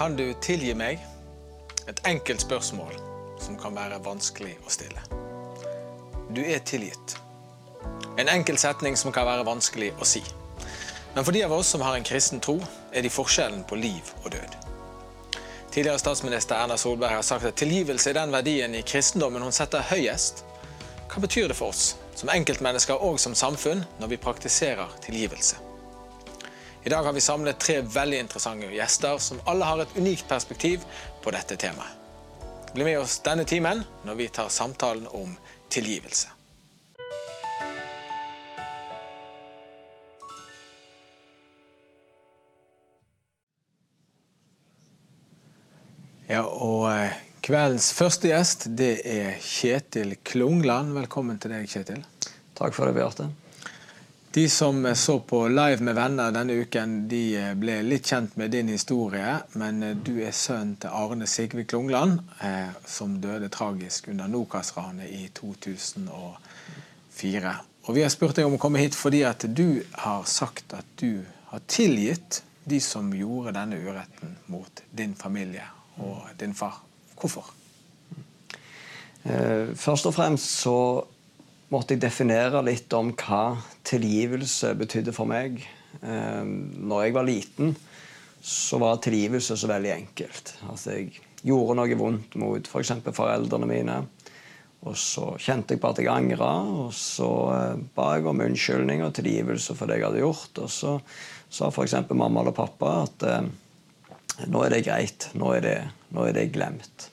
Kan 0.00 0.16
du 0.16 0.30
tilgi 0.40 0.72
meg? 0.72 0.96
Et 1.88 1.98
enkelt 2.08 2.40
spørsmål 2.40 2.94
som 3.36 3.58
kan 3.60 3.74
være 3.76 3.98
vanskelig 4.00 4.54
å 4.64 4.72
stille. 4.72 5.02
Du 6.32 6.40
er 6.40 6.62
tilgitt. 6.64 7.18
En 8.16 8.32
enkel 8.32 8.56
setning 8.56 8.96
som 8.96 9.12
kan 9.12 9.28
være 9.28 9.44
vanskelig 9.44 9.90
å 10.00 10.08
si. 10.08 10.24
Men 11.12 11.20
for 11.20 11.36
de 11.36 11.44
av 11.44 11.52
oss 11.52 11.74
som 11.76 11.84
har 11.84 11.98
en 11.98 12.08
kristen 12.08 12.40
tro, 12.40 12.56
er 12.96 13.04
de 13.04 13.12
forskjellen 13.12 13.66
på 13.68 13.76
liv 13.76 14.14
og 14.22 14.32
død. 14.32 14.58
Tidligere 15.68 16.00
statsminister 16.00 16.56
Erna 16.56 16.80
Solberg 16.80 17.18
har 17.20 17.32
sagt 17.34 17.52
at 17.52 17.60
tilgivelse 17.60 18.14
er 18.14 18.22
den 18.22 18.32
verdien 18.32 18.80
i 18.80 18.86
kristendommen 18.94 19.44
hun 19.44 19.52
setter 19.52 19.84
høyest. 19.92 20.46
Hva 21.12 21.28
betyr 21.28 21.52
det 21.52 21.60
for 21.60 21.76
oss, 21.76 21.90
som 22.16 22.32
enkeltmennesker 22.32 23.04
og 23.04 23.20
som 23.20 23.36
samfunn, 23.36 23.84
når 24.00 24.16
vi 24.16 24.24
praktiserer 24.24 24.96
tilgivelse? 25.04 25.60
I 26.84 26.88
dag 26.88 27.02
har 27.02 27.12
vi 27.12 27.20
samlet 27.20 27.58
tre 27.60 27.80
veldig 27.80 28.18
interessante 28.18 28.68
gjester 28.72 29.18
som 29.20 29.40
alle 29.44 29.64
har 29.68 29.82
et 29.82 29.96
unikt 30.00 30.28
perspektiv 30.28 30.84
på 31.20 31.32
dette 31.34 31.56
temaet. 31.60 31.96
Bli 32.72 32.86
med 32.86 33.00
oss 33.02 33.18
denne 33.20 33.44
timen 33.44 33.82
når 34.06 34.16
vi 34.16 34.28
tar 34.32 34.48
samtalen 34.48 35.04
om 35.12 35.34
tilgivelse. 35.68 36.30
Ja, 46.30 46.46
og 46.46 46.86
eh, 46.94 47.18
Kveldens 47.44 47.90
første 47.96 48.30
gjest 48.30 48.70
det 48.78 49.00
er 49.04 49.36
Kjetil 49.42 50.14
Klungland. 50.24 50.94
Velkommen 50.96 51.42
til 51.42 51.52
deg, 51.56 51.68
Kjetil. 51.68 52.04
Takk 52.54 52.76
for 52.76 52.88
det, 52.88 52.96
Bjarte. 52.96 53.28
De 54.32 54.48
som 54.48 54.94
så 54.94 55.20
på 55.20 55.48
Live 55.48 55.82
med 55.82 55.94
venner 55.94 56.30
denne 56.30 56.52
uken, 56.52 57.08
de 57.08 57.36
eh, 57.36 57.54
ble 57.58 57.82
litt 57.82 58.06
kjent 58.06 58.36
med 58.38 58.50
din 58.54 58.68
historie. 58.70 59.40
Men 59.58 59.82
eh, 59.82 59.96
du 59.98 60.22
er 60.22 60.30
sønnen 60.30 60.76
til 60.78 60.90
Arne 60.94 61.26
Sigve 61.26 61.64
Klungland, 61.66 62.20
eh, 62.38 62.70
som 62.86 63.18
døde 63.18 63.50
tragisk 63.50 64.06
under 64.12 64.30
Nokas-ranet 64.30 65.10
i 65.10 65.26
2004. 65.34 67.56
Og 67.88 67.94
Vi 67.96 68.02
har 68.06 68.12
spurt 68.14 68.38
deg 68.38 68.46
om 68.46 68.54
å 68.54 68.62
komme 68.62 68.78
hit 68.78 68.94
fordi 68.94 69.26
at 69.26 69.42
du 69.50 69.82
har 70.04 70.22
sagt 70.30 70.78
at 70.78 70.86
du 71.02 71.26
har 71.50 71.58
tilgitt 71.66 72.46
de 72.70 72.78
som 72.78 73.10
gjorde 73.10 73.58
denne 73.58 73.82
uretten 73.82 74.38
mot 74.46 74.70
din 74.94 75.18
familie 75.18 75.66
og 75.98 76.30
din 76.38 76.54
far. 76.54 76.78
Hvorfor? 77.18 77.50
Først 79.74 80.06
og 80.06 80.14
fremst 80.14 80.62
så 80.62 81.02
måtte 81.70 81.94
jeg 81.94 82.02
definere 82.02 82.62
litt 82.66 82.92
om 82.98 83.12
hva 83.14 83.60
tilgivelse 83.86 84.74
betydde 84.78 85.14
for 85.14 85.30
meg. 85.30 85.62
Eh, 86.02 86.44
når 86.44 87.04
jeg 87.06 87.16
var 87.16 87.28
liten, 87.28 87.74
så 88.42 88.80
var 88.80 89.02
tilgivelse 89.04 89.56
så 89.58 89.68
veldig 89.70 89.92
enkelt. 89.94 90.54
Altså 90.70 90.96
Jeg 90.96 91.20
gjorde 91.46 91.76
noe 91.78 91.98
vondt 91.98 92.34
mot 92.40 92.66
f.eks. 92.66 92.94
For 93.04 93.16
foreldrene 93.22 93.68
mine. 93.68 94.00
Og 94.88 94.96
så 94.96 95.34
kjente 95.36 95.76
jeg 95.76 95.82
på 95.82 95.90
at 95.92 95.98
jeg 96.00 96.08
angra, 96.08 96.50
og 96.86 96.94
så 96.96 97.30
eh, 97.52 97.82
ba 97.96 98.14
jeg 98.16 98.26
om 98.30 98.42
unnskyldning 98.46 99.04
og 99.04 99.14
tilgivelse 99.18 99.76
for 99.76 99.90
det 99.90 100.00
jeg 100.00 100.08
hadde 100.08 100.24
gjort. 100.24 100.62
Og 100.64 100.72
så 100.72 100.96
sa 101.52 101.68
f.eks. 101.68 101.98
mamma 102.10 102.42
eller 102.42 102.56
pappa 102.56 102.94
at 103.04 103.26
eh, 103.28 103.50
nå 104.48 104.64
er 104.64 104.74
det 104.74 104.84
greit. 104.88 105.28
Nå 105.36 105.52
er 105.58 105.66
det, 105.66 105.78
nå 106.16 106.26
er 106.26 106.36
det 106.38 106.50
glemt. 106.54 107.10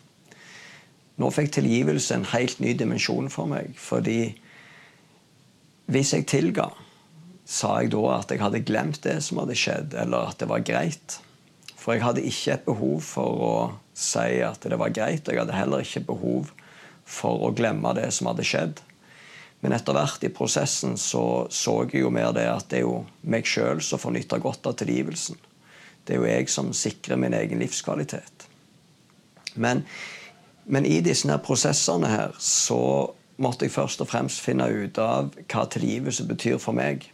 Nå 1.17 1.31
fikk 1.33 1.55
tilgivelse 1.57 2.15
en 2.15 2.27
helt 2.31 2.61
ny 2.63 2.71
dimensjon 2.77 3.27
for 3.33 3.49
meg. 3.51 3.73
Fordi 3.81 4.31
hvis 5.87 6.13
jeg 6.13 6.27
tilga, 6.27 6.69
sa 7.47 7.77
jeg 7.79 7.93
da 7.93 8.03
at 8.17 8.31
jeg 8.31 8.43
hadde 8.43 8.65
glemt 8.67 8.99
det 9.05 9.21
som 9.23 9.39
hadde 9.39 9.55
skjedd, 9.55 9.95
eller 9.95 10.33
at 10.33 10.41
det 10.41 10.49
var 10.51 10.65
greit. 10.67 11.19
For 11.79 11.95
jeg 11.95 12.03
hadde 12.03 12.25
ikke 12.27 12.57
et 12.57 12.65
behov 12.67 12.99
for 13.07 13.43
å 13.47 13.53
si 13.95 14.41
at 14.43 14.67
det 14.67 14.79
var 14.79 14.91
greit, 14.91 15.23
og 15.23 15.31
jeg 15.31 15.39
hadde 15.45 15.55
heller 15.55 15.85
ikke 15.85 16.03
behov 16.09 16.51
for 17.07 17.47
å 17.47 17.53
glemme 17.55 17.95
det 17.95 18.09
som 18.11 18.27
hadde 18.27 18.45
skjedd. 18.47 18.81
Men 19.63 19.73
etter 19.73 19.95
hvert 19.95 20.25
i 20.27 20.33
prosessen 20.33 20.97
så, 21.01 21.47
så 21.49 21.79
jeg 21.87 22.03
jo 22.03 22.11
mer 22.13 22.33
det 22.35 22.45
at 22.51 22.67
det 22.69 22.81
er 22.81 22.85
jo 22.85 23.05
meg 23.23 23.47
sjøl 23.47 23.79
som 23.81 24.01
får 24.01 24.13
nytte 24.17 24.41
godt 24.43 24.67
av 24.69 24.75
tilgivelsen. 24.77 25.39
Det 26.05 26.15
er 26.15 26.21
jo 26.21 26.27
jeg 26.29 26.51
som 26.51 26.73
sikrer 26.75 27.19
min 27.19 27.35
egen 27.35 27.63
livskvalitet. 27.63 28.45
Men, 29.55 29.81
men 30.69 30.85
i 30.85 30.99
disse 31.01 31.31
her 31.31 31.41
prosessene 31.43 32.11
her 32.11 32.35
så 32.43 32.81
måtte 33.41 33.67
jeg 33.67 33.75
først 33.75 34.01
og 34.01 34.09
fremst 34.09 34.41
finne 34.43 34.67
ut 34.71 34.97
av 35.01 35.29
hva 35.45 35.65
tilgivelse 35.69 36.25
betyr 36.29 36.57
for 36.61 36.77
meg. 36.77 37.05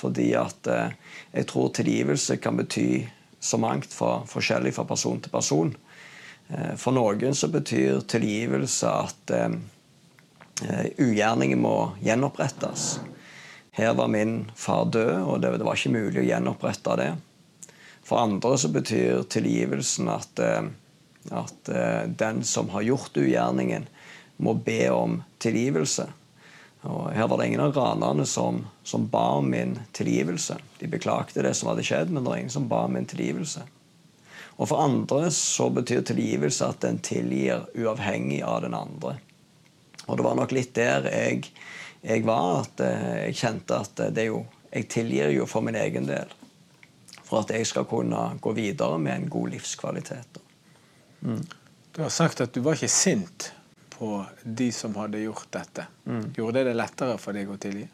Fordi 0.00 0.30
at 0.38 0.70
eh, 0.70 0.96
jeg 1.34 1.48
tror 1.50 1.72
tilgivelse 1.76 2.38
kan 2.42 2.58
bety 2.58 3.04
så 3.40 3.60
mangt 3.60 3.92
fra, 3.92 4.20
forskjellig 4.28 4.74
fra 4.76 4.86
person 4.88 5.20
til 5.22 5.32
person. 5.32 5.72
Eh, 6.48 6.74
for 6.80 6.96
noen 6.96 7.36
så 7.36 7.50
betyr 7.52 8.02
tilgivelse 8.10 8.90
at 8.90 9.34
eh, 9.36 9.56
ugjerningen 11.00 11.60
må 11.62 11.92
gjenopprettes. 12.04 12.98
Her 13.76 13.94
var 13.96 14.10
min 14.12 14.50
far 14.58 14.88
død, 14.90 15.16
og 15.22 15.42
det, 15.44 15.54
var 15.62 15.78
ikke 15.78 15.94
mulig 15.94 16.24
å 16.24 16.26
gjenopprette 16.26 16.96
det. 17.00 17.10
For 18.04 18.18
andre 18.18 18.56
så 18.58 18.68
betyr 18.74 19.22
tilgivelsen 19.30 20.08
at, 20.10 20.40
at 21.30 21.70
den 22.18 22.40
som 22.44 22.72
har 22.74 22.82
gjort 22.82 23.20
ugjerningen, 23.20 23.86
må 24.40 24.54
be 24.54 24.82
om 24.92 25.20
tilgivelse. 25.42 26.06
Og 26.88 27.10
her 27.12 27.28
var 27.28 27.40
det 27.40 27.50
ingen 27.50 27.60
av 27.60 27.74
ranerne 27.76 28.24
som, 28.26 28.62
som, 28.82 29.04
ba 29.12 29.36
om 29.40 29.50
min 29.52 29.76
tilgivelse. 29.92 30.56
De 30.80 30.88
beklagte 30.88 31.44
det 31.44 31.52
som 31.58 31.68
hadde 31.68 31.84
skjedd, 31.84 32.08
men 32.08 32.24
det 32.24 32.30
var 32.30 32.40
ingen 32.40 32.54
som 32.54 32.68
ba 32.70 32.86
om 32.86 32.96
min 32.96 33.08
tilgivelse. 33.08 33.66
Og 34.56 34.68
For 34.68 34.80
andre 34.80 35.30
så 35.32 35.68
betyr 35.72 36.04
tilgivelse 36.08 36.68
at 36.68 36.80
den 36.84 37.00
tilgir 37.04 37.66
uavhengig 37.76 38.42
av 38.44 38.62
den 38.64 38.76
andre. 38.76 39.18
Og 40.06 40.16
Det 40.16 40.24
var 40.24 40.36
nok 40.36 40.52
litt 40.56 40.74
der 40.74 41.06
jeg, 41.08 41.52
jeg 42.02 42.24
var, 42.24 42.64
at 42.64 42.80
eh, 42.84 43.16
jeg 43.28 43.40
kjente 43.44 43.80
at 43.84 44.04
det 44.16 44.26
jo, 44.30 44.44
jeg 44.72 44.88
tilgir 44.88 45.32
jo 45.36 45.46
for 45.48 45.64
min 45.64 45.76
egen 45.76 46.08
del 46.08 46.32
for 47.30 47.44
at 47.44 47.52
jeg 47.54 47.68
skal 47.68 47.86
kunne 47.86 48.18
gå 48.42 48.52
videre 48.56 48.98
med 48.98 49.14
en 49.14 49.28
god 49.30 49.52
livskvalitet. 49.54 50.40
Mm. 51.20 51.44
Du 51.94 52.02
har 52.02 52.10
sagt 52.10 52.40
at 52.42 52.54
du 52.54 52.62
var 52.64 52.74
ikke 52.74 52.90
sint 52.90 53.52
på 54.00 54.24
de 54.42 54.70
som 54.72 54.94
hadde 54.96 55.20
gjort 55.20 55.50
dette. 55.52 55.84
Mm. 56.08 56.30
Gjorde 56.36 56.62
det 56.62 56.70
det 56.70 56.78
lettere 56.80 57.18
for 57.20 57.36
deg 57.36 57.50
å 57.52 57.58
tilgi? 57.60 57.84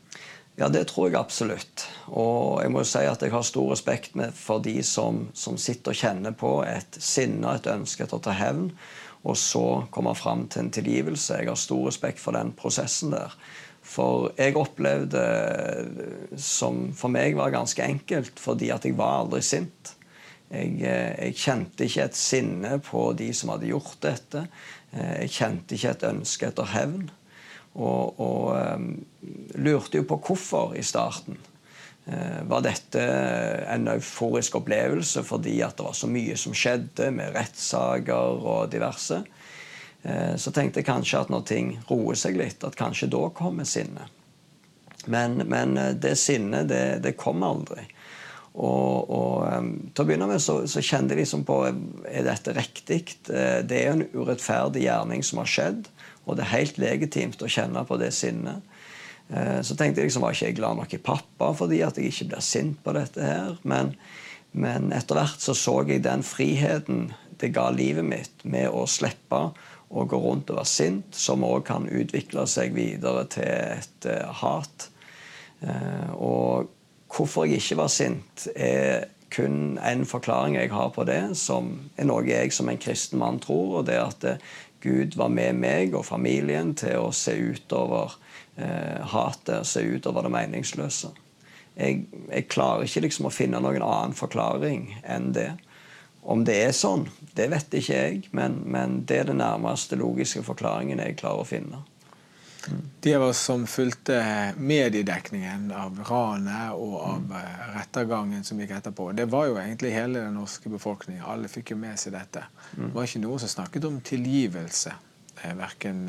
Ja, 0.57 0.69
det 0.73 0.87
tror 0.89 1.11
jeg 1.11 1.19
absolutt. 1.19 1.83
Og 2.15 2.63
jeg 2.63 2.71
må 2.73 2.85
jo 2.85 2.89
si 2.89 3.03
at 3.05 3.25
jeg 3.27 3.35
har 3.35 3.43
stor 3.45 3.73
respekt 3.75 4.15
for 4.39 4.63
de 4.63 4.79
som, 4.87 5.27
som 5.37 5.59
sitter 5.61 5.93
og 5.93 5.99
kjenner 5.99 6.37
på 6.39 6.53
et 6.65 7.01
sinne, 7.03 7.57
et 7.59 7.67
ønske 7.69 8.07
etter 8.07 8.21
å 8.21 8.25
ta 8.25 8.37
hevn, 8.39 8.71
og 9.27 9.35
så 9.37 9.65
kommer 9.91 10.15
fram 10.15 10.47
til 10.47 10.63
en 10.63 10.73
tilgivelse. 10.73 11.43
Jeg 11.43 11.51
har 11.51 11.59
stor 11.59 11.89
respekt 11.91 12.23
for 12.23 12.39
den 12.39 12.55
prosessen 12.57 13.11
der. 13.13 13.35
For 13.87 14.31
jeg 14.39 14.57
opplevde 14.59 15.27
som 16.39 16.87
for 16.97 17.11
meg 17.13 17.35
var 17.39 17.55
ganske 17.55 17.83
enkelt, 17.83 18.39
fordi 18.39 18.71
at 18.75 18.87
jeg 18.87 18.95
var 18.99 19.25
aldri 19.25 19.43
sint. 19.43 19.97
Jeg, 20.47 20.77
eh, 20.87 21.13
jeg, 21.27 21.37
kjente 21.43 21.87
ikke 21.89 22.05
et 22.07 22.19
sinne 22.19 22.77
på 22.87 23.09
de 23.19 23.33
som 23.35 23.51
hadde 23.51 23.71
gjort 23.73 23.99
dette. 24.05 24.45
Eh, 24.97 25.13
jeg 25.27 25.35
kjente 25.37 25.77
ikke 25.77 25.93
et 25.95 26.09
ønske 26.11 26.51
etter 26.51 26.73
hevn. 26.73 27.07
Og, 27.77 28.17
og 28.25 28.57
um, 28.57 28.93
lurte 29.61 30.01
jo 30.01 30.07
på 30.09 30.17
hvorfor 30.25 30.73
i 30.81 30.85
starten. 30.87 31.37
Uh, 32.07 32.41
var 32.49 32.63
dette 32.65 33.03
en 33.69 33.91
euforisk 33.93 34.57
opplevelse 34.57 35.21
fordi 35.27 35.59
at 35.67 35.77
det 35.77 35.85
var 35.85 35.97
så 35.99 36.09
mye 36.09 36.39
som 36.41 36.55
skjedde 36.57 37.11
med 37.13 37.35
rettssaker 37.37 38.47
og 38.47 38.71
diverse? 38.73 39.21
Eh, 40.07 40.37
så 40.37 40.51
tenkte 40.51 40.81
jeg 40.81 40.87
kanskje 40.87 41.25
at 41.25 41.31
når 41.33 41.47
ting 41.49 41.73
roer 41.91 42.19
seg 42.19 42.39
litt, 42.39 42.63
at 42.65 42.79
kanskje 42.79 43.09
da 43.11 43.25
kommer 43.35 43.67
sinnet. 43.67 44.13
Men, 45.11 45.41
men, 45.49 45.77
eh, 45.81 45.95
det 45.99 46.15
sinnet, 46.21 46.69
det, 46.71 47.01
det 47.03 47.17
kom 47.19 47.43
aldri. 47.47 47.89
Og, 48.57 49.11
og, 49.13 49.35
eh, 49.51 49.69
til 49.93 50.05
å 50.05 50.09
begynne 50.09 50.29
med 50.31 50.43
så, 50.43 50.63
så 50.71 50.81
kjente 50.85 51.15
jeg 51.15 51.25
liksom 51.25 51.45
på 51.49 51.59
Er 51.69 52.25
dette 52.25 52.55
riktig? 52.57 53.03
Det 53.27 53.81
er 53.83 53.93
en 53.93 54.07
urettferdig 54.15 54.87
gjerning 54.87 55.25
som 55.27 55.43
har 55.43 55.51
skjedd, 55.51 55.91
og 56.25 56.39
det 56.39 56.47
er 56.47 56.55
helt 56.55 56.81
legitimt 56.81 57.43
å 57.43 57.51
kjenne 57.51 57.85
på 57.87 57.99
det 58.01 58.13
sinnet. 58.17 58.65
Så 59.27 59.75
tenkte 59.75 60.01
jeg 60.01 60.07
liksom, 60.07 60.23
var 60.23 60.37
ikke 60.37 60.49
jeg 60.53 60.57
glad 60.61 60.79
nok 60.79 60.93
i 60.95 61.03
pappa 61.03 61.49
fordi 61.59 61.81
at 61.83 61.97
jeg 61.99 62.13
ikke 62.13 62.29
blir 62.31 62.45
sint 62.47 62.79
på 62.85 62.95
dette 62.95 63.23
her. 63.27 63.57
Men, 63.67 63.91
men 64.55 64.93
etter 64.95 65.19
hvert 65.19 65.43
så 65.43 65.55
så 65.59 65.81
jeg 65.89 66.05
den 66.07 66.23
friheten 66.27 67.09
det 67.41 67.53
ga 67.55 67.69
livet 67.75 68.07
mitt 68.07 68.45
med 68.47 68.71
å 68.71 68.87
slippe 68.89 69.41
å 69.89 70.05
gå 70.09 70.19
rundt 70.19 70.51
og 70.51 70.61
være 70.61 70.71
sint, 70.71 71.15
som 71.15 71.45
òg 71.47 71.67
kan 71.69 71.87
utvikle 71.87 72.47
seg 72.51 72.75
videre 72.77 73.27
til 73.31 73.47
et 73.47 74.09
uh, 74.11 74.33
hat. 74.43 74.89
Og 76.21 76.67
hvorfor 77.17 77.47
jeg 77.47 77.63
ikke 77.63 77.81
var 77.81 77.93
sint, 77.93 78.47
er 78.55 79.09
kun 79.33 79.79
en 79.83 80.05
forklaring 80.07 80.57
jeg 80.57 80.71
har 80.71 80.93
på 80.95 81.05
det, 81.09 81.37
som 81.37 81.73
er 81.97 82.07
noe 82.09 82.25
jeg 82.29 82.53
som 82.55 82.69
en 82.71 82.81
kristen 82.81 83.19
mann 83.21 83.41
tror, 83.43 83.81
og 83.81 83.89
det 83.89 83.97
er 83.97 84.07
at 84.07 84.27
uh, 84.29 84.55
Gud 84.85 85.17
var 85.19 85.33
med 85.33 85.57
meg 85.59 85.97
og 85.97 86.07
familien 86.07 86.75
til 86.79 87.01
å 87.01 87.13
se 87.17 87.35
utover 87.35 88.15
hatet, 88.57 89.67
se 89.69 89.83
utover 89.85 90.25
det 90.25 90.33
meningsløse. 90.33 91.11
Jeg, 91.77 92.07
jeg 92.31 92.49
klarer 92.49 92.87
ikke 92.87 93.03
liksom 93.05 93.29
å 93.29 93.35
finne 93.35 93.61
noen 93.61 93.85
annen 93.85 94.17
forklaring 94.17 94.89
enn 95.05 95.33
det. 95.37 95.51
Om 96.27 96.45
det 96.49 96.57
er 96.65 96.73
sånn, 96.75 97.05
det 97.37 97.51
vet 97.53 97.75
ikke 97.77 97.99
jeg, 97.99 98.23
men, 98.35 98.63
men 98.65 99.03
det 99.07 99.21
er 99.21 99.29
den 99.29 99.43
nærmeste 99.43 99.99
logiske 100.01 100.43
forklaringen 100.47 101.03
jeg 101.05 101.19
klarer 101.21 101.45
å 101.45 101.49
finne. 101.49 101.83
De 103.01 103.15
av 103.15 103.23
oss 103.23 103.39
som 103.39 103.67
fulgte 103.67 104.19
mediedekningen 104.57 105.73
av 105.73 106.01
ranet 106.09 106.73
og 106.75 106.95
av 107.01 107.35
eh, 107.39 107.65
rettergangen 107.77 108.45
som 108.45 108.61
gikk 108.61 108.77
etterpå, 108.79 109.11
det 109.17 109.29
var 109.31 109.47
jo 109.51 109.59
egentlig 109.61 109.93
hele 109.95 110.25
den 110.25 110.35
norske 110.39 110.71
befolkningen. 110.73 111.25
Alle 111.27 111.51
fikk 111.53 111.75
jo 111.75 111.81
med 111.81 111.99
seg 112.01 112.17
dette. 112.17 112.47
Det 112.73 112.93
var 112.95 113.07
ikke 113.07 113.23
noen 113.23 113.43
som 113.43 113.53
snakket 113.53 113.87
om 113.89 114.01
tilgivelse. 114.05 114.95
Eh, 115.43 115.55
Verken 115.59 116.07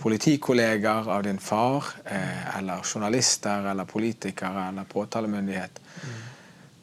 politikolleger 0.00 1.10
av 1.10 1.26
din 1.26 1.38
far, 1.38 1.84
eh, 2.04 2.58
eller 2.58 2.82
journalister, 2.82 3.66
eller 3.70 3.84
politikere 3.84 4.68
eller 4.68 4.88
påtalemyndighet. 4.88 5.80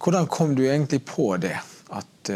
Hvordan 0.01 0.27
kom 0.27 0.55
du 0.55 0.65
egentlig 0.67 1.05
på 1.05 1.35
det? 1.37 1.57
At, 1.89 2.29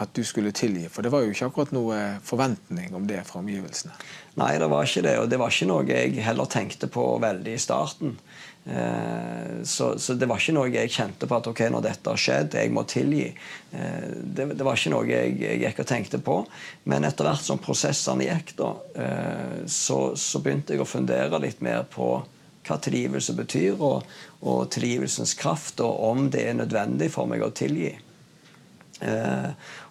at 0.00 0.14
du 0.16 0.22
skulle 0.24 0.52
tilgi? 0.56 0.86
For 0.92 1.04
det 1.04 1.12
var 1.12 1.24
jo 1.24 1.34
ikke 1.34 1.50
akkurat 1.50 1.74
noe 1.76 1.98
forventning 2.24 2.94
om 2.96 3.06
det 3.08 3.20
fra 3.28 3.42
omgivelsene. 3.42 3.96
Nei, 4.40 4.54
det 4.62 4.70
var 4.72 4.86
ikke 4.86 5.04
det. 5.04 5.16
Og 5.20 5.28
det 5.30 5.40
var 5.40 5.52
ikke 5.52 5.68
noe 5.68 5.84
jeg 5.88 6.22
heller 6.24 6.48
tenkte 6.50 6.88
på 6.92 7.04
veldig 7.22 7.56
i 7.56 7.60
starten. 7.60 8.16
Eh, 8.64 9.62
så, 9.64 9.98
så, 9.98 10.14
det 10.14 10.28
var 10.28 10.40
ikke 10.40 10.54
noe 10.54 10.70
jeg 10.72 10.92
kjente 10.92 11.28
på 11.28 11.38
at 11.38 11.48
ok, 11.50 11.62
når 11.72 11.84
dette 11.86 12.12
har 12.12 12.20
skjedd, 12.20 12.56
jeg 12.60 12.72
må 12.74 12.84
tilgi. 12.88 13.28
Eh, 13.72 14.10
det, 14.20 14.50
det, 14.52 14.64
var 14.66 14.78
ikke 14.78 14.92
noe 14.94 15.08
jeg, 15.08 15.38
jeg, 15.40 15.62
gikk 15.64 15.80
og 15.84 15.88
tenkte 15.90 16.20
på. 16.24 16.36
Men 16.92 17.08
etter 17.08 17.28
hvert 17.28 17.46
som 17.46 17.62
prosessene 17.62 18.28
gikk, 18.28 18.54
da, 18.60 18.74
eh, 19.06 19.56
så, 19.66 20.02
så, 20.16 20.42
begynte 20.44 20.76
jeg 20.76 20.84
å 20.84 20.88
fundere 20.88 21.40
litt 21.42 21.64
mer 21.64 21.86
på 21.90 22.12
hva 22.68 22.76
tilgivelse 22.78 23.34
betyr, 23.34 23.80
og, 23.80 24.04
og 24.46 24.68
tilgivelsens 24.70 25.32
kraft, 25.40 25.80
og 25.82 26.04
om 26.10 26.28
det 26.30 26.44
er 26.46 26.60
nødvendig 26.60 27.08
for 27.10 27.30
meg 27.30 27.42
å 27.42 27.52
tilgi. 27.56 27.94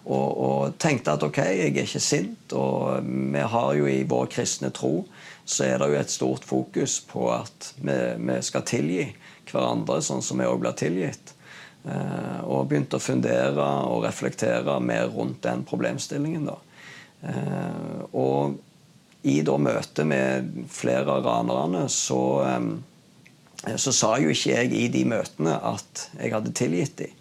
Og, 0.04 0.28
og, 0.30 0.78
tenkte 0.80 1.12
at 1.12 1.22
ok, 1.22 1.38
jeg 1.44 1.72
er 1.74 1.82
ikke 1.84 2.00
sint. 2.02 2.54
Og 2.56 3.04
vi 3.04 3.42
har 3.54 3.74
jo 3.76 3.88
i 3.90 4.02
vår 4.08 4.30
kristne 4.32 4.72
tro 4.74 5.04
så 5.50 5.66
er 5.66 5.80
det 5.80 5.90
jo 5.90 5.98
et 5.98 6.12
stort 6.12 6.46
fokus 6.46 7.00
på 7.10 7.26
at 7.34 7.72
vi, 7.82 7.96
vi 8.22 8.38
skal 8.44 8.66
tilgi 8.68 9.08
hverandre 9.50 9.98
sånn 10.04 10.22
som 10.22 10.38
vi 10.38 10.46
òg 10.46 10.60
blir 10.62 10.76
tilgitt. 10.78 11.34
Eh, 11.82 12.40
og 12.44 12.68
begynte 12.70 13.00
å 13.00 13.02
fundere 13.02 13.66
og 13.88 14.04
reflektere 14.04 14.76
mer 14.84 15.08
rundt 15.10 15.42
den 15.46 15.64
problemstillingen. 15.66 16.46
da. 16.46 16.58
Eh, 17.26 18.02
og 18.14 18.60
i 19.26 19.40
da 19.44 19.56
møtet 19.60 20.06
med 20.06 20.52
flere 20.72 21.18
av 21.18 21.26
ranerne 21.26 21.88
så, 21.92 22.22
eh, 22.46 23.74
så 23.76 23.92
sa 23.92 24.16
jo 24.20 24.30
ikke 24.30 24.54
jeg 24.54 24.72
i 24.72 24.88
de 24.88 25.04
møtene 25.04 25.56
at 25.56 26.08
jeg 26.20 26.32
hadde 26.36 26.54
tilgitt 26.54 26.96
dem. 27.00 27.16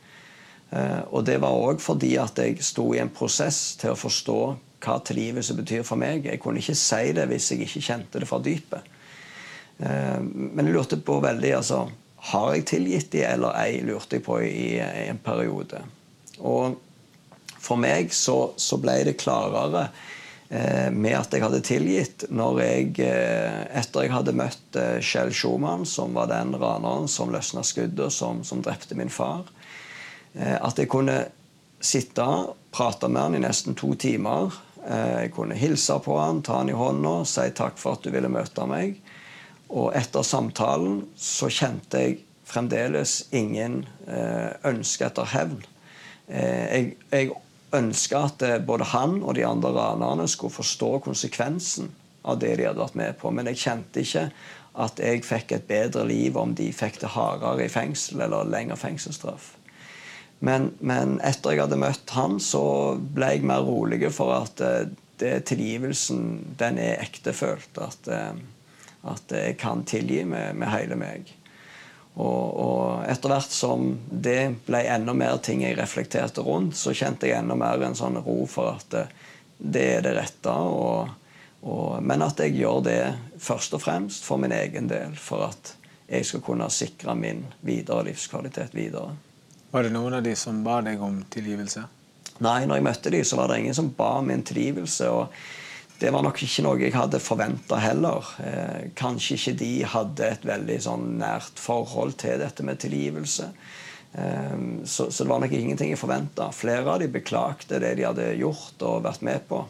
Eh, 0.69 1.01
og 1.09 1.25
det 1.25 1.39
var 1.41 1.57
òg 1.57 1.81
fordi 1.81 2.13
at 2.21 2.37
jeg 2.37 2.61
sto 2.65 2.91
i 2.93 3.01
en 3.01 3.11
prosess 3.13 3.79
til 3.81 3.95
å 3.95 3.99
forstå 3.99 4.39
hva 4.79 4.97
tilgivelse 5.05 5.55
betyr 5.57 5.85
for 5.87 5.99
meg. 5.99 6.27
Jeg 6.29 6.41
kunne 6.43 6.61
ikke 6.61 6.77
si 6.77 7.13
det 7.15 7.25
hvis 7.31 7.49
jeg 7.51 7.65
ikke 7.65 7.85
kjente 7.87 8.21
det 8.21 8.29
fra 8.29 8.41
dypet. 8.43 8.91
Eh, 9.79 10.19
men 10.21 10.69
jeg 10.69 10.75
lurte 10.75 11.01
på 11.01 11.19
veldig 11.23 11.55
altså, 11.61 11.87
Har 12.29 12.53
jeg 12.53 12.65
tilgitt 12.67 13.11
de 13.13 13.23
eller 13.23 13.55
ei, 13.55 13.79
lurte 13.87 14.17
jeg 14.17 14.25
på 14.25 14.41
i, 14.43 14.75
en 15.07 15.21
periode. 15.23 15.79
Og 16.43 16.75
for 17.59 17.79
meg 17.79 18.11
så, 18.11 18.51
så 18.59 18.75
ble 18.79 18.97
det 19.07 19.15
klarere 19.21 19.85
eh, 20.51 20.89
med 20.91 21.15
at 21.15 21.31
jeg 21.31 21.45
hadde 21.45 21.61
tilgitt 21.63 22.25
når 22.27 22.59
jeg, 22.59 22.91
etter 23.71 24.03
jeg 24.03 24.11
hadde 24.11 24.35
møtt 24.35 24.79
Kjell 24.99 25.31
Schumann, 25.31 25.87
som 25.87 26.11
var 26.19 26.27
den 26.27 26.51
raneren 26.59 27.07
som 27.07 27.31
løsna 27.31 27.63
skuddet, 27.63 28.11
som, 28.11 28.43
som 28.43 28.59
drepte 28.67 28.99
min 28.99 29.11
far. 29.11 29.47
Eh, 30.33 30.57
at 30.61 30.79
jeg 30.79 30.89
kunne 30.91 31.19
sitte 31.79 32.25
og 32.25 32.55
prate 32.75 33.09
med 33.09 33.21
han 33.21 33.37
i 33.37 33.43
nesten 33.43 33.77
to 33.77 33.93
timer. 33.99 34.53
Eh, 34.85 35.25
jeg 35.25 35.33
kunne 35.35 35.57
hilse 35.57 35.99
på 36.05 36.17
han, 36.19 36.43
ta 36.45 36.61
han 36.61 36.71
i 36.71 36.77
hånda, 36.77 37.23
si 37.25 37.49
takk 37.55 37.79
for 37.81 37.97
at 37.97 38.05
du 38.05 38.13
ville 38.13 38.31
møte 38.31 38.65
meg. 38.69 38.99
Og 39.69 39.91
etter 39.97 40.25
samtalen 40.25 41.03
så 41.17 41.49
kjente 41.53 42.03
jeg 42.03 42.19
fremdeles 42.49 43.27
ingen 43.35 43.83
eh, 44.09 44.55
ønske 44.65 45.05
etter 45.09 45.29
hevn. 45.35 45.61
Jeg, 46.29 46.91
jeg 47.09 47.31
ønska 47.73 48.19
at 48.27 48.43
både 48.65 48.85
han 48.91 49.15
og 49.23 49.33
de 49.33 49.41
andre 49.47 49.71
ranerne 49.73 50.27
skulle 50.29 50.53
forstå 50.53 50.89
konsekvensen 51.07 51.89
av 52.21 52.37
det 52.41 52.51
de 52.59 52.67
hadde 52.67 52.81
vært 52.83 52.97
med 52.99 53.17
på, 53.17 53.31
men 53.33 53.49
jeg 53.49 53.61
kjente 53.63 54.03
ikke 54.03 54.27
at 54.79 55.01
jeg 55.01 55.23
fikk 55.25 55.55
et 55.55 55.65
bedre 55.69 56.05
liv 56.07 56.37
om 56.37 56.53
de 56.55 56.69
fikk 56.75 57.01
det 57.01 57.13
hardere 57.15 57.65
i 57.65 57.71
fengsel 57.71 58.21
eller 58.21 58.49
lengre 58.49 58.77
fengselsstraff. 58.77 59.55
Men, 60.39 60.71
men, 60.79 61.17
etter 61.25 61.53
jeg 61.53 61.65
hadde 61.65 61.79
møtt 61.79 62.13
han, 62.15 62.37
så 62.39 62.95
ble 62.99 63.33
jeg 63.35 63.47
mer 63.47 63.65
rolig 63.67 64.05
for 64.15 64.31
at 64.37 64.61
uh, 64.63 64.85
det, 65.19 65.33
tilgivelsen 65.51 66.55
den 66.59 66.79
er 66.79 67.03
ektefølt. 67.03 67.75
At, 67.83 68.07
uh, 68.07 68.39
at 69.11 69.35
jeg 69.35 69.57
kan 69.59 69.83
tilgi 69.87 70.23
med, 70.27 70.55
med 70.59 70.71
hele 70.71 70.95
meg. 70.99 71.33
Og, 72.19 72.45
og, 72.59 72.85
etter 73.07 73.31
hvert 73.31 73.53
som 73.53 73.91
det 74.09 74.39
ble 74.67 74.83
enda 74.91 75.15
mer 75.15 75.37
ting 75.43 75.63
jeg 75.63 75.77
reflekterte 75.79 76.43
rundt, 76.43 76.75
så 76.79 76.95
kjente 76.95 77.29
jeg 77.29 77.39
enda 77.39 77.55
mer 77.59 77.83
en 77.85 77.95
sånn 77.95 78.19
ro 78.23 78.41
for 78.49 78.79
at 78.79 78.95
uh, 78.95 79.15
det 79.59 79.87
er 79.97 80.05
det 80.07 80.15
rette. 80.15 80.55
Og, 80.55 81.11
og, 81.67 81.99
men 81.99 82.23
at 82.23 82.39
jeg 82.39 82.55
gjør 82.61 82.83
det 82.87 83.01
først 83.43 83.75
og 83.75 83.83
fremst 83.83 84.23
for 84.23 84.39
min 84.39 84.55
egen 84.55 84.87
del. 84.87 85.19
For 85.19 85.49
at 85.51 85.75
jeg 86.09 86.25
skal 86.25 86.47
kunne 86.47 86.71
sikre 86.73 87.13
min 87.15 87.43
videre 87.59 88.07
livskvalitet 88.07 88.71
videre. 88.73 89.17
Var 89.71 89.85
det 89.85 89.93
noen 89.93 90.17
av 90.17 90.25
de 90.25 90.35
som 90.39 90.63
ba 90.65 90.79
deg 90.85 91.01
om 91.01 91.21
tilgivelse? 91.29 91.85
Nei, 92.39 92.59
når 92.65 92.79
jeg 92.79 92.85
møtte 92.87 93.11
de, 93.13 93.23
så 93.27 93.37
var 93.37 93.51
det 93.51 93.59
ingen 93.61 93.75
som 93.77 93.91
ba 93.95 94.15
om 94.19 94.29
min 94.31 94.45
tilgivelse. 94.45 95.09
og 95.09 95.33
det 95.99 96.13
var 96.15 96.23
nok 96.23 96.39
ikke 96.45 96.63
noe 96.63 96.79
jeg 96.79 96.95
hadde 96.95 97.19
forventa 97.19 97.77
heller. 97.83 98.27
Eh, 98.39 98.91
kanskje 98.95 99.35
ikke 99.35 99.55
de 99.59 99.71
hadde 99.83 100.29
et 100.31 100.45
veldig 100.47 100.77
sånn 100.85 101.05
nært 101.19 101.59
forhold 101.59 102.15
til 102.21 102.39
dette 102.39 102.63
med 102.63 102.79
tilgivelse. 102.79 103.49
Eh, 104.13 104.55
så, 104.85 105.09
så, 105.11 105.25
det 105.25 105.29
var 105.29 105.43
nok 105.43 105.55
ingenting 105.57 105.91
jeg 105.91 105.99
forventa. 105.99 106.47
Flere 106.55 106.87
av 106.87 107.03
de 107.03 107.11
beklagte 107.11 107.81
det 107.83 107.97
de 107.99 108.07
hadde 108.07 108.29
gjort 108.39 108.87
og 108.87 109.03
vært 109.09 109.25
med 109.27 109.43
på. 109.51 109.65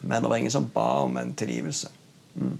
Men 0.00 0.26
det 0.26 0.32
var 0.32 0.42
ingen 0.42 0.56
som 0.56 0.66
ba 0.74 0.88
om 1.06 1.16
en 1.22 1.30
tilgivelse. 1.38 1.92
Mm. 2.34 2.58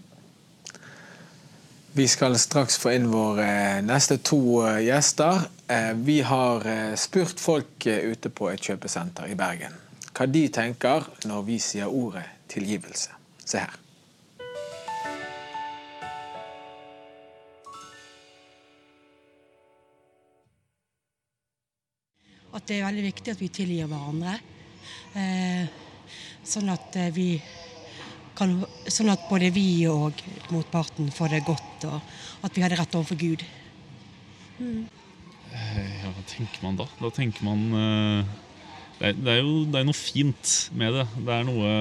Vi 1.93 2.09
skal 2.09 2.39
straks 2.39 2.77
få 2.79 2.91
inn 2.93 3.07
våre 3.09 3.81
neste 3.81 4.19
to 4.21 4.61
eh, 4.67 4.83
gjester. 4.85 5.47
Eh, 5.67 5.93
vi 5.97 6.21
har 6.21 6.67
eh, 6.69 6.95
spurt 7.01 7.41
folk 7.41 7.87
ute 7.87 8.31
på 8.31 8.51
et 8.53 8.61
kjøpesenter 8.61 9.33
i 9.33 9.37
Bergen 9.39 9.77
hva 10.19 10.27
de 10.27 10.41
tenker 10.51 11.05
når 11.31 11.45
vi 11.47 11.57
sier 11.63 11.87
ordet 11.87 12.25
tilgivelse. 12.51 13.13
Se 13.39 13.61
her. 13.63 13.77
At 22.51 22.67
det 22.67 22.81
er 22.81 22.89
veldig 22.89 23.05
viktig 23.07 23.37
at 23.37 23.45
vi 23.45 23.53
tilgir 23.61 23.87
hverandre. 23.87 24.35
sånn 26.43 26.75
at 26.75 26.99
vi 27.15 27.31
kan, 28.39 28.59
sånn 28.87 29.11
at 29.13 29.27
både 29.31 29.51
vi 29.55 29.87
og 29.91 30.21
motparten 30.55 31.11
får 31.15 31.35
det 31.35 31.47
godt, 31.47 31.87
og 31.89 32.45
at 32.47 32.55
vi 32.55 32.63
har 32.63 32.71
det 32.71 32.79
rett 32.81 32.95
overfor 32.95 33.19
Gud. 33.19 33.43
Mm. 34.59 34.85
Ja, 35.49 36.13
hva 36.13 36.25
tenker 36.29 36.63
man 36.63 36.79
da? 36.79 36.87
Da 37.01 37.11
tenker 37.15 37.47
man 37.47 37.65
uh, 37.73 38.37
det, 38.99 39.11
er, 39.11 39.17
det, 39.17 39.33
er, 39.33 39.41
jo 39.43 39.65
det 39.71 39.81
er 39.81 39.89
noe 39.89 39.97
fint 39.97 40.55
med 40.79 40.95
det. 40.95 41.07
Det 41.17 41.35
er 41.35 41.49
noe 41.49 41.73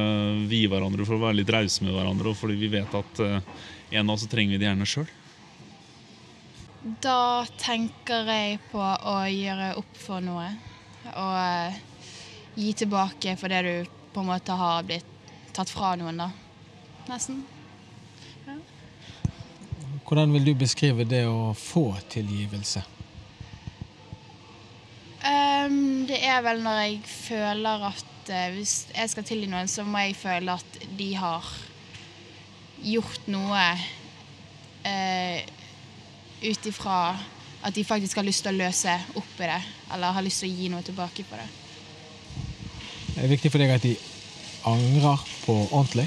vi 0.50 0.64
gir 0.64 0.72
hverandre 0.74 1.06
for 1.06 1.18
å 1.18 1.26
være 1.28 1.42
litt 1.42 1.54
rause 1.54 1.86
med 1.86 1.94
hverandre, 1.96 2.34
og 2.34 2.40
fordi 2.40 2.58
vi 2.62 2.72
vet 2.74 2.98
at 3.02 3.22
uh, 3.22 3.38
en 3.92 4.04
av 4.08 4.16
oss 4.16 4.26
trenger 4.30 4.56
vi 4.56 4.62
det 4.64 4.70
gjerne 4.70 4.90
sjøl. 4.90 5.08
Da 7.04 7.44
tenker 7.60 8.30
jeg 8.32 8.62
på 8.72 8.82
å 8.82 9.18
gjøre 9.28 9.74
opp 9.82 10.00
for 10.00 10.24
noe. 10.24 10.48
Og 11.18 12.58
gi 12.58 12.74
tilbake 12.82 13.36
for 13.40 13.52
det 13.52 13.62
du 13.66 13.96
på 14.14 14.24
en 14.24 14.30
måte 14.32 14.56
har 14.58 14.86
blitt 14.88 15.16
tatt 15.54 15.70
fra 15.74 15.96
noen, 16.00 16.22
da 16.22 16.47
nesten. 17.12 17.44
Ja. 18.48 18.58
Hvordan 20.08 20.34
vil 20.34 20.46
du 20.48 20.54
beskrive 20.56 21.04
det 21.08 21.26
å 21.28 21.52
få 21.58 21.90
tilgivelse? 22.12 22.84
Um, 25.28 26.06
det 26.08 26.22
er 26.24 26.44
vel 26.46 26.62
når 26.64 26.78
jeg 26.86 27.00
føler 27.12 27.88
at 27.90 28.32
uh, 28.32 28.44
hvis 28.56 28.76
jeg 28.94 29.12
skal 29.12 29.26
tilgi 29.28 29.50
noen, 29.52 29.68
så 29.68 29.84
må 29.84 30.06
jeg 30.06 30.16
føle 30.16 30.56
at 30.56 30.78
de 31.00 31.10
har 31.20 31.50
gjort 32.86 33.28
noe 33.34 33.64
uh, 34.88 35.40
ut 36.46 36.70
ifra 36.72 37.00
at 37.68 37.76
de 37.76 37.84
faktisk 37.84 38.22
har 38.22 38.28
lyst 38.28 38.46
til 38.46 38.54
å 38.54 38.62
løse 38.62 38.94
opp 39.18 39.42
i 39.42 39.50
det, 39.50 39.62
eller 39.92 40.16
har 40.16 40.24
lyst 40.24 40.44
til 40.44 40.52
å 40.52 40.56
gi 40.56 40.70
noe 40.72 40.86
tilbake 40.86 41.26
på 41.28 41.40
det. 41.40 41.48
Det 43.16 43.26
er 43.26 43.34
viktig 43.34 43.52
for 43.52 43.64
deg 43.64 43.74
at 43.74 43.84
de 43.84 43.96
angrer 44.70 45.24
på 45.42 45.58
ordentlig? 45.66 46.06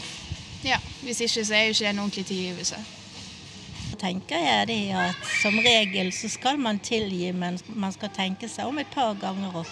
Ja, 0.65 0.77
hvis 1.01 1.21
ikke 1.25 1.45
så 1.45 1.55
er 1.57 1.63
jo 1.63 1.69
ikke 1.73 1.85
det 1.85 1.91
en 1.91 1.99
ordentlig 1.99 2.27
tilgivelse. 2.27 2.77
tenker 4.01 4.39
jeg 4.39 4.67
det 4.69 4.93
at 4.97 5.17
som 5.43 5.59
regel 5.59 6.13
så 6.13 6.29
skal 6.29 6.59
man 6.59 6.79
tilgi, 6.79 7.33
men 7.33 7.59
man 7.69 7.93
skal 7.93 8.13
tenke 8.17 8.49
seg 8.49 8.69
om 8.69 8.79
et 8.79 8.89
par 8.95 9.15
ganger. 9.15 9.57
Og 9.57 9.67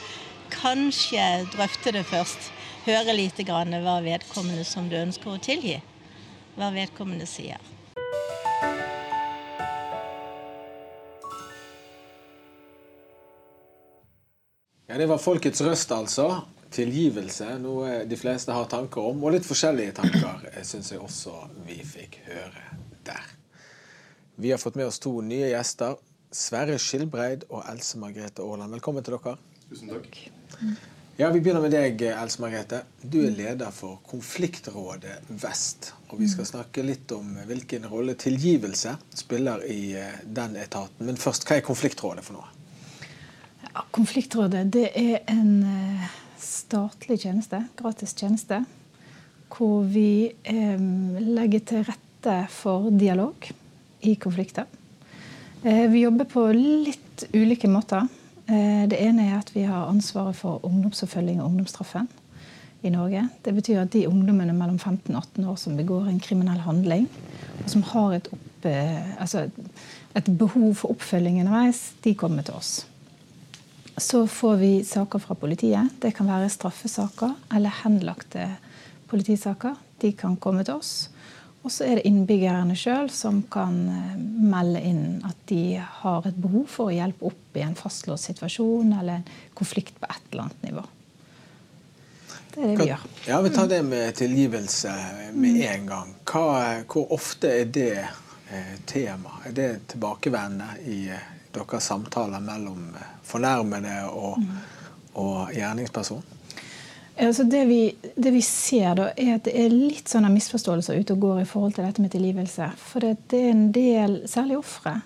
kanskje 0.51 1.47
drøfte 1.53 1.93
det 1.93 2.07
først. 2.07 2.51
Høre 2.87 3.17
lite 3.17 3.45
grann 3.45 3.73
hva 3.85 4.01
vedkommende 4.05 4.65
som 4.65 4.89
du 4.89 4.97
ønsker 4.97 5.33
å 5.33 5.41
tilgi, 5.41 5.79
hva 6.57 6.73
vedkommende 6.73 7.29
sier. 7.29 7.61
Ja, 14.89 14.97
Det 14.97 15.09
var 15.09 15.19
folkets 15.21 15.61
røst, 15.61 15.93
altså. 15.93 16.31
Tilgivelse, 16.75 17.55
noe 17.63 18.03
de 18.09 18.17
fleste 18.21 18.53
har 18.53 18.69
tanker 18.71 19.11
om. 19.11 19.23
Og 19.25 19.35
litt 19.37 19.47
forskjellige 19.49 19.97
tanker 20.01 20.45
syns 20.67 20.93
jeg 20.93 21.01
også 21.03 21.35
vi 21.67 21.81
fikk 21.87 22.21
høre 22.29 22.67
der. 23.09 23.33
Vi 24.39 24.53
har 24.53 24.61
fått 24.63 24.77
med 24.79 24.87
oss 24.87 25.01
to 25.03 25.17
nye 25.25 25.49
gjester. 25.51 25.97
Sverre 26.31 26.77
Skilbreid 26.79 27.49
og 27.49 27.65
Else 27.73 27.99
Margrethe 27.99 28.45
Aaland. 28.45 28.77
Velkommen 28.77 29.03
til 29.03 29.17
dere. 29.17 29.39
Tusen 29.71 29.91
takk. 29.91 30.21
Ja, 31.19 31.31
Vi 31.31 31.41
begynner 31.41 31.65
med 31.65 31.73
deg, 31.75 32.03
Else 32.13 32.39
Margrethe. 32.45 32.85
Du 33.03 33.17
er 33.25 33.33
leder 33.35 33.73
for 33.75 33.99
Konfliktrådet 34.07 35.17
Vest. 35.43 35.91
Og 36.13 36.21
vi 36.21 36.29
skal 36.31 36.47
snakke 36.47 36.85
litt 36.87 37.11
om 37.17 37.33
hvilken 37.49 37.89
rolle 37.91 38.15
tilgivelse 38.15 38.93
spiller 39.19 39.65
i 39.67 39.97
eh, 39.99 40.21
den 40.23 40.55
etaten. 40.61 41.09
Men 41.09 41.19
først, 41.19 41.49
hva 41.49 41.59
er 41.59 41.67
Konfliktrådet 41.67 42.23
for 42.29 42.39
noe? 42.39 42.55
Ja, 43.65 43.83
konfliktrådet 43.91 44.69
det 44.79 44.87
er 44.95 45.25
en 45.33 45.51
eh, 45.67 46.07
statlig 46.43 47.21
tjeneste, 47.23 47.63
gratis 47.79 48.15
tjeneste, 48.19 48.63
hvor 49.53 49.87
vi 49.89 50.31
eh, 50.45 50.81
legger 51.25 51.65
til 51.67 51.87
rette 51.89 52.41
for 52.53 52.91
dialog 52.91 53.49
i 54.07 54.15
konflikter. 54.21 54.69
Eh, 55.63 55.87
vi 55.91 56.05
jobber 56.05 56.29
på 56.31 56.47
litt 56.55 57.25
ulike 57.35 57.69
måter. 57.69 58.07
Eh, 58.47 58.87
det 58.89 59.01
ene 59.03 59.27
er 59.29 59.39
at 59.41 59.51
vi 59.55 59.67
har 59.67 59.89
ansvaret 59.91 60.37
for 60.39 60.63
ungdomsoppfølging 60.67 61.41
og 61.43 61.51
ungdomsstraffen 61.51 62.09
i 62.83 62.93
Norge. 62.95 63.25
Det 63.45 63.55
betyr 63.57 63.83
at 63.83 63.93
de 63.93 64.07
ungdommene 64.09 64.55
mellom 64.55 64.79
15 64.79 65.17
og 65.17 65.23
18 65.23 65.49
år 65.51 65.57
som 65.59 65.77
begår 65.77 66.07
en 66.09 66.21
kriminell 66.23 66.63
handling, 66.63 67.09
og 67.65 67.73
som 67.73 67.83
har 67.91 68.21
et, 68.21 68.31
opp, 68.33 68.69
eh, 68.71 69.21
altså 69.21 69.49
et 70.17 70.31
behov 70.39 70.75
for 70.75 70.95
oppfølging 70.95 71.41
underveis, 71.43 71.93
de 72.05 72.15
kommer 72.15 72.47
til 72.47 72.55
oss. 72.55 72.87
Så 73.99 74.27
får 74.27 74.57
vi 74.57 74.73
saker 74.85 75.19
fra 75.19 75.35
politiet. 75.35 75.89
Det 76.01 76.13
kan 76.17 76.29
være 76.31 76.51
straffesaker 76.53 77.35
eller 77.55 77.75
henlagte 77.83 78.49
politisaker. 79.11 79.75
De 79.99 80.13
kan 80.13 80.37
komme 80.37 80.65
til 80.65 80.79
oss. 80.79 81.09
Og 81.67 81.73
så 81.75 81.85
er 81.85 81.99
det 81.99 82.07
innbyggerne 82.07 82.77
sjøl 82.79 83.11
som 83.11 83.41
kan 83.51 83.81
eh, 83.91 84.13
melde 84.21 84.83
inn 84.87 85.03
at 85.27 85.41
de 85.51 85.81
har 85.81 86.29
et 86.29 86.39
behov 86.39 86.69
for 86.71 86.89
å 86.89 86.95
hjelpe 86.95 87.27
opp 87.33 87.59
i 87.59 87.65
en 87.65 87.75
fastlåst 87.77 88.31
situasjon 88.31 88.95
eller 89.01 89.19
en 89.19 89.27
konflikt 89.59 89.99
på 89.99 90.07
et 90.07 90.31
eller 90.31 90.47
annet 90.47 90.69
nivå. 90.69 90.85
Det 92.55 92.63
er 92.63 92.71
det 92.71 92.77
vi 92.79 92.89
gjør. 92.93 93.05
Ja, 93.27 93.41
Vi 93.43 93.51
tar 93.51 93.69
det 93.69 93.83
med 93.83 94.15
tilgivelse 94.15 94.95
med 95.35 95.61
en 95.67 95.91
gang. 95.91 96.15
Hva, 96.31 96.47
hvor 96.87 97.13
ofte 97.19 97.51
er 97.61 97.75
det 97.75 97.93
eh, 98.07 98.75
tema? 98.87 99.41
Er 99.47 99.59
det 99.59 99.69
tilbakevendende 99.93 100.79
i 100.87 101.03
eh, 101.11 101.29
deres 101.55 101.91
samtaler 101.91 102.41
mellom 102.41 102.95
eh, 102.95 103.18
fornærmede 103.29 104.01
og, 104.11 104.41
og 105.15 105.53
gjerningsperson? 105.55 106.25
Altså 107.19 107.43
det, 107.51 107.65
vi, 107.67 107.81
det 108.15 108.31
vi 108.31 108.41
ser, 108.47 108.93
da, 108.95 109.09
er 109.19 109.35
at 109.35 109.47
det 109.49 109.55
er 109.59 109.73
litt 109.75 110.11
sånne 110.11 110.31
misforståelser 110.31 111.01
ute 111.01 111.17
og 111.17 111.25
går 111.25 111.41
i 111.43 111.49
forhold 111.51 111.75
til 111.75 111.87
dette 111.89 112.03
med 112.05 112.13
tilgivelse. 112.15 112.69
For 112.79 113.03
det, 113.03 113.17
det 113.33 113.41
er 113.43 113.55
en 113.57 113.65
del, 113.75 114.15
særlig 114.31 114.61
ofre, 114.61 115.01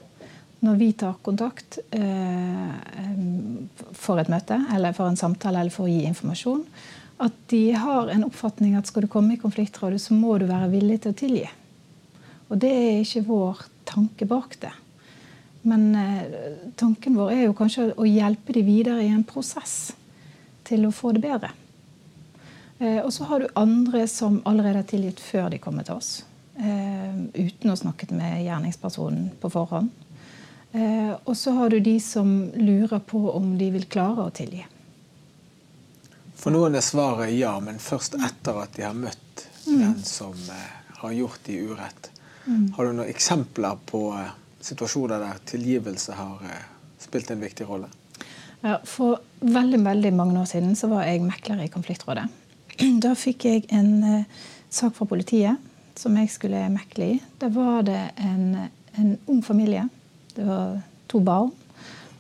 når 0.63 0.77
vi 0.79 0.91
tar 1.01 1.17
kontakt 1.25 1.81
eh, 1.97 2.75
for 3.97 4.21
et 4.21 4.29
møte 4.31 4.61
eller 4.75 4.93
for 4.95 5.09
en 5.09 5.19
samtale 5.19 5.63
eller 5.65 5.75
for 5.75 5.89
å 5.89 5.91
gi 5.91 6.05
informasjon, 6.11 6.61
at 7.23 7.41
de 7.51 7.65
har 7.81 8.13
en 8.13 8.29
oppfatning 8.29 8.77
at 8.77 8.91
skal 8.91 9.07
du 9.07 9.11
komme 9.11 9.39
i 9.39 9.41
konfliktrådet, 9.41 10.01
så 10.03 10.15
må 10.15 10.37
du 10.39 10.47
være 10.51 10.71
villig 10.75 11.01
til 11.03 11.15
å 11.15 11.19
tilgi. 11.19 11.49
Og 12.53 12.61
det 12.61 12.71
er 12.77 13.01
ikke 13.01 13.25
vår 13.31 13.65
tanke 13.89 14.29
bak 14.29 14.59
det. 14.61 14.75
Men 15.63 15.95
eh, 15.95 16.23
tanken 16.77 17.17
vår 17.17 17.33
er 17.33 17.43
jo 17.47 17.57
kanskje 17.57 17.93
å 17.95 18.07
hjelpe 18.09 18.55
de 18.57 18.65
videre 18.67 19.05
i 19.05 19.13
en 19.13 19.25
prosess 19.27 19.93
til 20.67 20.87
å 20.87 20.95
få 20.95 21.13
det 21.15 21.23
bedre. 21.23 21.53
Eh, 22.79 22.99
og 23.05 23.13
så 23.15 23.29
har 23.31 23.43
du 23.43 23.55
andre 23.59 24.07
som 24.11 24.41
allerede 24.49 24.83
er 24.83 24.91
tilgitt 24.91 25.23
før 25.23 25.53
de 25.53 25.61
kommer 25.63 25.87
til 25.87 26.01
oss. 26.01 26.25
Eh, 26.59 27.19
uten 27.35 27.71
å 27.71 27.77
ha 27.77 27.79
snakket 27.79 28.15
med 28.17 28.43
gjerningspersonen 28.45 29.31
på 29.41 29.51
forhånd. 29.55 29.93
Eh, 30.73 31.13
og 31.25 31.37
så 31.37 31.55
har 31.59 31.71
du 31.71 31.79
de 31.81 31.99
som 32.01 32.51
lurer 32.57 32.99
på 32.99 33.23
om 33.31 33.55
de 33.59 33.71
vil 33.75 33.87
klare 33.87 34.27
å 34.27 34.35
tilgi. 34.35 34.65
For 36.43 36.51
noen 36.51 36.75
er 36.75 36.83
svaret 36.83 37.31
ja, 37.37 37.55
men 37.63 37.79
først 37.79 38.17
etter 38.19 38.65
at 38.65 38.75
de 38.75 38.87
har 38.89 38.99
møtt 38.99 39.47
den 39.63 40.01
som 40.03 40.35
har 41.03 41.13
gjort 41.15 41.45
de 41.47 41.61
urett. 41.71 42.11
Har 42.75 42.87
du 42.89 42.97
noen 42.97 43.11
eksempler 43.11 43.79
på 43.87 44.09
eh, 44.19 44.33
situasjoner 44.63 45.23
der 45.23 45.43
tilgivelse 45.49 46.17
har 46.17 46.47
eh, 46.49 46.65
spilt 47.03 47.31
en 47.31 47.43
viktig 47.43 47.67
rolle? 47.69 47.91
Ja, 48.63 48.79
for 48.87 49.19
veldig 49.41 49.81
veldig 49.85 50.13
mange 50.15 50.39
år 50.41 50.47
siden 50.51 50.77
så 50.79 50.91
var 50.93 51.09
jeg 51.09 51.25
mekler 51.25 51.65
i 51.65 51.71
Konfliktrådet. 51.73 52.29
Da 53.05 53.15
fikk 53.19 53.47
jeg 53.49 53.67
en 53.75 53.93
eh, 54.07 54.45
sak 54.71 54.95
fra 54.97 55.09
politiet 55.09 55.71
som 55.99 56.15
jeg 56.17 56.31
skulle 56.33 56.63
mekle 56.73 57.11
i. 57.17 57.19
Da 57.41 57.51
var 57.53 57.83
det 57.87 58.01
en, 58.23 58.71
en 58.99 59.17
ung 59.27 59.43
familie. 59.45 59.89
Det 60.37 60.47
var 60.47 60.79
to 61.11 61.21
barn 61.21 61.51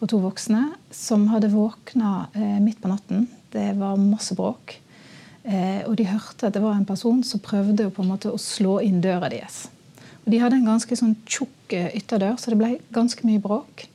og 0.02 0.10
to 0.10 0.18
voksne 0.18 0.64
som 0.92 1.28
hadde 1.30 1.52
våkna 1.52 2.26
eh, 2.34 2.58
midt 2.60 2.82
på 2.82 2.90
natten. 2.90 3.28
Det 3.52 3.70
var 3.78 4.00
masse 4.00 4.34
bråk. 4.34 4.74
Eh, 5.42 5.82
og 5.86 5.94
de 5.98 6.08
hørte 6.10 6.48
at 6.48 6.56
det 6.56 6.62
var 6.62 6.74
en 6.76 6.88
person 6.88 7.22
som 7.26 7.42
prøvde 7.42 7.86
å, 7.86 7.94
en 8.02 8.10
måte, 8.10 8.32
å 8.34 8.40
slå 8.40 8.80
inn 8.82 9.00
døra 9.02 9.30
deres. 9.32 9.64
De 10.24 10.38
hadde 10.38 10.60
en 10.60 10.68
ganske 10.70 10.96
sånn 10.98 11.16
tjukk 11.26 11.74
eh, 11.76 11.90
ytterdør, 11.98 12.36
så 12.38 12.52
det 12.52 12.60
ble 12.60 12.74
ganske 12.94 13.26
mye 13.26 13.42
bråk. 13.42 13.86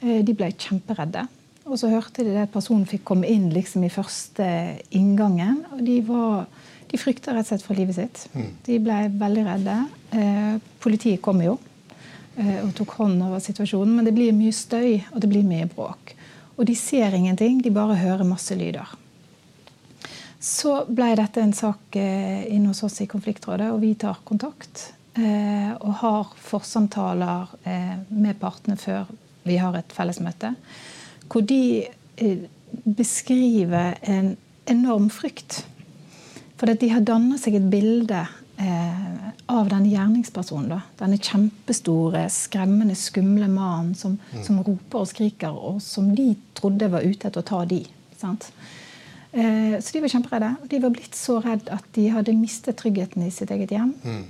Eh, 0.00 0.20
de 0.26 0.34
ble 0.36 0.50
kjemperedde. 0.56 1.26
Og 1.70 1.78
så 1.78 1.90
hørte 1.92 2.24
de 2.26 2.34
at 2.40 2.50
personen 2.50 2.86
fikk 2.88 3.04
komme 3.12 3.28
inn 3.30 3.50
liksom 3.54 3.84
i 3.86 3.92
første 3.92 4.46
inngangen. 4.96 5.60
Og 5.76 5.82
de, 5.86 6.00
var, 6.06 6.46
de 6.90 6.98
frykta 6.98 7.34
rett 7.36 7.46
og 7.46 7.52
slett 7.52 7.66
for 7.66 7.78
livet 7.78 7.98
sitt. 7.98 8.22
De 8.66 8.78
ble 8.82 9.04
veldig 9.20 9.44
redde. 9.46 9.76
Eh, 10.16 10.56
politiet 10.82 11.22
kom 11.22 11.42
jo 11.44 11.58
eh, 12.36 12.58
og 12.64 12.72
tok 12.78 12.96
hånd 12.98 13.22
over 13.28 13.42
situasjonen, 13.44 13.98
men 13.98 14.08
det 14.08 14.16
blir 14.16 14.34
mye 14.34 14.56
støy 14.56 14.96
og 15.12 15.20
det 15.22 15.30
blir 15.30 15.46
mye 15.46 15.68
bråk. 15.70 16.16
Og 16.58 16.66
de 16.68 16.74
ser 16.76 17.14
ingenting, 17.16 17.62
de 17.62 17.72
bare 17.72 18.00
hører 18.00 18.26
masse 18.26 18.56
lyder. 18.58 18.96
Så 20.40 20.86
ble 20.88 21.12
dette 21.20 21.42
en 21.44 21.54
sak 21.54 21.96
eh, 22.00 22.48
inne 22.50 22.72
hos 22.72 22.82
oss 22.86 23.02
i 23.04 23.08
Konfliktrådet, 23.08 23.68
og 23.70 23.82
vi 23.84 23.92
tar 24.00 24.22
kontakt. 24.24 24.90
Eh, 25.20 25.72
og 25.84 25.94
har 26.00 26.28
forsamtaler 26.40 27.50
eh, 27.68 27.96
med 28.08 28.38
partene 28.40 28.76
før 28.80 29.08
vi 29.44 29.58
har 29.60 29.76
et 29.76 29.92
fellesmøte. 29.92 30.54
Hvor 31.28 31.44
de 31.44 31.62
eh, 32.16 32.46
beskriver 32.84 33.98
en 34.02 34.36
enorm 34.70 35.10
frykt. 35.12 35.64
For 36.60 36.70
de 36.70 36.92
har 36.92 37.04
danna 37.04 37.38
seg 37.40 37.58
et 37.58 37.68
bilde 37.72 38.20
eh, 38.60 39.28
av 39.50 39.70
denne 39.72 39.90
gjerningspersonen. 39.90 40.70
Da. 40.72 40.80
Denne 41.02 41.18
kjempestore, 41.20 42.26
skremmende, 42.32 42.96
skumle 42.96 43.48
mannen 43.50 43.96
som, 43.98 44.16
som 44.46 44.60
roper 44.62 45.02
og 45.02 45.10
skriker, 45.10 45.56
og 45.56 45.82
som 45.84 46.14
de 46.16 46.32
trodde 46.56 46.90
var 46.92 47.04
ute 47.04 47.28
etter 47.28 47.42
å 47.42 47.50
ta 47.50 47.64
de. 47.68 47.82
Sant? 48.20 48.50
Eh, 49.32 49.76
så 49.78 49.94
de 49.94 50.02
var 50.02 50.10
kjemperedde. 50.10 50.50
De 50.72 50.80
var 50.82 50.94
blitt 50.94 51.14
så 51.14 51.38
redd 51.44 51.70
at 51.70 51.86
de 51.94 52.08
hadde 52.10 52.34
mistet 52.34 52.80
tryggheten 52.80 53.22
i 53.22 53.30
sitt 53.34 53.52
eget 53.54 53.74
hjem. 53.76 53.94
Mm. 54.02 54.24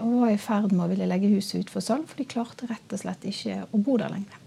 Og 0.00 0.16
var 0.22 0.32
i 0.32 0.40
ferd 0.40 0.72
med 0.72 0.86
å 0.86 0.90
ville 0.94 1.08
legge 1.10 1.32
huset 1.34 1.60
ut 1.60 1.72
for 1.72 1.84
salg, 1.84 2.08
for 2.08 2.20
de 2.20 2.28
klarte 2.30 2.68
rett 2.70 2.96
og 2.96 3.02
slett 3.02 3.28
ikke 3.28 3.62
å 3.68 3.80
bo 3.82 3.98
der 4.00 4.14
lenger. 4.14 4.42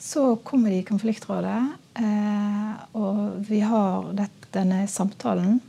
Så 0.00 0.36
kommer 0.44 0.72
de 0.72 0.78
i 0.80 0.86
konfliktrådet, 0.88 1.58
eh, 2.00 2.72
og 2.96 3.44
vi 3.48 3.60
har 3.60 4.14
denne 4.50 4.86
samtalen. 4.88 5.60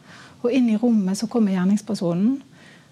Og 0.42 0.54
inn 0.56 0.70
i 0.72 0.78
rommet 0.80 1.20
så 1.20 1.28
kommer 1.30 1.52
gjerningspersonen, 1.54 2.40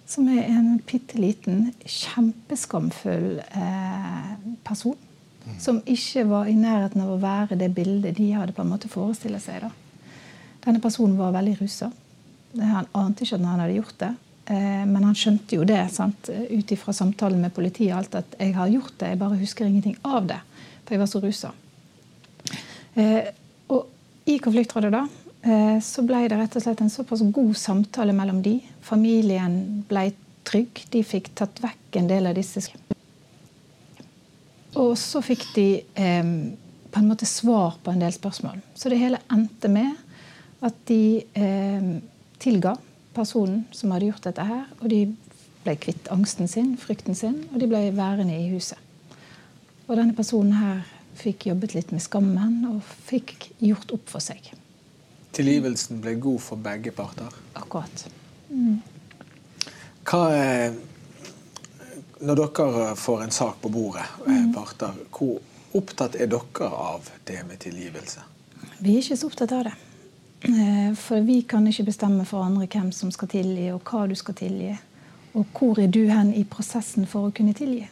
som 0.10 0.28
er 0.30 0.50
en 0.50 0.82
bitte 0.86 1.18
liten, 1.22 1.70
kjempeskamfull 1.86 3.40
eh, 3.40 4.34
person. 4.68 4.98
Som 5.58 5.80
ikke 5.90 6.28
var 6.30 6.50
i 6.50 6.58
nærheten 6.58 7.02
av 7.02 7.16
å 7.16 7.22
være 7.22 7.58
det 7.58 7.72
bildet 7.74 8.18
de 8.20 8.34
hadde 8.36 8.54
på 8.54 8.62
en 8.62 8.74
måte 8.74 8.92
forestilt 8.92 9.42
seg. 9.42 9.64
da. 9.64 9.72
Denne 10.66 10.82
personen 10.84 11.18
var 11.18 11.36
veldig 11.36 11.58
rusa. 11.62 11.92
Han 12.58 12.90
ante 12.98 13.24
ikke 13.24 13.38
at 13.38 13.46
han 13.46 13.62
hadde 13.64 13.78
gjort 13.78 14.00
det. 14.02 14.12
Eh, 14.50 14.86
Men 14.86 15.04
han 15.04 15.16
skjønte 15.16 15.56
jo 15.56 15.64
det 15.64 15.84
ut 16.50 16.72
ifra 16.72 16.94
samtalen 16.94 17.42
med 17.42 17.54
politiet 17.54 17.96
alt 17.96 18.16
at 18.16 18.36
jeg 18.40 18.56
har 18.56 18.68
gjort 18.68 18.98
det, 18.98 19.10
jeg 19.14 19.20
bare 19.22 19.38
husker 19.38 19.66
ingenting 19.66 19.98
av 20.04 20.28
det. 20.28 20.40
For 20.86 20.96
jeg 20.96 21.00
var 21.00 21.12
så 21.12 21.22
rusa. 21.22 21.52
Eh, 22.96 23.30
Og 23.70 23.86
i 24.26 24.40
konfliktrådet 24.42 24.92
da, 24.92 25.08
eh, 25.44 25.78
så 25.80 26.02
ble 26.02 26.28
det 26.28 26.38
rett 26.38 26.56
og 26.56 26.64
slett 26.64 26.82
en 26.82 26.90
såpass 26.90 27.22
god 27.22 27.56
samtale 27.56 28.14
mellom 28.14 28.42
de. 28.42 28.60
Familien 28.82 29.86
ble 29.88 30.12
trygg. 30.44 30.86
De 30.90 31.04
fikk 31.04 31.30
tatt 31.36 31.62
vekk 31.62 32.00
en 32.02 32.08
del 32.08 32.26
av 32.26 32.36
disse 32.36 32.66
Og 34.76 34.98
så 34.98 35.22
fikk 35.22 35.46
de 35.56 35.84
eh, 35.96 36.24
på 36.92 37.00
en 37.00 37.08
måte 37.08 37.26
svar 37.26 37.78
på 37.84 37.92
en 37.92 38.00
del 38.00 38.14
spørsmål. 38.14 38.62
Så 38.74 38.90
det 38.90 38.98
hele 38.98 39.22
endte 39.30 39.70
med 39.70 39.96
at 40.66 40.76
de 40.90 41.24
eh, 41.34 41.90
tilga 42.40 42.76
personen 43.16 43.64
som 43.72 43.92
hadde 43.94 44.10
gjort 44.10 44.28
dette 44.28 44.46
her. 44.46 44.68
Og 44.82 44.92
de 44.92 45.02
ble 45.64 45.76
kvitt 45.80 46.08
angsten 46.14 46.50
sin, 46.52 46.76
frykten 46.80 47.18
sin, 47.18 47.42
og 47.54 47.60
de 47.62 47.68
ble 47.70 47.90
værende 47.96 48.36
i 48.36 48.50
huset. 48.54 48.80
Og 49.88 49.98
denne 49.98 50.16
personen 50.16 50.54
her 50.60 50.84
fikk 51.20 51.50
jobbet 51.50 51.76
litt 51.76 51.92
med 51.92 52.04
skammen 52.04 52.62
og 52.70 52.84
fikk 53.10 53.50
gjort 53.60 53.92
opp 53.96 54.12
for 54.12 54.24
seg. 54.24 54.52
Tilgivelsen 55.36 56.00
ble 56.04 56.16
god 56.22 56.40
for 56.44 56.62
begge 56.62 56.94
parter. 56.96 57.34
Akkurat. 57.58 58.06
Mm. 58.50 58.80
Hva 60.10 60.22
er, 60.34 60.80
Når 62.20 62.36
dere 62.36 62.96
får 63.00 63.22
en 63.24 63.32
sak 63.32 63.62
på 63.62 63.70
bordet, 63.72 64.04
mm. 64.28 64.50
parter, 64.52 64.96
hvor 65.16 65.38
opptatt 65.80 66.18
er 66.20 66.28
dere 66.28 66.68
av 66.68 67.06
det 67.24 67.38
med 67.48 67.62
tilgivelse? 67.64 68.26
Vi 68.80 68.96
er 68.98 69.00
ikke 69.00 69.16
så 69.20 69.30
opptatt 69.30 69.54
av 69.56 69.70
det. 69.70 69.76
Eh, 70.42 70.94
for 70.96 71.20
vi 71.22 71.42
kan 71.42 71.68
ikke 71.68 71.90
bestemme 71.90 72.26
for 72.26 72.46
andre 72.46 72.68
hvem 72.72 72.92
som 72.96 73.12
skal 73.12 73.32
tilgi, 73.32 73.70
og 73.74 73.84
hva 73.84 74.06
du 74.08 74.16
skal 74.16 74.38
tilgi. 74.40 74.76
Og 75.36 75.46
hvor 75.54 75.80
er 75.82 75.92
du 75.92 76.06
hen 76.10 76.32
i 76.34 76.46
prosessen 76.48 77.08
for 77.10 77.28
å 77.28 77.34
kunne 77.36 77.56
tilgi. 77.58 77.88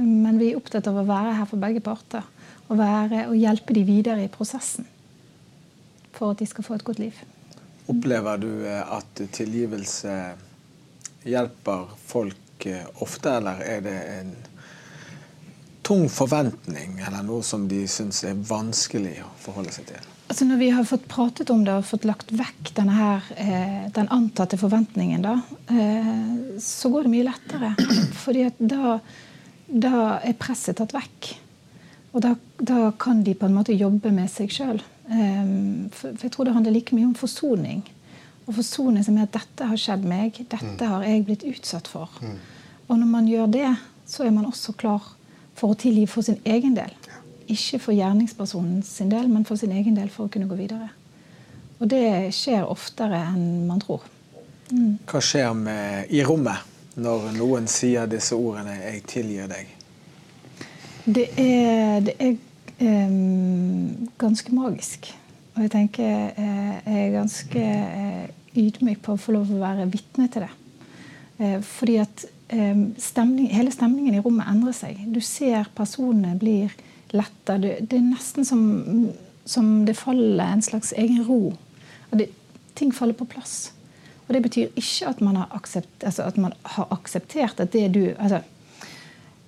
Men 0.00 0.40
vi 0.40 0.50
er 0.50 0.58
opptatt 0.58 0.88
av 0.88 0.96
å 0.96 1.06
være 1.06 1.36
her 1.36 1.48
for 1.50 1.60
begge 1.60 1.82
parter. 1.84 2.24
Og, 2.68 2.78
være, 2.78 3.26
og 3.28 3.36
hjelpe 3.36 3.74
de 3.76 3.82
videre 3.84 4.24
i 4.24 4.32
prosessen 4.32 4.86
for 6.12 6.32
at 6.32 6.40
de 6.40 6.46
skal 6.48 6.64
få 6.64 6.76
et 6.78 6.84
godt 6.86 7.00
liv. 7.02 7.18
Opplever 7.90 8.40
du 8.40 8.48
eh, 8.68 8.94
at 8.96 9.22
tilgivelse 9.34 10.14
hjelper 11.28 11.92
folk 12.06 12.66
eh, 12.70 12.86
ofte, 13.04 13.36
eller 13.40 13.60
er 13.66 13.84
det 13.84 13.98
en 14.14 14.32
tung 15.82 16.06
forventning, 16.12 17.00
eller 17.02 17.26
noe 17.26 17.44
som 17.44 17.66
de 17.68 17.82
syns 17.90 18.22
er 18.28 18.38
vanskelig 18.38 19.18
å 19.26 19.32
forholde 19.42 19.74
seg 19.74 19.90
til? 19.90 20.11
Altså 20.32 20.46
når 20.48 20.62
vi 20.62 20.70
har 20.72 20.86
fått 20.88 21.02
pratet 21.12 21.50
om 21.52 21.60
det 21.66 21.74
og 21.76 21.84
fått 21.84 22.06
lagt 22.08 22.30
vekk 22.32 22.70
denne 22.78 22.94
her, 22.96 23.26
eh, 23.36 23.82
den 23.92 24.06
antatte 24.08 24.56
forventningen, 24.56 25.20
da, 25.20 25.34
så 26.56 26.88
går 26.88 27.04
det 27.04 27.12
mye 27.12 27.26
lettere. 27.26 27.74
Fordi 28.22 28.46
da, 28.56 28.94
da 29.68 29.98
er 30.24 30.38
presset 30.40 30.80
tatt 30.80 30.94
vekk. 30.96 31.28
Og 32.12 32.24
da, 32.24 32.32
da, 32.56 32.78
kan 32.96 33.20
de 33.24 33.34
på 33.36 33.44
en 33.44 33.58
måte 33.58 33.76
jobbe 33.76 34.08
med 34.12 34.32
seg 34.32 34.56
sjøl. 34.56 34.80
Eh, 35.12 35.52
for, 35.92 36.16
for, 36.16 36.24
jeg 36.24 36.32
tror 36.32 36.48
det 36.48 36.56
handler 36.56 36.78
like 36.78 36.96
mye 36.96 37.10
om 37.10 37.16
forsoning. 37.18 37.84
Å 38.48 38.56
forsone 38.56 39.04
seg 39.04 39.12
med 39.12 39.28
at 39.28 39.36
'dette 39.36 39.68
har 39.68 39.84
skjedd 39.84 40.08
meg', 40.08 40.40
'dette 40.48 40.92
har 40.94 41.04
jeg 41.04 41.26
blitt 41.28 41.44
utsatt 41.44 41.92
for'. 41.92 42.20
Mm. 42.24 42.40
Og 42.88 42.98
når 43.04 43.12
man 43.18 43.28
gjør 43.28 43.52
det, 43.52 43.70
så 44.08 44.24
er 44.24 44.32
man 44.32 44.48
også 44.48 44.72
klar 44.80 45.12
for 45.60 45.72
å 45.72 45.78
tilgi 45.78 46.08
for 46.08 46.24
sin 46.24 46.40
egen 46.44 46.72
del. 46.72 46.96
Ikke 47.52 47.80
for 47.82 47.96
gjerningspersonen 47.96 48.82
sin 48.86 49.12
del, 49.12 49.28
men 49.28 49.44
for 49.48 49.60
sin 49.60 49.72
egen 49.76 49.96
del 49.98 50.10
for 50.12 50.26
å 50.26 50.32
kunne 50.32 50.48
gå 50.48 50.56
videre. 50.56 50.88
Og 51.82 51.88
det 51.90 52.30
skjer 52.36 52.64
oftere 52.70 53.18
enn 53.32 53.66
man 53.66 53.82
tror. 53.82 54.04
Mm. 54.70 55.00
Hva 55.10 55.20
skjer 55.20 55.50
med, 55.58 56.12
i 56.14 56.22
rommet 56.24 56.70
når 57.02 57.32
noen 57.36 57.66
sier 57.68 58.06
disse 58.08 58.36
ordene 58.36 58.76
'jeg 58.78 59.02
tilgir 59.08 59.48
deg'? 59.50 59.72
Det 61.04 61.26
er, 61.36 62.00
det 62.00 62.14
er 62.20 62.36
um, 62.80 64.08
ganske 64.18 64.54
magisk. 64.54 65.10
Og 65.54 65.62
jeg 65.62 65.70
tenker 65.70 66.30
uh, 66.38 66.76
jeg 66.86 67.06
er 67.06 67.16
ganske 67.16 67.64
uh, 67.66 68.26
ydmyk 68.54 69.02
på 69.02 69.16
å 69.16 69.20
få 69.20 69.34
lov 69.34 69.50
å 69.50 69.58
være 69.60 69.90
vitne 69.90 70.28
til 70.30 70.46
det. 70.46 70.52
Uh, 71.40 71.58
fordi 71.60 71.96
at 71.96 72.24
um, 72.52 72.94
stemning, 72.98 73.50
hele 73.50 73.72
stemningen 73.74 74.14
i 74.14 74.22
rommet 74.22 74.46
endrer 74.48 74.76
seg. 74.76 75.02
Du 75.10 75.20
ser 75.20 75.66
personene 75.74 76.36
blir 76.38 76.70
letta. 77.12 77.58
Det, 77.58 77.76
det, 77.88 77.98
er 77.98 78.08
nesten 78.08 78.46
som, 78.48 78.62
som, 79.44 79.84
det 79.86 79.98
faller 79.98 80.44
en 80.44 80.64
slags 80.64 80.92
egen 80.96 81.22
ro. 81.26 81.54
Det, 82.10 82.28
ting 82.78 82.92
faller 82.92 83.16
på 83.16 83.28
plass. 83.28 83.72
Og 84.26 84.34
det 84.36 84.42
betyr 84.44 84.72
ikke 84.78 85.10
at 85.10 85.20
man 85.24 85.36
har, 85.36 85.52
aksept, 85.56 86.04
altså 86.04 86.26
at 86.28 86.38
man 86.40 86.54
har 86.76 86.88
akseptert 86.94 87.60
at 87.60 87.72
det 87.74 87.88
du 87.94 88.04
altså, 88.16 88.42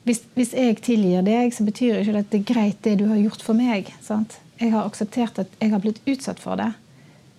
hvis, 0.04 0.20
hvis, 0.36 0.52
jeg 0.52 0.80
tilgir 0.84 1.22
deg, 1.24 1.52
så 1.56 1.64
betyr 1.64 2.02
ikke 2.02 2.12
det 2.12 2.24
at 2.26 2.32
det 2.32 2.40
er 2.42 2.48
greit, 2.52 2.80
det 2.84 2.98
du 3.00 3.06
har 3.08 3.20
gjort 3.22 3.44
for 3.44 3.56
meg. 3.56 3.88
Sant? 4.04 4.36
Jeg 4.60 4.74
har 4.74 4.84
akseptert 4.84 5.40
at 5.40 5.54
jeg 5.60 5.72
har 5.72 5.80
blitt 5.80 6.02
utsatt 6.04 6.42
for 6.42 6.60
det, 6.60 6.74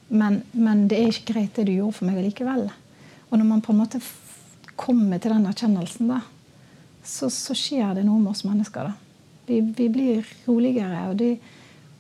men, 0.10 0.42
men, 0.52 0.88
det 0.90 0.98
er 0.98 1.12
ikke 1.12 1.34
greit, 1.34 1.54
det 1.56 1.68
du 1.70 1.76
gjorde 1.76 2.00
for 2.00 2.10
meg 2.10 2.24
likevel. 2.26 2.66
Og 3.30 3.38
når 3.38 3.46
man 3.46 3.62
på 3.62 3.74
en 3.74 3.84
måte 3.84 4.02
kommer 4.76 5.22
til 5.22 5.36
den 5.36 5.46
erkjennelsen, 5.50 6.10
da, 6.10 6.20
så, 7.06 7.30
så 7.30 7.56
skjer 7.58 7.94
det 8.00 8.06
noe 8.08 8.18
med 8.22 8.34
oss 8.34 8.44
mennesker. 8.48 8.90
da. 8.90 9.05
Vi, 9.46 9.62
vi, 9.78 9.90
blir 9.90 10.28
roligere. 10.48 11.08
Og 11.12 11.18
de 11.20 11.36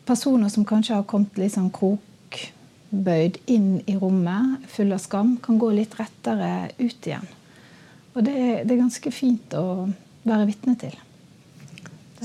personer 0.06 0.50
som 0.54 0.66
kanskje 0.68 1.00
har 1.00 1.08
kommet 1.10 1.38
litt 1.38 1.56
sånn 1.56 1.72
krokbøyd 1.74 3.40
inn 3.52 3.82
i 3.86 3.98
rommet, 4.02 4.66
full 4.72 4.94
av 4.96 5.02
skam, 5.04 5.36
kan 5.44 5.60
gå 5.62 5.72
litt 5.76 5.98
rettere 6.00 6.72
ut 6.80 7.10
igjen. 7.10 7.28
Og 8.16 8.24
det, 8.24 8.38
det 8.64 8.76
er 8.76 8.86
ganske 8.86 9.12
fint 9.12 9.58
å 9.60 9.66
være 10.26 10.48
vitne 10.50 10.78
til. 10.80 10.96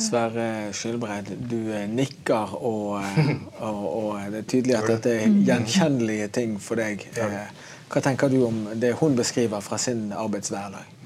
Sverre 0.00 0.70
Skylbreid, 0.72 1.33
du 1.50 1.72
eh, 1.74 1.88
nikker, 1.90 2.54
og, 2.62 3.00
eh, 3.02 3.33
og, 3.66 3.83
og, 3.88 4.30
det 4.30 4.44
er 4.44 4.46
tydelig 4.48 4.78
at 4.78 4.88
dette 4.94 5.16
er 5.18 5.35
gjenkjennelige 5.48 6.30
ting 6.38 6.56
for 6.62 6.80
deg. 6.80 7.04
Eh, 7.18 7.42
hva 7.90 8.02
tenker 8.04 8.30
du 8.30 8.38
om 8.46 8.62
det 8.78 8.94
hun 9.00 9.18
beskriver 9.18 9.61
fra 9.64 9.80
sin 9.83 10.12
arbeidshverdag? 10.14 10.96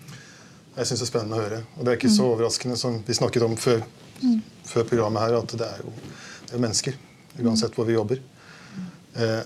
Jeg 0.74 0.88
syns 0.88 1.00
det 1.00 1.06
er 1.06 1.10
spennende 1.10 1.38
å 1.38 1.44
høre. 1.44 1.60
Og 1.78 1.84
det 1.86 1.92
er 1.92 1.98
ikke 2.00 2.12
så 2.12 2.28
overraskende 2.34 2.76
som 2.78 2.98
vi 3.06 3.16
snakket 3.16 3.46
om 3.46 3.56
før, 3.56 3.84
før 4.68 4.86
programmet 4.88 5.24
her, 5.24 5.36
at 5.40 5.54
det 5.58 5.68
er 5.68 5.82
jo 5.84 5.92
det 6.44 6.56
er 6.56 6.62
mennesker. 6.62 6.96
Uansett 7.42 7.74
hvor 7.74 7.88
vi 7.88 7.96
jobber. 7.96 8.20
Eh, 9.18 9.44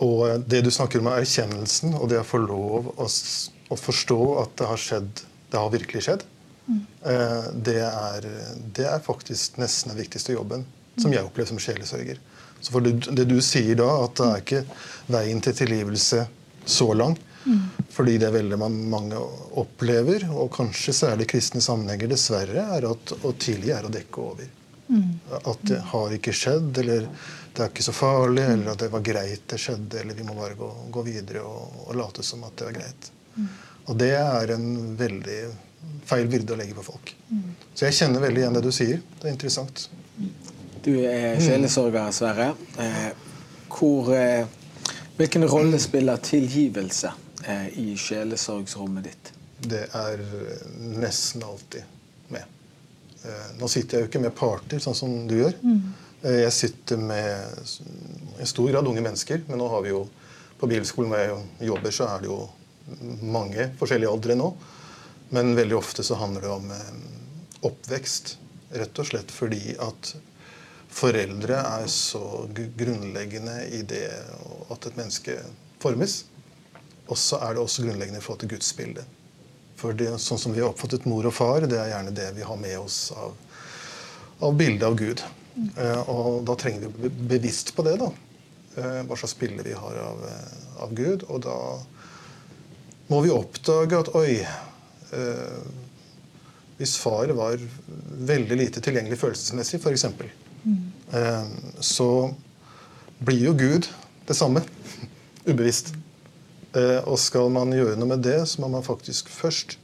og 0.00 0.46
det 0.48 0.62
du 0.64 0.70
snakker 0.72 1.02
om, 1.02 1.10
er 1.10 1.24
erkjennelsen 1.24 1.96
og 1.98 2.08
det 2.12 2.20
å 2.22 2.26
få 2.26 2.40
lov 2.40 2.92
å, 2.96 3.08
å 3.08 3.76
forstå 3.76 4.20
at 4.44 4.54
det 4.60 4.70
har 4.70 4.80
skjedd 4.80 5.24
det 5.50 5.58
har 5.58 5.72
virkelig 5.72 6.04
skjedd. 6.06 6.26
Eh, 6.70 7.46
Det, 7.52 7.80
er, 7.82 8.26
det, 8.76 8.86
er, 8.86 9.00
faktisk 9.02 9.58
nesten 9.58 9.92
den 9.92 10.00
viktigste 10.00 10.36
jobben 10.36 10.64
som 11.00 11.12
jeg 11.12 11.24
opplever 11.26 11.50
som 11.50 11.60
sjelesørger. 11.62 12.20
Så 12.60 12.74
for 12.74 12.84
det, 12.84 13.08
det, 13.16 13.24
du 13.24 13.40
sier 13.42 13.78
da, 13.80 13.88
at 14.04 14.20
det 14.20 14.28
er 14.28 14.44
ikke 14.44 14.62
veien 15.10 15.40
til 15.42 15.56
tilgivelse 15.56 16.26
så 16.68 16.90
lang. 16.94 17.16
Mm. 17.44 17.60
Fordi 17.90 18.16
det 18.20 18.30
veldig 18.34 18.58
mange 18.60 19.20
opplever, 19.60 20.26
og 20.30 20.50
kanskje 20.54 20.94
særlig 20.96 21.28
kristne 21.30 21.62
sammenhenger, 21.64 22.10
dessverre, 22.10 22.66
er 22.76 22.88
at 22.90 23.14
å 23.24 23.32
tilgi 23.40 23.72
er 23.74 23.86
å 23.86 23.92
dekke 23.92 24.24
over. 24.24 24.50
Mm. 24.90 25.14
At 25.38 25.62
det 25.70 25.80
har 25.92 26.16
ikke 26.16 26.34
skjedd, 26.34 26.70
eller 26.82 27.06
det 27.54 27.64
er 27.64 27.72
ikke 27.72 27.86
så 27.86 27.94
farlig, 27.96 28.44
mm. 28.44 28.52
eller 28.52 28.74
at 28.74 28.84
det 28.84 28.90
var 28.92 29.06
greit 29.06 29.48
det 29.50 29.60
skjedde, 29.62 30.02
eller 30.02 30.18
vi 30.18 30.26
må 30.26 30.36
bare 30.38 30.58
gå, 30.58 30.70
gå 30.92 31.06
videre 31.06 31.46
og, 31.46 31.80
og, 31.86 31.96
late 31.98 32.26
som 32.26 32.44
at 32.46 32.56
det 32.58 32.70
var 32.70 32.78
greit. 32.80 33.10
Og 33.88 33.96
det 33.98 34.12
er 34.18 34.54
en 34.54 34.70
veldig 34.98 35.40
feil 36.06 36.28
byrde 36.30 36.54
å 36.54 36.58
legge 36.60 36.76
på 36.76 36.84
folk. 36.84 37.14
Så 37.74 37.86
jeg 37.86 37.96
kjenner 37.96 38.22
veldig 38.22 38.42
igjen 38.42 38.58
det 38.58 38.62
du 38.66 38.72
sier. 38.74 39.00
Det 39.18 39.28
er 39.28 39.34
interessant. 39.34 39.86
Du 40.84 40.92
er 41.04 41.40
sjelesorger, 41.42 42.12
Sverre. 42.14 42.52
Eh, 42.80 43.10
hvor, 43.70 44.12
eh, 44.14 44.46
hvilken 45.16 45.46
rolle 45.48 45.78
spiller 45.80 46.20
tilgivelse 46.24 47.12
eh, 47.12 47.26
i 47.74 47.94
sjelesorgsrommet 47.96 49.06
ditt? 49.08 49.32
Det 49.60 49.86
er 49.96 50.22
nesten 51.00 51.44
alltid 51.44 51.82
med. 52.32 52.44
Nå 53.60 53.68
sitter 53.68 53.98
jeg 53.98 54.06
jo 54.06 54.10
ikke 54.10 54.22
med 54.24 54.34
parter, 54.36 54.80
sånn 54.80 54.96
som 54.96 55.14
du 55.28 55.36
gjør. 55.38 55.56
Jeg 56.24 56.52
sitter 56.52 57.00
med 57.00 57.60
en 58.40 58.48
stor 58.48 58.70
grad 58.72 58.88
unge 58.88 59.04
mennesker, 59.04 59.42
men 59.48 59.60
nå 59.60 59.68
har 59.72 59.84
vi 59.84 59.92
jo 59.92 60.02
på 60.60 60.68
bibelskolen 60.68 61.12
hvor 61.12 61.22
jeg 61.22 61.70
jobber, 61.70 61.94
så 61.96 62.08
er 62.12 62.22
det 62.22 62.28
jo 62.28 62.40
mange 63.22 63.70
forskjellige 63.80 64.12
aldre 64.12 64.36
nå. 64.36 64.50
Men 65.30 65.54
veldig 65.56 65.76
ofte 65.78 66.04
så 66.04 66.18
handler 66.20 66.46
det 66.46 66.50
om 66.50 66.72
eh, 66.74 66.90
oppvekst. 67.68 68.34
Rett 68.80 68.98
og 69.02 69.08
slett 69.08 69.32
fordi 69.34 69.74
at 69.82 70.12
foreldre 70.90 71.58
er 71.58 71.86
så 71.90 72.46
grunnleggende 72.50 73.56
i 73.74 73.82
det 73.86 74.06
at 74.70 74.86
et 74.86 74.98
menneske 74.98 75.36
formes. 75.82 76.24
Og 77.10 77.18
så 77.18 77.40
er 77.42 77.56
det 77.56 77.62
også 77.64 77.84
grunnleggende 77.86 78.20
i 78.20 78.24
forhold 78.24 78.44
til 78.44 78.52
gudsbildet. 78.54 79.18
For 79.80 79.96
det, 79.96 80.12
sånn 80.22 80.38
som 80.40 80.54
vi 80.54 80.62
har 80.62 80.70
oppfattet 80.70 81.06
mor 81.08 81.26
og 81.26 81.34
far, 81.34 81.64
det 81.66 81.78
er 81.80 81.92
gjerne 81.94 82.14
det 82.14 82.28
vi 82.36 82.46
har 82.46 82.58
med 82.60 82.76
oss 82.78 82.98
av, 83.16 83.36
av 84.46 84.56
bildet 84.56 84.86
av 84.86 84.98
Gud. 84.98 85.22
Eh, 85.74 86.10
og 86.10 86.42
da 86.48 86.56
trenger 86.60 86.84
vi 86.84 86.90
å 86.90 86.96
bli 86.98 87.12
bevisst 87.34 87.72
på 87.76 87.84
det. 87.86 87.96
da. 88.02 88.10
Eh, 88.78 89.00
hva 89.08 89.16
slags 89.18 89.34
bilde 89.40 89.64
vi 89.66 89.74
har 89.74 89.96
av, 90.04 90.26
av 90.84 90.92
Gud. 90.94 91.24
Og 91.28 91.42
da 91.46 91.56
må 93.10 93.22
vi 93.24 93.32
oppdage 93.34 93.98
at 93.98 94.12
oi 94.14 94.40
eh, 94.40 95.62
Hvis 96.78 96.94
far 96.96 97.28
var 97.36 97.60
veldig 98.30 98.56
lite 98.56 98.80
tilgjengelig 98.80 99.18
følelsesmessig, 99.20 99.82
f.eks., 99.82 100.06
mm. 100.64 100.76
eh, 101.18 101.50
så 101.84 102.30
blir 103.20 103.50
jo 103.50 103.56
Gud 103.58 103.90
det 104.28 104.36
samme. 104.38 104.62
Ubevisst. 105.50 105.92
Eh, 106.76 107.00
og 107.02 107.18
skal 107.18 107.50
man 107.50 107.72
gjøre 107.74 107.96
noe 107.98 108.12
med 108.12 108.22
det, 108.22 108.38
så 108.46 108.62
må 108.62 108.70
man 108.70 108.86
faktisk 108.86 109.30
først 109.32 109.76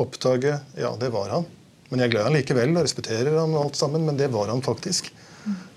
oppdage 0.00 0.56
ja, 0.80 0.90
det 0.98 1.10
var 1.14 1.28
han, 1.30 1.44
Men 1.90 2.00
jeg 2.00 2.08
er 2.08 2.12
glad 2.14 2.24
i 2.24 2.28
han 2.30 2.36
likevel 2.38 2.72
og 2.72 2.86
respekterer 2.86 3.36
han 3.36 3.52
og 3.54 3.66
alt 3.66 3.78
sammen, 3.78 4.06
men 4.06 4.16
det 4.18 4.30
var 4.32 4.48
han 4.50 4.64
faktisk. 4.64 5.12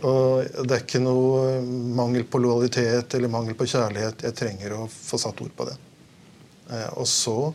Og 0.08 0.64
det 0.64 0.74
er 0.74 0.86
ikke 0.86 1.02
noe 1.04 1.60
mangel 1.98 2.24
på 2.24 2.40
lojalitet 2.40 3.18
eller 3.18 3.32
mangel 3.32 3.58
på 3.60 3.68
kjærlighet. 3.68 4.24
Jeg 4.24 4.38
trenger 4.40 4.78
å 4.78 4.86
få 4.88 5.20
satt 5.20 5.44
ord 5.44 5.52
på 5.58 5.68
det. 5.68 5.76
Eh, 6.72 6.88
og 6.96 7.08
så 7.08 7.52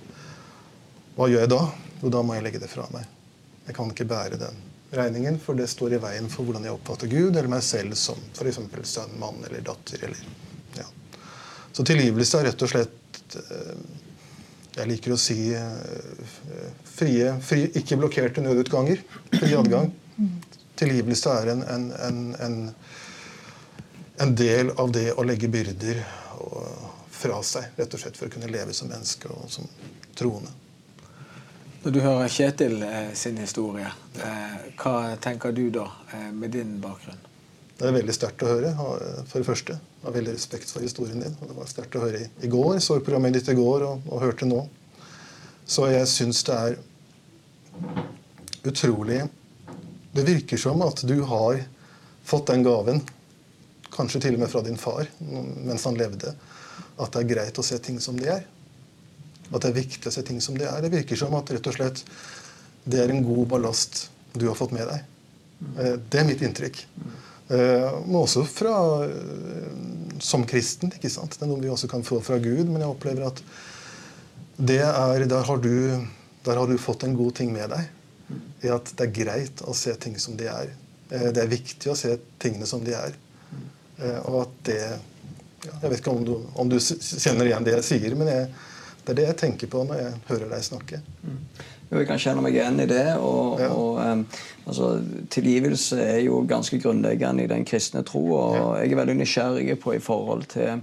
Hva 1.16 1.28
gjør 1.28 1.42
jeg 1.44 1.52
da? 1.52 1.64
Jo, 2.00 2.12
da 2.12 2.22
må 2.24 2.36
jeg 2.36 2.44
legge 2.46 2.60
det 2.62 2.70
fra 2.72 2.86
meg. 2.92 3.08
Jeg 3.66 3.76
kan 3.76 3.90
ikke 3.92 4.08
bære 4.08 4.38
den 4.40 4.60
regningen, 4.92 5.38
for 5.40 5.56
det 5.56 5.68
står 5.72 5.96
i 5.96 6.00
veien 6.00 6.28
for 6.32 6.44
hvordan 6.44 6.64
jeg 6.68 6.76
oppfatter 6.76 7.08
Gud 7.08 7.32
eller 7.32 7.50
meg 7.52 7.64
selv 7.64 7.96
som 8.00 8.20
f.eks. 8.36 8.60
sønn, 8.88 9.12
mann 9.20 9.40
eller 9.48 9.64
datter. 9.64 10.04
Eller. 10.08 10.51
Så 11.72 11.84
tilgivelse 11.84 12.40
er 12.40 12.50
rett 12.50 12.62
og 12.62 12.70
slett 12.70 13.36
eh, 13.40 13.76
Jeg 14.76 14.88
liker 14.88 15.14
å 15.14 15.20
si 15.20 15.36
eh, 15.56 16.32
frie, 16.84 17.32
frie 17.44 17.70
ikke 17.80 17.98
blokkerte 18.00 18.44
nødutganger. 18.44 19.00
Fri 19.32 19.52
adgang. 19.56 19.92
Tilgivelse 20.76 21.32
er 21.40 21.52
en, 21.52 21.62
en, 21.68 22.24
en, 22.40 22.56
en, 24.20 24.34
del 24.36 24.72
av 24.80 24.92
det 24.92 25.10
å 25.12 25.24
legge 25.24 25.48
byrder 25.52 26.00
fra 27.12 27.38
seg, 27.46 27.68
rett 27.76 27.94
og 27.94 28.00
slett 28.00 28.18
for 28.18 28.28
å 28.28 28.32
kunne 28.32 28.50
leve 28.50 28.74
som 28.76 28.90
menneske 28.90 29.30
og 29.30 29.48
som 29.52 29.68
troende. 30.18 30.50
Når 31.82 31.94
du 31.94 32.00
hører 32.02 32.30
Kjetil 32.32 32.80
eh, 32.86 33.12
sin 33.18 33.40
historie, 33.40 33.90
hva 34.80 34.96
tenker 35.20 35.54
du 35.56 35.68
da 35.74 35.88
med 36.32 36.52
din 36.54 36.76
bakgrunn? 36.82 37.31
Det 37.78 37.88
er 37.88 37.96
veldig 37.96 38.14
sterkt 38.14 38.44
å 38.44 38.50
høre, 38.50 38.70
for 39.26 39.40
det 39.40 39.48
første. 39.48 39.74
Jeg 39.74 40.06
har 40.06 40.14
veldig 40.14 40.34
respekt 40.36 40.70
for 40.70 40.84
historien 40.84 41.22
din. 41.24 41.34
og 41.40 41.50
Det 41.50 41.56
var 41.56 41.70
sterkt 41.70 41.96
å 41.98 42.04
høre 42.04 42.26
i 42.28 42.50
går. 42.50 42.74
Jeg 42.76 42.84
så 42.86 42.98
programmet 43.00 43.34
ditt 43.36 43.48
i 43.50 43.58
går 43.58 43.86
og, 43.88 44.08
og 44.10 44.22
hørte 44.22 44.48
nå. 44.48 44.60
Så 45.66 45.88
jeg 45.90 46.08
syns 46.10 46.42
det 46.46 46.58
er 46.58 46.78
utrolig 48.68 49.22
Det 50.12 50.24
virker 50.26 50.60
som 50.60 50.82
at 50.84 51.00
du 51.08 51.22
har 51.24 51.62
fått 52.28 52.50
den 52.52 52.62
gaven, 52.66 53.00
kanskje 53.92 54.20
til 54.26 54.36
og 54.36 54.42
med 54.42 54.50
fra 54.52 54.60
din 54.64 54.76
far 54.80 55.08
mens 55.20 55.86
han 55.88 55.96
levde, 55.98 56.34
at 57.00 57.14
det 57.14 57.22
er 57.22 57.30
greit 57.30 57.58
å 57.58 57.64
se 57.64 57.78
ting 57.82 57.98
som 58.00 58.18
de 58.20 58.28
er. 58.30 58.44
At 59.50 59.64
det 59.64 59.70
er 59.70 59.80
viktig 59.80 60.08
å 60.08 60.14
se 60.14 60.22
ting 60.26 60.40
som 60.44 60.56
de 60.58 60.68
er. 60.68 60.84
Det 60.84 60.92
virker 60.92 61.18
som 61.18 61.34
at 61.38 61.50
rett 61.52 61.66
og 61.68 61.76
slett 61.76 62.04
det 62.84 63.00
er 63.02 63.12
en 63.14 63.24
god 63.24 63.46
ballast 63.54 64.06
du 64.34 64.46
har 64.48 64.56
fått 64.58 64.72
med 64.74 64.88
deg. 64.88 65.02
Eh, 65.78 65.96
det 66.10 66.20
er 66.20 66.28
mitt 66.28 66.42
inntrykk. 66.42 66.80
Eh, 67.48 68.00
men 68.06 68.16
også 68.16 68.44
fra 68.46 68.74
eh, 69.04 69.70
som 70.22 70.46
kristen. 70.46 70.92
ikke 70.94 71.10
sant? 71.10 71.34
Det 71.36 71.44
er 71.44 71.50
noe 71.50 71.62
vi 71.62 71.70
også 71.72 71.90
kan 71.90 72.04
få 72.06 72.20
fra 72.24 72.38
Gud, 72.42 72.68
men 72.68 72.82
jeg 72.82 72.92
opplever 72.92 73.26
at 73.28 73.42
det 74.62 74.82
er, 74.84 75.26
der, 75.26 75.42
har 75.48 75.58
du, 75.58 75.74
der 76.46 76.60
har 76.60 76.70
du 76.70 76.78
fått 76.78 77.04
en 77.04 77.16
god 77.18 77.34
ting 77.40 77.52
med 77.54 77.72
deg. 77.72 77.88
I 78.62 78.70
at 78.72 78.92
det 78.96 79.08
er 79.08 79.16
greit 79.16 79.62
å 79.66 79.74
se 79.76 79.94
ting 80.00 80.14
som 80.22 80.36
de 80.38 80.46
er. 80.48 80.70
Det 81.10 81.40
er 81.40 81.50
viktig 81.50 81.90
å 81.90 81.96
se 81.98 82.14
tingene 82.40 82.68
som 82.68 82.84
de 82.84 82.94
er. 82.96 83.16
Og 84.22 84.44
at 84.44 84.54
det 84.68 84.78
Jeg 85.62 85.90
vet 85.90 85.98
ikke 86.00 86.14
om 86.14 86.22
du, 86.26 86.32
om 86.58 86.70
du 86.70 86.78
kjenner 86.80 87.46
igjen 87.46 87.66
det 87.66 87.74
jeg 87.76 87.84
sier, 87.86 88.14
men 88.18 88.30
jeg, 88.30 88.46
det 89.02 89.12
er 89.12 89.18
det 89.18 89.26
jeg 89.28 89.38
tenker 89.42 89.70
på 89.70 89.82
når 89.86 90.00
jeg 90.00 90.14
hører 90.30 90.48
deg 90.50 90.64
snakke. 90.66 91.02
Jo, 91.92 92.00
jeg 92.00 92.08
kan 92.08 92.20
kjenne 92.22 92.40
meg 92.40 92.54
igjen 92.56 92.80
i 92.80 92.88
det. 92.88 93.06
og, 93.20 93.60
ja. 93.60 93.68
og 93.76 93.98
um, 94.00 94.22
altså, 94.64 94.92
Tilgivelse 95.32 95.98
er 96.00 96.22
jo 96.24 96.38
ganske 96.48 96.78
grunnleggende 96.80 97.44
i 97.44 97.50
den 97.50 97.66
kristne 97.68 98.00
tro. 98.08 98.22
og 98.38 98.56
ja. 98.56 98.68
Jeg 98.80 98.94
er 98.94 99.00
veldig 99.02 99.16
nysgjerrig 99.18 99.76
på 99.82 99.92
i 99.98 100.00
forhold 100.00 100.46
til 100.54 100.80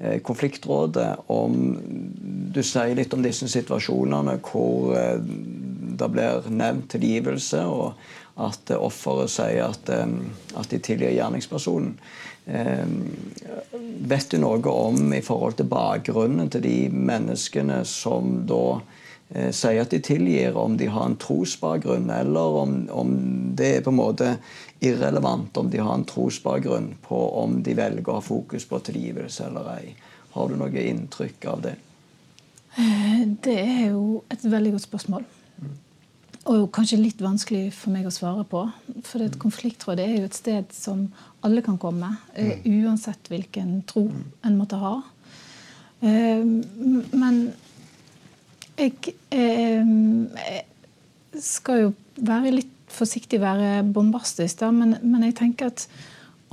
eh, 0.00 0.18
konfliktrådet 0.18 1.12
om 1.30 1.54
Du 2.50 2.62
sier 2.66 2.96
litt 2.98 3.14
om 3.14 3.22
disse 3.22 3.46
situasjonene 3.46 4.38
hvor 4.42 4.98
eh, 4.98 5.22
det 5.98 6.10
blir 6.10 6.50
nevnt 6.50 6.90
tilgivelse, 6.90 7.62
og 7.62 7.94
at 8.38 8.70
offeret 8.74 9.30
sier 9.30 9.62
at, 9.68 9.94
eh, 9.94 10.06
at 10.58 10.74
de 10.74 10.82
tilgir 10.82 11.14
gjerningspersonen. 11.14 11.94
Vet 14.08 14.30
du 14.32 14.38
noe 14.40 14.72
om 14.72 15.12
i 15.12 15.20
forhold 15.20 15.58
til 15.58 15.66
bakgrunnen 15.68 16.48
til 16.48 16.62
de 16.64 16.78
menneskene 16.88 17.82
som 17.84 18.38
da 18.48 18.62
eh, 18.78 18.94
sier 19.28 19.82
at 19.82 19.92
de 19.92 19.98
tilgir, 20.00 20.56
om 20.56 20.78
de 20.80 20.86
har 20.88 21.04
en 21.04 21.16
trosbakgrunn, 21.20 22.06
eller 22.10 22.54
om, 22.62 22.76
om, 22.88 23.10
det 23.58 23.66
er 23.76 23.82
på 23.84 23.92
en 23.92 23.98
måte 23.98 24.30
irrelevant 24.80 25.56
om 25.60 25.68
de 25.70 25.82
har 25.82 25.94
en 25.94 26.06
trosbakgrunn 26.08 26.94
på 27.04 27.18
om 27.42 27.58
de 27.62 27.74
velger 27.76 28.08
å 28.08 28.18
ha 28.20 28.24
fokus 28.24 28.64
på 28.68 28.80
tilgivelse 28.86 29.50
eller 29.50 29.68
ei? 29.74 29.92
Har 30.32 30.48
du 30.48 30.56
noe 30.60 30.84
inntrykk 30.84 31.44
av 31.50 31.66
det? 31.66 31.74
Eh, 32.78 33.26
det 33.44 33.58
er 33.58 33.84
jo 33.90 34.22
et 34.30 34.44
veldig 34.44 34.76
godt 34.76 34.86
spørsmål. 34.86 35.28
Og 36.48 36.68
kanskje 36.72 37.00
litt 37.00 37.20
vanskelig 37.20 37.72
for 37.76 37.92
meg 37.92 38.06
å 38.08 38.14
svare 38.14 38.44
på. 38.48 38.62
For 39.04 39.24
et 39.24 39.36
konfliktråd 39.40 40.00
er 40.00 40.14
jo 40.14 40.28
et 40.28 40.36
sted 40.36 40.70
som 40.72 41.08
alle 41.44 41.64
kan 41.64 41.76
komme. 41.80 42.14
Eh, 42.34 42.62
mm. 42.62 42.84
Uansett 42.86 43.28
hvilken 43.32 43.82
tro 43.88 44.06
mm. 44.08 44.22
en 44.48 44.60
måtte 44.60 44.78
ha. 44.80 44.94
Eh, 46.00 46.44
men 47.18 47.42
jeg, 48.78 49.14
eh, 49.34 50.62
skal 51.42 51.82
jo 51.82 51.92
være 52.16 52.54
litt 52.54 52.74
forsiktig, 52.88 53.40
være 53.42 53.82
bombastisk, 53.84 54.60
da, 54.62 54.72
men, 54.74 54.96
men 55.02 55.26
jeg 55.28 55.36
tenker 55.42 55.72
at 55.72 55.84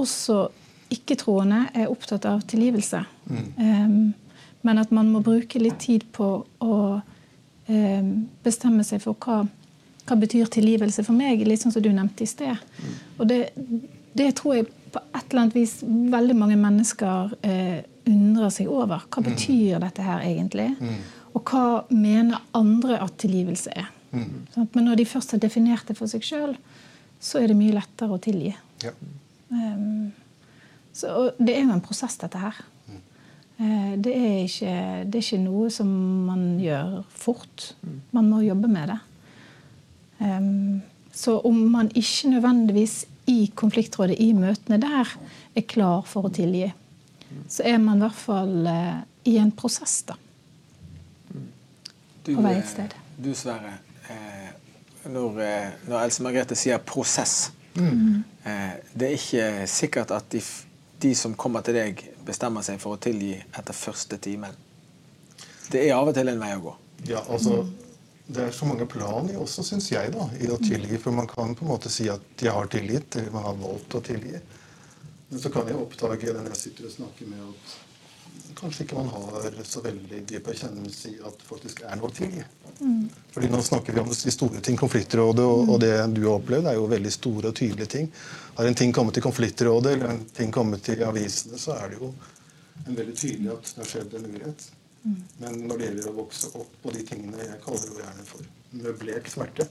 også 0.02 0.48
ikke-troende 0.94 1.66
er 1.74 1.90
opptatt 1.90 2.28
av 2.30 2.44
tilgivelse. 2.46 3.00
Mm. 3.32 4.12
Men 4.68 4.82
at 4.82 4.92
man 4.94 5.08
må 5.10 5.22
bruke 5.26 5.62
litt 5.62 5.80
tid 5.82 6.04
på 6.14 6.28
å 6.62 6.76
bestemme 8.46 8.84
seg 8.86 9.02
for 9.02 9.18
hva 9.24 9.40
hva 10.06 10.18
betyr 10.22 10.50
tilgivelse 10.54 11.04
for 11.06 11.18
meg, 11.18 11.44
litt 11.48 11.64
sånn 11.64 11.74
som 11.74 11.84
du 11.84 11.92
nevnte 11.94 12.26
i 12.26 12.30
sted. 12.30 12.62
Og 13.18 13.28
det, 13.30 13.50
det 14.18 14.32
tror 14.40 14.60
jeg 14.60 14.70
på 14.94 15.02
et 15.02 15.24
eller 15.24 15.46
annet 15.46 15.58
vis 15.58 15.80
veldig 15.84 16.38
mange 16.38 16.58
mennesker 16.60 17.34
eh, 17.46 17.80
undrer 18.08 18.54
seg 18.54 18.70
over. 18.72 19.08
Hva 19.10 19.24
mm. 19.24 19.30
betyr 19.32 19.82
dette 19.84 20.06
her 20.06 20.26
egentlig? 20.28 20.70
Mm. 21.36 21.42
Og 21.42 21.52
hva 21.52 21.84
mener 21.92 22.44
andre 22.56 23.00
at 23.04 23.18
tilgivelse 23.20 23.74
er? 23.76 23.90
Mm. 24.16 24.46
Sånn, 24.54 24.70
men 24.74 24.88
når 24.88 25.02
de 25.02 25.08
først 25.10 25.36
har 25.36 25.42
definert 25.44 25.88
det 25.90 25.98
for 25.98 26.08
seg 26.08 26.24
sjøl, 26.24 26.56
så 27.20 27.42
er 27.42 27.52
det 27.52 27.58
mye 27.60 27.76
lettere 27.76 28.16
å 28.16 28.22
tilgi. 28.22 28.54
Ja. 28.84 28.94
Um, 29.50 30.14
så, 30.96 31.32
det 31.38 31.58
er 31.58 31.66
jo 31.66 31.76
en 31.76 31.84
prosess, 31.84 32.16
dette 32.22 32.40
her. 32.40 32.62
Uh, 33.60 33.96
det, 34.00 34.14
er 34.14 34.38
ikke, 34.46 34.78
det 35.08 35.20
er 35.20 35.26
ikke 35.26 35.44
noe 35.44 35.70
som 35.74 35.92
man 36.28 36.48
gjør 36.64 37.02
fort. 37.12 37.74
Man 38.16 38.32
må 38.32 38.44
jobbe 38.46 38.72
med 38.72 38.94
det. 38.94 39.00
Um, 40.24 40.82
så 41.16 41.38
om 41.48 41.60
man 41.72 41.92
ikke 41.96 42.32
nødvendigvis 42.32 43.02
i 43.32 43.50
konfliktrådet, 43.58 44.20
i 44.22 44.32
møtene 44.38 44.80
der, 44.80 45.12
er 45.56 45.68
klar 45.68 46.04
for 46.08 46.28
å 46.28 46.36
tilgi, 46.36 46.70
så 47.52 47.66
er 47.68 47.80
man 47.84 48.00
i 48.00 48.06
hvert 48.06 48.20
fall 48.20 48.70
uh, 48.70 49.02
i 49.28 49.36
en 49.42 49.52
prosess, 49.56 50.04
da. 50.08 50.16
Du, 52.26 52.34
på 52.36 52.46
vei 52.46 52.56
et 52.58 52.70
sted. 52.70 52.94
Eh, 52.94 53.18
du, 53.22 53.32
Sverre. 53.38 53.78
Eh, 54.10 54.50
når, 55.06 55.42
eh, 55.46 55.68
når, 55.86 56.00
Else 56.02 56.24
Margrethe 56.26 56.58
sier 56.58 56.82
'prosess' 56.82 57.52
mm. 57.76 58.24
eh, 58.44 58.74
Det 58.94 59.08
er 59.08 59.18
ikke 59.20 59.68
sikkert 59.70 60.12
at 60.12 60.30
de, 60.32 60.42
de, 61.02 61.16
som 61.16 61.36
kommer 61.38 61.62
til 61.62 61.78
deg, 61.78 62.02
bestemmer 62.26 62.66
seg 62.66 62.82
for 62.82 62.98
å 62.98 63.02
tilgi 63.02 63.36
etter 63.38 63.74
første 63.74 64.18
timen. 64.18 64.54
Det 65.70 65.86
er 65.86 65.94
av 65.96 66.10
og 66.10 66.18
til 66.18 66.30
en 66.30 66.42
vei 66.42 66.54
å 66.58 66.64
gå. 66.64 66.76
Ja, 67.06 67.22
altså 67.30 67.66
det 68.26 68.42
er 68.42 68.52
så 68.52 68.66
mange 68.66 68.88
plan 68.90 69.30
i 69.30 69.36
også, 69.38 69.64
syns 69.64 69.92
jeg, 69.92 70.10
da, 70.16 70.26
i 70.42 70.50
å 70.50 70.58
tilgi. 70.58 70.98
For 70.98 71.14
man 71.14 71.28
kan 71.30 71.54
på 71.54 71.66
en 71.66 71.72
måte 71.76 71.92
si 71.94 72.08
at 72.10 72.42
jeg 72.42 72.54
har 72.54 72.70
tilgitt, 72.74 73.20
eller 73.20 73.34
man 73.36 73.46
har 73.46 73.60
valgt 73.60 73.98
å 74.00 74.02
tilgi. 74.02 74.40
Men 75.30 75.42
så 75.42 75.52
kan 75.54 75.70
jeg 75.70 75.78
oppdage 75.78 76.34
den 76.34 76.50
jeg 76.50 76.58
sitter 76.58 76.88
og 76.90 76.96
snakker 76.96 77.30
med 77.30 77.44
at 77.46 77.76
kanskje 78.56 78.86
ikke 78.86 78.98
man 78.98 79.10
har 79.14 79.58
så 79.68 79.82
veldig 79.84 80.22
dyp 80.30 80.48
erkjennelse 80.54 81.12
i 81.12 81.18
at 81.20 81.42
det 81.42 81.48
faktisk 81.48 81.82
er 81.86 82.00
noe 82.00 82.12
til. 82.16 82.38
Mm. 82.80 83.10
Fordi 83.34 83.50
nå 83.52 83.62
snakker 83.64 83.96
vi 83.96 84.04
om 84.04 84.12
de 84.12 84.34
store 84.34 84.62
ting. 84.64 84.78
Konfliktrådet 84.80 85.46
og, 85.46 85.70
og, 85.70 85.80
det 85.84 85.92
du 86.16 86.24
har 86.28 86.40
opplevd, 86.40 86.70
er 86.72 86.80
jo 86.80 86.88
veldig 86.92 87.12
store 87.14 87.52
og 87.52 87.60
tydelige 87.60 87.92
ting. 87.98 88.10
Har 88.56 88.70
en 88.70 88.80
ting 88.80 88.96
kommet 88.96 89.18
til 89.18 89.26
Konfliktrådet 89.26 89.96
eller 89.96 90.16
en 90.16 90.24
ting 90.36 90.54
kommet 90.56 90.84
til 90.88 91.04
avisene, 91.08 91.60
så 91.60 91.78
er 91.80 91.94
det 91.94 92.02
jo 92.02 92.14
en 92.86 92.98
veldig 92.98 93.16
tydelig 93.18 93.54
at 93.54 93.70
det 93.72 93.84
har 93.84 93.92
skjedd 93.92 94.18
en 94.20 94.28
urett. 94.34 94.68
Men 95.38 95.60
når 95.68 95.78
det 95.78 95.90
gjelder 95.90 96.10
å 96.10 96.16
vokse 96.24 96.50
opp 96.58 96.78
på 96.82 96.94
de 96.96 97.04
tingene 97.06 97.44
jeg 97.44 97.60
kaller 97.62 97.92
jo 97.92 98.00
gjerne 98.02 98.24
for 98.26 98.48
møblert 98.76 99.28
smerte 99.30 99.68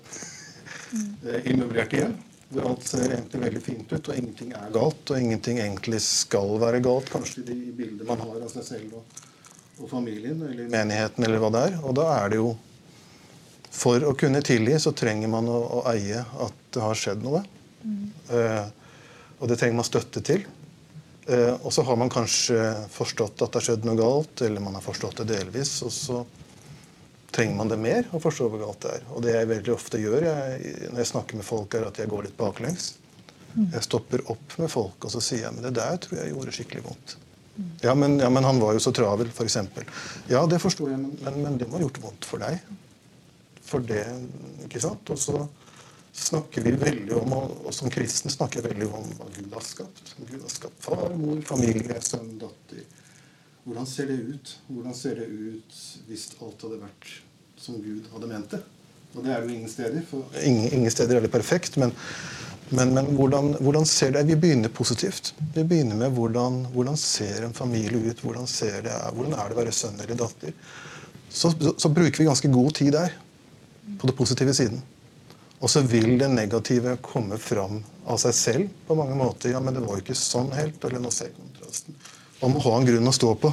mm. 0.94 1.08
I 1.50 1.56
møblerte 1.58 1.98
hjem, 1.98 2.14
hvor 2.50 2.68
alt 2.70 2.86
ser 2.86 3.06
egentlig 3.08 3.40
veldig 3.42 3.62
fint 3.64 3.92
ut, 3.92 4.08
og 4.08 4.18
ingenting 4.18 4.52
er 4.56 4.72
galt, 4.74 5.10
og 5.10 5.20
ingenting 5.20 5.60
egentlig 5.62 6.00
skal 6.04 6.54
være 6.62 6.82
galt, 6.84 7.10
kanskje 7.12 7.46
de 7.48 7.56
bildene 7.76 8.08
man 8.08 8.22
har 8.22 8.44
av 8.44 8.52
seg 8.52 8.66
selv 8.68 8.98
og, 9.00 9.24
og 9.80 9.90
familien 9.90 10.44
eller 10.46 10.70
menigheten 10.72 11.26
eller 11.26 11.42
hva 11.42 11.50
det 11.54 11.64
er. 11.70 11.78
Og 11.82 11.96
da 11.98 12.08
er 12.20 12.34
det 12.34 12.40
jo 12.42 12.54
For 13.74 14.04
å 14.06 14.12
kunne 14.14 14.38
tilgi 14.46 14.76
så 14.78 14.92
trenger 14.94 15.26
man 15.32 15.48
å, 15.50 15.56
å 15.80 15.80
eie 15.90 16.20
at 16.22 16.58
det 16.76 16.82
har 16.84 16.94
skjedd 16.94 17.24
noe. 17.26 17.40
Mm. 17.82 18.04
Uh, 18.30 18.68
og 19.40 19.50
det 19.50 19.56
trenger 19.58 19.80
man 19.80 19.88
støtte 19.88 20.22
til. 20.22 20.44
Eh, 21.26 21.54
og 21.62 21.72
så 21.72 21.82
har 21.82 21.96
man 21.96 22.12
kanskje 22.12 22.58
forstått 22.92 23.42
at 23.42 23.52
det 23.52 23.60
har 23.60 23.66
skjedd 23.68 23.86
noe 23.88 23.96
galt, 23.98 24.42
eller 24.44 24.60
man 24.60 24.76
har 24.76 24.84
forstått 24.84 25.22
det 25.22 25.30
delvis. 25.32 25.78
Og 25.86 25.92
så 25.92 26.20
trenger 27.34 27.58
man 27.58 27.70
det 27.72 27.80
mer 27.82 28.06
å 28.14 28.20
forstå 28.22 28.46
hvor 28.50 28.62
galt 28.62 28.84
det 28.84 28.92
er. 28.98 29.08
Og 29.14 29.24
det 29.24 29.34
jeg 29.34 29.50
veldig 29.50 29.74
ofte 29.74 30.00
gjør 30.00 30.28
jeg, 30.28 30.76
når 30.92 31.02
jeg 31.02 31.10
snakker 31.10 31.40
med 31.40 31.46
folk, 31.48 31.74
er 31.74 31.88
at 31.88 31.98
jeg 31.98 32.10
går 32.12 32.28
litt 32.28 32.38
baklengs. 32.38 32.92
Jeg 33.54 33.86
stopper 33.86 34.24
opp 34.32 34.56
med 34.58 34.70
folk 34.70 35.04
og 35.06 35.12
så 35.14 35.20
sier 35.22 35.44
jeg, 35.44 35.54
men 35.54 35.66
det 35.66 35.76
der 35.76 35.98
tror 36.02 36.18
jeg 36.18 36.32
gjorde 36.32 36.54
skikkelig 36.56 36.86
vondt. 36.88 37.16
Ja, 37.84 37.94
men, 37.94 38.16
ja, 38.18 38.30
men 38.34 38.44
han 38.44 38.58
var 38.58 38.74
jo 38.74 38.80
så 38.82 38.90
travel, 38.94 39.28
f.eks. 39.30 39.58
Ja, 40.30 40.40
det 40.50 40.58
forstår 40.62 40.90
jeg, 40.90 40.98
men, 40.98 41.12
men, 41.22 41.36
men 41.44 41.58
det 41.60 41.68
må 41.70 41.78
ha 41.78 41.84
gjort 41.84 42.00
vondt 42.02 42.26
for 42.26 42.42
deg. 42.42 42.58
For 43.64 43.84
det, 43.86 44.02
ikke 44.66 44.82
sant? 44.82 45.12
Og 45.14 45.20
så 45.22 45.44
snakker 46.14 46.66
vi 46.66 46.74
veldig 46.78 47.14
om, 47.20 47.36
og 47.38 47.70
som 47.74 47.90
kristen 47.94 48.32
snakker 48.32 48.60
jeg 48.60 48.72
veldig 48.72 48.90
om 48.90 49.06
hva 49.18 49.30
Gud 49.36 49.54
har 49.54 49.66
skapt. 49.66 50.14
Gud 50.18 50.40
har 50.40 50.52
skapt 50.52 50.82
far, 50.82 51.14
mor, 51.18 51.38
familie, 51.46 51.98
sønn, 52.02 52.34
datter. 52.42 52.82
Hvordan 53.64 53.86
ser 53.88 54.10
det 54.10 54.20
ut? 54.20 54.54
Hvordan 54.68 54.94
ser 54.96 55.18
det 55.20 55.26
ut 55.28 55.82
hvis 56.08 56.28
alt 56.44 56.64
hadde 56.66 56.80
vært 56.82 57.10
som 57.60 57.80
Gud 57.80 58.08
hadde 58.12 58.30
ment 58.30 58.56
det? 58.56 58.60
Og 59.14 59.22
det 59.24 59.30
er 59.32 59.40
det 59.40 59.48
jo 59.48 59.56
ingen 59.56 59.70
steder. 59.72 60.02
For 60.08 60.40
ingen, 60.42 60.72
ingen 60.80 60.92
steder 60.92 61.16
er 61.18 61.24
det 61.24 61.32
perfekt. 61.32 61.78
men 61.80 61.94
men, 62.68 62.94
men 62.94 63.10
hvordan, 63.16 63.52
hvordan, 63.60 63.84
ser 63.86 64.14
det 64.14 64.24
Vi 64.24 64.36
begynner 64.40 64.72
positivt. 64.72 65.34
Vi 65.54 65.64
begynner 65.64 65.96
med 65.96 66.14
hvordan, 66.16 66.62
hvordan 66.72 66.96
ser 66.96 67.44
en 67.44 67.54
familie 67.54 68.10
ut? 68.10 68.20
Hvordan, 68.24 68.48
det, 68.84 68.94
hvordan 69.12 69.36
er 69.36 69.50
det 69.50 69.56
å 69.56 69.60
være 69.60 69.74
sønn 69.74 70.00
eller 70.00 70.18
datter? 70.18 70.54
Så, 71.28 71.50
så, 71.50 71.74
så, 71.78 71.90
bruker 71.92 72.22
vi 72.22 72.28
ganske 72.28 72.48
god 72.48 72.74
tid 72.78 72.92
der, 72.94 73.14
på 74.00 74.08
det 74.08 74.16
positive 74.16 74.54
siden. 74.54 74.82
Og 75.60 75.70
så 75.70 75.82
vil 75.84 76.16
det 76.20 76.30
negative 76.30 76.96
komme 77.04 77.38
fram 77.38 77.82
av 78.10 78.20
seg 78.22 78.36
selv 78.36 78.72
på 78.88 78.96
mange 78.98 79.16
måter. 79.18 79.52
Ja, 79.52 79.60
men 79.60 79.76
det 79.76 79.84
var 79.84 79.98
jo 79.98 80.04
ikke 80.04 80.16
sånn 80.18 80.52
helt. 80.56 80.82
eller 80.84 81.02
nå 81.02 81.12
ser 81.14 81.34
kontrasten. 81.36 81.96
Man 82.44 82.52
må 82.52 82.60
ha 82.60 82.74
en 82.76 82.84
grunn 82.84 83.08
å 83.08 83.12
stå 83.16 83.30
på 83.40 83.50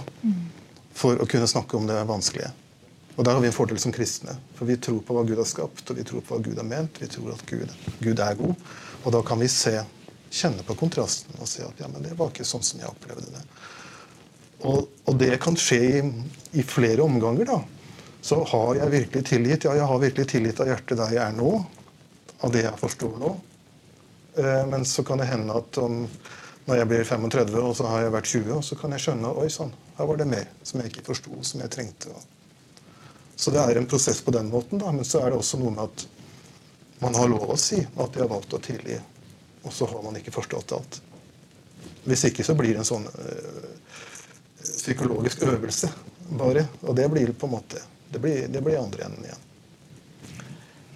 for 1.01 1.21
å 1.23 1.27
kunne 1.29 1.47
snakke 1.47 1.77
om 1.79 1.85
det 1.87 1.95
vanskelige. 2.09 2.49
Og 3.15 3.23
Der 3.23 3.37
har 3.37 3.43
vi 3.43 3.47
en 3.47 3.55
fordel 3.55 3.79
som 3.79 3.93
kristne. 3.95 4.35
For 4.57 4.67
vi 4.67 4.75
tror 4.75 4.99
på 5.07 5.15
hva 5.15 5.23
Gud 5.27 5.39
har 5.39 5.47
skapt, 5.47 5.83
og 5.87 5.95
vi 5.95 6.03
tror 6.07 6.23
på 6.25 6.35
hva 6.35 6.43
Gud 6.43 6.59
har 6.59 6.67
ment. 6.67 6.99
Vi 6.99 7.07
tror 7.11 7.31
at 7.31 7.43
Gud, 7.47 7.71
Gud 8.03 8.19
er 8.19 8.35
god. 8.35 8.65
Og 9.03 9.15
da 9.15 9.21
kan 9.23 9.39
vi 9.39 9.47
se, 9.51 9.77
kjenne 10.31 10.63
på 10.67 10.75
kontrasten 10.79 11.39
og 11.39 11.47
se 11.49 11.63
at 11.63 11.79
ja, 11.79 11.87
men 11.91 12.03
det 12.03 12.17
var 12.19 12.31
ikke 12.31 12.47
sånn 12.47 12.63
som 12.63 12.79
jeg 12.83 12.91
opplevde 12.91 13.31
det. 13.31 13.45
Og, 14.67 14.91
og 15.07 15.15
det 15.19 15.35
kan 15.43 15.57
skje 15.59 15.79
i, 15.87 16.01
i, 16.59 16.63
flere 16.67 17.03
omganger. 17.03 17.47
da. 17.47 17.61
Så 18.21 18.41
har 18.51 18.75
jeg 18.81 18.95
virkelig 18.97 19.23
tilgitt. 19.31 19.69
Ja, 19.69 19.77
jeg 19.79 19.87
har 19.91 20.03
virkelig 20.03 20.27
tilgitt 20.35 20.59
av 20.63 20.69
hjertet 20.71 20.99
der 20.99 21.15
jeg 21.15 21.23
er 21.23 21.39
nå. 21.39 21.55
Av 22.43 22.53
det 22.53 22.67
jeg 22.67 22.83
forstår 22.83 23.17
nå. 23.23 23.33
Eh, 24.37 24.61
men 24.71 24.85
så 24.87 25.03
kan 25.07 25.23
det 25.23 25.31
hende 25.31 25.57
at 25.57 25.81
om, 25.81 26.03
når 26.67 26.77
jeg 26.77 26.89
blir 26.91 27.03
35, 27.03 27.61
og 27.61 27.75
så 27.77 27.87
har 27.89 28.05
jeg 28.05 28.13
vært 28.13 28.31
20, 28.31 28.51
og 28.57 28.63
så 28.65 28.77
kan 28.77 28.93
jeg 28.95 29.05
skjønne 29.05 29.33
oi 29.41 29.47
sann, 29.49 29.73
her 29.97 30.09
var 30.09 30.19
det 30.21 30.29
mer 30.29 30.49
som 30.63 30.81
jeg 30.81 30.91
ikke 30.91 31.07
forsto, 31.09 31.33
som 31.47 31.63
jeg 31.63 31.73
trengte. 31.73 32.13
Så 33.35 33.53
det 33.53 33.61
er 33.61 33.79
en 33.79 33.89
prosess 33.89 34.21
på 34.21 34.33
den 34.35 34.51
måten. 34.53 34.79
da, 34.79 34.91
Men 34.91 35.05
så 35.05 35.23
er 35.23 35.31
det 35.31 35.39
også 35.41 35.57
noe 35.57 35.73
med 35.73 35.87
at 35.87 36.05
man 37.01 37.15
har 37.17 37.31
lov 37.31 37.49
å 37.49 37.57
si 37.57 37.79
at 37.81 38.13
de 38.13 38.21
har 38.21 38.29
valgt 38.29 38.53
å 38.53 38.61
tilgi, 38.61 38.99
og 39.63 39.73
så 39.73 39.87
har 39.89 40.03
man 40.05 40.17
ikke 40.19 40.33
forstått 40.35 40.75
alt. 40.77 41.01
Hvis 42.05 42.25
ikke 42.29 42.45
så 42.45 42.53
blir 42.57 42.73
det 42.75 42.83
en 42.83 42.87
sånn 42.87 43.07
øh, 43.09 43.71
psykologisk 44.61 45.43
øvelse 45.49 45.89
bare. 46.37 46.67
Og 46.81 46.95
det 46.95 47.09
blir 47.09 47.33
på 47.33 47.49
en 47.49 47.57
måte 47.57 47.81
Det 48.11 48.19
blir, 48.19 48.47
det 48.47 48.59
blir 48.61 48.75
andre 48.75 49.05
enden 49.05 49.23
igjen. 49.23 49.43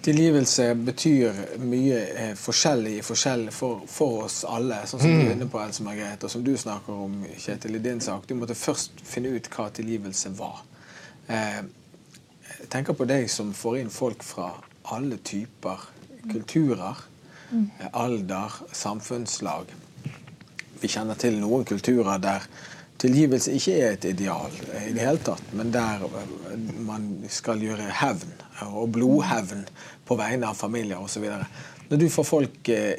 Tilgivelse 0.06 0.68
betyr 0.86 1.38
mye 1.66 1.96
eh, 2.14 2.34
forskjellig, 2.38 3.00
forskjellig 3.02 3.50
for, 3.54 3.80
for, 3.90 4.20
oss 4.28 4.44
alle. 4.46 4.78
Sånn 4.86 5.02
som 5.02 5.10
mm. 5.10 5.18
du 5.18 5.24
er 5.24 5.32
inne 5.34 5.48
på, 5.50 5.58
Else 5.58 5.82
Margrethe, 5.82 6.28
og 6.28 6.30
som 6.30 6.44
du 6.46 6.52
snakker 6.60 7.00
om, 7.06 7.16
Kjetil, 7.42 7.74
i 7.74 7.82
din 7.82 7.98
sak. 8.04 8.28
Du 8.28 8.36
måtte 8.38 8.54
først 8.54 9.02
finne 9.02 9.34
ut 9.34 9.50
hva 9.50 9.66
tilgivelse 9.74 10.30
var. 10.38 10.62
Eh, 11.26 11.58
jeg 12.52 12.70
tenker 12.70 12.94
på 12.94 13.08
deg 13.10 13.26
som 13.32 13.50
får 13.56 13.80
inn 13.80 13.90
folk 13.90 14.22
fra 14.22 14.52
alle 14.94 15.18
typer 15.26 15.88
kulturer, 16.30 17.02
alder, 17.92 18.54
samfunnslag. 18.74 19.74
Vi 20.80 20.90
kjenner 20.90 21.18
til 21.18 21.38
noen 21.42 21.66
kulturer 21.66 22.18
der 22.22 22.46
tilgivelse 23.02 23.52
ikke 23.56 23.74
er 23.80 23.96
et 23.96 24.06
ideal 24.08 24.54
i 24.86 24.92
det 24.94 25.02
hele 25.04 25.20
tatt, 25.24 25.52
men 25.56 25.72
der 25.74 26.04
man 26.86 27.08
skal 27.32 27.60
gjøre 27.62 27.90
hevn, 28.00 28.32
og 28.70 28.88
blodhevn, 28.94 29.66
på 30.06 30.16
vegne 30.16 30.48
av 30.48 30.56
familier 30.56 31.02
osv. 31.02 31.26
Når 31.90 32.00
du 32.00 32.06
får 32.12 32.26
folk 32.26 32.68
eh, 32.72 32.94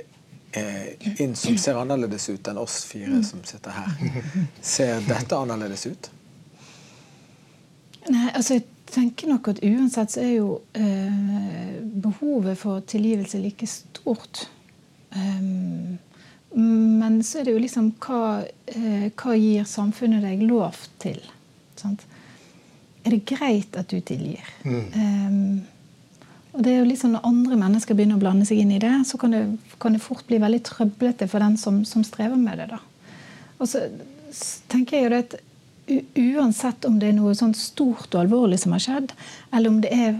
inn 1.24 1.36
som 1.40 1.58
ser 1.60 1.80
annerledes 1.80 2.28
ut 2.30 2.50
enn 2.52 2.60
oss 2.62 2.82
fire 2.90 3.22
som 3.26 3.44
sitter 3.48 3.76
her, 3.78 3.94
ser 4.62 5.02
dette 5.08 5.40
annerledes 5.40 5.88
ut? 5.88 6.12
Nei, 8.08 8.28
altså 8.32 8.60
jeg 8.60 8.68
tenker 8.92 9.32
nok 9.32 9.50
at 9.52 9.64
uansett 9.68 10.14
så 10.14 10.24
er 10.24 10.34
jo 10.38 10.52
eh, 10.78 11.80
behovet 12.04 12.60
for 12.60 12.84
tilgivelse 12.88 13.40
like 13.44 13.68
stort. 13.68 14.46
Um, 15.16 15.98
men 16.58 17.20
så 17.24 17.40
er 17.40 17.48
det 17.48 17.54
jo 17.54 17.62
liksom 17.62 17.92
hva, 18.02 18.44
eh, 18.74 19.10
hva 19.14 19.36
gir 19.38 19.66
samfunnet 19.70 20.24
deg 20.26 20.42
lov 20.48 20.80
til? 21.02 21.20
Sant? 21.78 22.06
Er 23.06 23.14
det 23.14 23.26
greit 23.30 23.78
at 23.78 23.92
du 23.92 24.00
tilgir? 24.02 24.48
Mm. 24.66 24.88
Um, 24.98 25.98
og 26.58 26.64
det 26.66 26.72
er 26.74 26.80
jo 26.80 26.88
liksom 26.90 27.14
Når 27.14 27.28
andre 27.30 27.58
mennesker 27.62 27.94
begynner 27.94 28.18
å 28.18 28.24
blande 28.24 28.48
seg 28.50 28.64
inn 28.64 28.74
i 28.74 28.82
det, 28.82 28.94
så 29.06 29.20
kan 29.22 29.36
det, 29.36 29.44
kan 29.80 29.94
det 29.94 30.02
fort 30.02 30.26
bli 30.28 30.40
veldig 30.42 30.64
trøblete 30.66 31.28
for 31.30 31.44
den 31.46 31.60
som, 31.62 31.84
som 31.86 32.06
strever 32.06 32.40
med 32.42 32.58
det. 32.64 32.72
da. 32.74 32.82
Og 33.62 33.70
så 33.70 33.86
tenker 34.72 34.98
jeg 34.98 35.06
jo 35.06 35.14
det 35.14 35.22
at 35.28 35.38
uansett 36.18 36.86
om 36.90 36.98
det 37.00 37.12
er 37.12 37.20
noe 37.20 37.36
sånn 37.38 37.54
stort 37.56 38.10
og 38.10 38.24
alvorlig 38.26 38.60
som 38.60 38.74
har 38.76 38.84
skjedd, 38.84 39.14
eller 39.54 39.72
om 39.72 39.78
det 39.86 39.94
er 39.94 40.18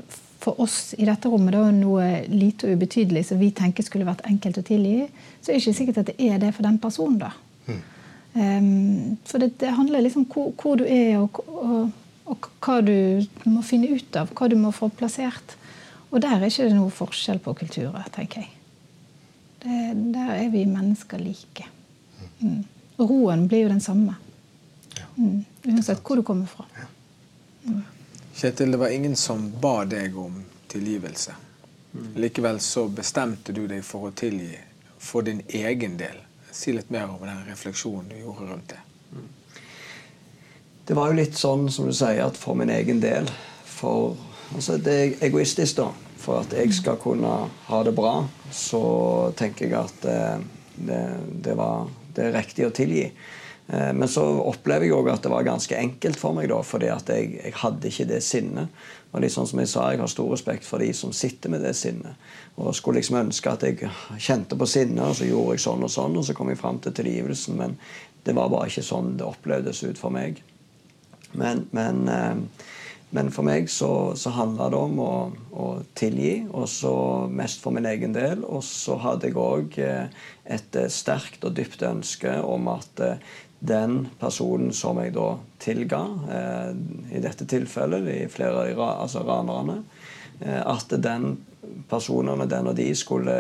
for 0.48 0.62
oss 0.64 0.94
i 0.98 1.04
dette 1.04 1.28
rommet 1.28 1.52
da, 1.52 1.66
noe 1.76 2.24
lite 2.32 2.70
og 2.70 2.80
ubetydelig 2.80 3.26
som 3.28 3.40
vi 3.42 3.52
tenker 3.56 3.84
skulle 3.84 4.08
vært 4.08 4.24
enkelt 4.30 4.62
å 4.62 4.64
tilgi, 4.64 5.10
så 5.42 5.52
er 5.52 5.58
det 5.58 5.64
ikke 5.64 5.78
sikkert 5.82 6.02
at 6.02 6.12
det 6.14 6.16
er 6.24 6.40
det 6.40 6.54
for 6.56 6.64
den 6.64 6.78
personen. 6.80 7.18
da. 7.20 7.34
Mm. 7.68 7.82
Um, 8.38 9.18
for 9.28 9.44
det, 9.44 9.58
det, 9.60 9.74
handler 9.76 10.06
liksom 10.06 10.24
om 10.24 10.30
hvor, 10.32 10.54
hvor 10.62 10.78
du 10.80 10.86
er, 10.86 11.18
og, 11.20 11.42
og, 11.52 11.90
og, 12.30 12.48
hva 12.64 12.78
du 12.86 13.26
må 13.50 13.64
finne 13.66 13.90
ut 13.92 14.20
av. 14.20 14.32
Hva 14.32 14.48
du 14.48 14.56
må 14.62 14.72
få 14.76 14.88
plassert. 14.94 15.58
Og 16.14 16.22
der 16.24 16.38
er 16.38 16.48
ikke 16.48 16.70
det 16.70 16.78
noe 16.78 16.94
forskjell 16.96 17.44
på 17.44 17.56
kulturer, 17.66 18.08
tenker 18.16 18.46
jeg. 18.46 18.54
Det, 19.66 19.82
der 20.16 20.32
er 20.38 20.48
vi 20.54 20.64
mennesker 20.70 21.20
like. 21.20 21.68
Mm. 22.40 22.64
Og 23.02 23.12
roen 23.12 23.48
blir 23.52 23.66
jo 23.66 23.74
den 23.74 23.84
samme. 23.84 24.16
Mm. 25.18 25.44
Uansett 25.68 26.00
hvor 26.06 26.22
du 26.22 26.24
kommer 26.24 26.48
fra. 26.48 26.64
Mm. 27.68 27.84
Kjetil, 28.38 28.72
det 28.72 28.78
var 28.78 28.90
ingen 28.94 29.16
som 29.16 29.52
ba 29.62 29.86
deg 29.86 30.18
om 30.18 30.44
tilgivelse. 30.68 31.34
Mm. 31.94 32.08
Likevel 32.22 32.60
så 32.60 32.84
bestemte 32.88 33.54
du 33.54 33.64
deg 33.68 33.82
for 33.82 34.12
å 34.12 34.12
tilgi 34.14 34.52
for 35.02 35.26
din 35.26 35.42
egen 35.48 35.96
del. 35.98 36.20
Si 36.52 36.74
litt 36.74 36.92
mer 36.94 37.10
om 37.10 37.24
den 37.26 37.40
refleksjonen 37.48 38.12
du 38.12 38.20
gjorde 38.20 38.46
rundt 38.52 38.76
det. 38.76 38.84
Mm. 39.10 39.26
Det 40.86 40.98
var 41.00 41.10
jo 41.10 41.18
litt 41.18 41.34
sånn 41.40 41.66
som 41.74 41.90
du 41.90 41.96
sier, 41.98 42.22
at 42.28 42.38
for 42.38 42.54
min 42.54 42.70
egen 42.70 43.02
del 43.02 43.26
For 43.66 44.14
altså 44.54 44.78
det 44.78 44.94
er 45.00 45.18
egoistisk, 45.32 45.82
da. 45.82 45.90
For 46.22 46.46
at 46.46 46.54
jeg 46.54 46.78
skal 46.78 47.02
kunne 47.02 47.34
ha 47.72 47.84
det 47.84 47.96
bra, 47.98 48.20
så 48.54 48.84
tenker 49.38 49.66
jeg 49.66 49.80
at 49.82 49.98
det, 50.06 50.22
det, 50.78 51.02
det 51.50 51.58
var 51.58 51.90
det 52.14 52.30
er 52.30 52.38
riktig 52.38 52.70
å 52.70 52.74
tilgi. 52.74 53.10
Eh, 53.68 53.94
men 53.94 54.08
så 54.08 54.24
opplever 54.48 54.88
jeg 54.88 54.96
òg 54.96 55.10
at 55.12 55.26
det 55.26 55.32
var 55.34 55.48
ganske 55.48 55.76
enkelt 55.76 56.20
for 56.20 56.38
meg, 56.38 56.50
da, 56.52 56.62
fordi 56.64 56.92
at 56.94 57.12
jeg, 57.12 57.34
jeg 57.42 57.56
hadde 57.64 57.92
ikke 57.92 58.10
det 58.14 58.22
sinnet. 58.26 58.84
Og 59.12 59.24
litt 59.24 59.34
sånn 59.34 59.48
som 59.48 59.62
Jeg 59.64 59.72
sa, 59.72 59.86
jeg 59.92 60.02
har 60.02 60.12
stor 60.12 60.30
respekt 60.34 60.68
for 60.68 60.84
de 60.84 60.92
som 60.96 61.14
sitter 61.16 61.52
med 61.52 61.64
det 61.66 61.74
sinnet. 61.80 62.20
Og 62.60 62.76
skulle 62.76 63.02
liksom 63.02 63.22
ønske 63.22 63.52
at 63.52 63.64
jeg 63.66 63.92
kjente 64.20 64.58
på 64.60 64.68
sinnet, 64.70 65.04
og 65.04 65.16
så 65.20 65.30
gjorde 65.30 65.58
jeg 65.58 65.66
sånn 65.68 65.88
og 65.88 65.94
sånn, 65.94 66.20
og 66.20 66.28
så 66.28 66.36
kom 66.38 66.52
jeg 66.52 66.62
fram 66.62 66.82
til 66.84 66.96
tilgivelsen. 66.96 67.60
Men 67.60 67.78
det 68.28 68.36
var 68.38 68.52
bare 68.52 68.72
ikke 68.72 68.86
sånn 68.86 69.16
det 69.20 69.28
opplevdes 69.28 69.84
ut 69.88 70.00
for 70.00 70.16
meg. 70.16 70.44
Men, 71.38 71.66
men, 71.76 72.04
eh, 72.12 72.68
men 73.16 73.32
for 73.32 73.48
meg 73.48 73.70
så, 73.72 73.92
så 74.20 74.34
handla 74.36 74.68
det 74.74 74.80
om 74.80 75.00
å, 75.00 75.12
å, 75.56 75.68
tilgi, 75.96 76.42
og 76.52 76.68
så 76.72 76.94
mest 77.32 77.64
for 77.64 77.76
min 77.76 77.88
egen 77.88 78.16
del. 78.16 78.44
Og 78.44 78.64
så 78.68 79.00
hadde 79.00 79.32
jeg 79.32 79.40
òg 79.40 79.80
eh, 79.84 80.24
et 80.48 80.80
sterkt 80.92 81.48
og 81.48 81.56
dypt 81.56 81.84
ønske 81.88 82.38
om 82.44 82.68
at 82.72 83.02
den 83.60 84.08
personen 84.20 84.74
som 84.74 85.00
jeg 85.02 85.14
da 85.16 85.32
tilga, 85.62 86.02
eh, 86.32 86.72
i 87.18 87.22
dette 87.22 87.48
tilfellet, 87.50 88.06
de 88.06 88.18
flere 88.30 88.70
altså 88.78 89.24
ranerne, 89.26 89.82
eh, 90.40 90.62
at 90.62 90.94
den 91.02 91.38
personen 91.90 92.42
og 92.42 92.50
den 92.50 92.68
og 92.68 92.76
de 92.76 92.92
skulle 92.96 93.36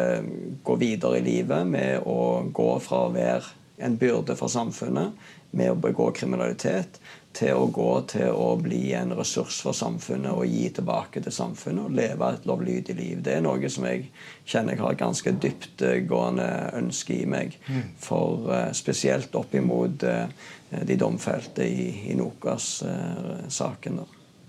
gå 0.63 0.75
videre 0.75 1.19
i 1.19 1.25
livet 1.25 1.67
med 1.67 2.01
å 2.05 2.43
gå 2.53 2.71
fra 2.83 3.05
å 3.05 3.13
være 3.13 3.43
en 3.77 3.97
byrde 3.97 4.35
for 4.35 4.49
samfunnet 4.49 5.13
med 5.51 5.71
å 5.71 5.79
begå 5.79 6.09
kriminalitet 6.17 6.99
til 7.37 7.53
å 7.53 7.67
gå 7.73 7.91
til 8.09 8.31
å 8.33 8.49
bli 8.61 8.81
en 8.97 9.13
ressurs 9.17 9.59
for 9.65 9.77
samfunnet 9.77 10.33
og 10.33 10.49
gi 10.49 10.65
tilbake 10.79 11.21
til 11.21 11.33
samfunnet 11.33 11.85
og 11.85 11.97
leve 11.97 12.31
et 12.33 12.47
lovlydig 12.49 12.95
liv. 12.97 13.21
Det 13.23 13.37
er 13.37 13.45
noe 13.45 13.69
som 13.69 13.85
jeg 13.85 14.07
kjenner 14.47 14.73
jeg 14.73 14.81
har 14.81 14.95
et 14.95 15.03
ganske 15.03 15.33
dyptgående 15.45 16.47
ønske 16.79 17.19
i 17.21 17.27
meg. 17.29 17.59
Mm. 17.67 17.83
For 18.01 18.49
uh, 18.49 18.63
spesielt 18.77 19.37
opp 19.37 19.53
imot 19.57 20.07
uh, 20.07 20.25
de 20.69 20.97
domfelte 20.99 21.67
i, 21.67 22.11
i 22.11 22.17
Nokas-saken. 22.17 24.01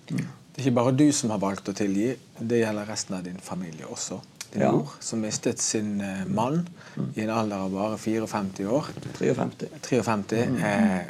Mm. 0.08 0.26
Det 0.58 0.64
er 0.64 0.72
ikke 0.72 0.78
bare 0.80 0.96
du 0.98 1.06
som 1.14 1.30
har 1.30 1.38
valgt 1.38 1.68
å 1.70 1.76
tilgi, 1.76 2.08
det 2.40 2.64
gjelder 2.64 2.88
resten 2.90 3.14
av 3.14 3.22
din 3.22 3.38
familie 3.38 3.86
også. 3.86 4.18
Din 4.50 4.62
Ja. 4.64 4.72
mor 4.72 4.96
som 4.98 5.20
mistet 5.20 5.60
sin 5.60 6.00
eh, 6.00 6.24
mann 6.26 6.68
i 7.14 7.20
en 7.22 7.30
alder 7.30 7.56
av 7.56 7.70
bare 7.70 7.98
54 7.98 8.66
år. 8.66 8.88
53. 9.20 10.02
53. 10.02 10.40
Eh, 10.40 11.00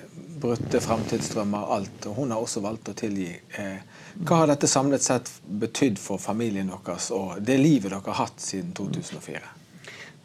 brutte 0.40 0.80
framtidsdrømmer, 0.80 1.70
alt. 1.74 2.06
Og 2.08 2.18
hun 2.22 2.32
har 2.34 2.42
også 2.42 2.62
valgt 2.64 2.90
å 2.92 2.96
tilgi. 2.98 3.30
Eh, 3.58 3.78
hva 4.22 4.42
har 4.42 4.52
dette 4.52 4.70
samlet 4.70 5.04
sett 5.04 5.30
betydd 5.46 6.00
for 6.00 6.20
familien 6.22 6.72
deres 6.72 7.10
og 7.14 7.38
det 7.44 7.58
livet 7.60 7.92
dere 7.92 8.02
har 8.06 8.24
hatt 8.24 8.42
siden 8.42 8.74
2004? 8.76 9.42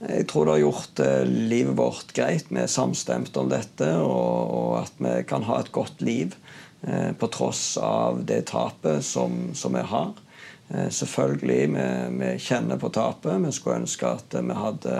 Jeg 0.03 0.25
tror 0.27 0.45
det 0.45 0.55
har 0.55 0.63
gjort 0.65 1.03
eh, 1.03 1.21
livet 1.27 1.77
vårt 1.77 2.15
greit. 2.15 2.49
Vi 2.49 2.61
er 2.63 2.71
samstemt 2.71 3.37
om 3.39 3.51
dette, 3.51 3.89
og, 4.01 4.81
at 4.81 4.99
vi 4.99 5.15
kan 5.29 5.45
ha 5.47 5.61
et 5.61 5.71
godt 5.75 6.03
liv 6.03 6.35
eh, 6.81 7.11
på 7.15 7.29
tross 7.33 7.77
av 7.81 8.23
det 8.27 8.45
tapet 8.51 9.05
som, 9.05 9.53
som 9.55 9.77
vi 9.77 9.85
har. 9.93 10.13
Selvfølgelig, 10.73 11.67
vi, 11.69 11.87
vi 12.17 12.27
kjenner 12.41 12.79
på 12.81 12.89
tapet. 12.95 13.35
Vi 13.43 13.51
skulle 13.53 13.83
ønske 13.83 14.09
at 14.09 14.33
vi 14.33 14.55
hadde 14.57 14.93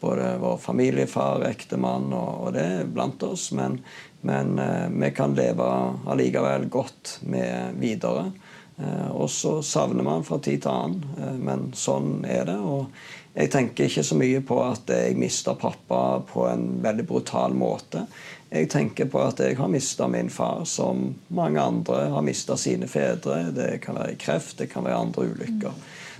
både 0.00 0.36
vår 0.38 0.56
familiefar, 0.56 1.44
ektemann 1.48 2.12
og, 2.12 2.46
og 2.46 2.52
det 2.56 2.68
blant 2.92 3.22
oss. 3.26 3.48
Men, 3.56 3.80
men 4.20 4.58
eh, 4.58 4.88
vi 4.90 5.10
kan 5.16 5.34
leve 5.34 5.66
allikevel 6.06 6.68
godt 6.72 7.18
med 7.28 7.76
videre. 7.80 8.30
Eh, 8.76 9.10
og 9.10 9.30
så 9.30 9.62
savner 9.62 10.04
man 10.04 10.24
fra 10.24 10.38
tid 10.38 10.62
til 10.64 10.72
annen, 10.72 11.04
eh, 11.18 11.36
men 11.38 11.70
sånn 11.76 12.24
er 12.28 12.48
det. 12.48 12.56
Og 12.56 12.90
jeg 13.36 13.52
tenker 13.52 13.88
ikke 13.88 14.04
så 14.06 14.18
mye 14.18 14.40
på 14.44 14.60
at 14.64 14.90
jeg 14.92 15.18
mista 15.20 15.56
pappa 15.58 16.02
på 16.28 16.46
en 16.50 16.66
veldig 16.84 17.06
brutal 17.08 17.56
måte. 17.56 18.06
Jeg 18.50 18.70
tenker 18.72 19.08
på 19.10 19.20
at 19.24 19.40
jeg 19.42 19.58
har 19.58 19.68
mista 19.68 20.06
min 20.08 20.30
far, 20.30 20.64
som 20.64 21.10
mange 21.34 21.60
andre 21.60 22.06
har 22.14 22.24
mista 22.24 22.56
sine 22.56 22.88
fedre. 22.88 23.50
Det 23.56 23.80
kan 23.84 23.98
være 23.98 24.16
kreft, 24.22 24.58
det 24.60 24.70
kan 24.72 24.86
være 24.86 25.02
andre 25.08 25.26
ulykker. 25.32 25.74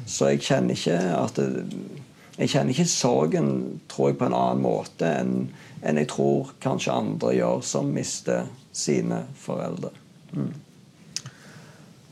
Så 0.07 0.33
jeg 0.33 0.43
kjenner 0.45 0.77
ikke 0.77 0.99
at 1.17 1.39
det, 1.39 1.65
jeg 2.37 2.53
kjenner 2.53 2.75
ikke 2.75 2.91
sorgen 2.91 3.49
tror 3.89 4.11
jeg, 4.11 4.19
på 4.21 4.27
en 4.29 4.37
annen 4.37 4.65
måte 4.65 5.09
enn 5.09 5.37
enn 5.83 6.01
jeg 6.01 6.09
tror 6.13 6.53
kanskje 6.63 6.95
andre 6.95 7.35
gjør 7.37 7.63
som 7.65 7.91
mister 7.93 8.47
sine 8.73 9.23
foreldre. 9.41 9.93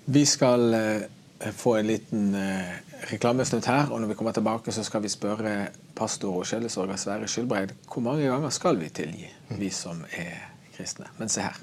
Vi 0.05 0.24
skal 0.29 0.74
eh, 0.74 1.53
få 1.53 1.77
en 1.79 1.87
liten 1.88 2.35
eh, 2.35 2.74
reklamesnutt 3.11 3.66
her, 3.68 3.90
og 3.90 4.00
når 4.00 4.12
vi 4.12 4.14
kommer 4.14 4.33
tilbake, 4.33 4.72
så 4.72 4.85
skal 4.85 5.03
vi 5.03 5.12
spørre 5.12 5.55
pastor 5.96 6.40
og 6.40 6.48
sjelesorger 6.48 6.96
Sverre 7.00 7.29
Skylbreid 7.29 7.74
hvor 7.88 8.05
mange 8.05 8.29
ganger 8.29 8.53
skal 8.53 8.81
vi 8.81 8.88
tilgi, 8.88 9.29
vi 9.59 9.70
som 9.70 10.05
er 10.12 10.50
kristne. 10.77 11.09
Men 11.18 11.29
se 11.29 11.44
her. 11.44 11.61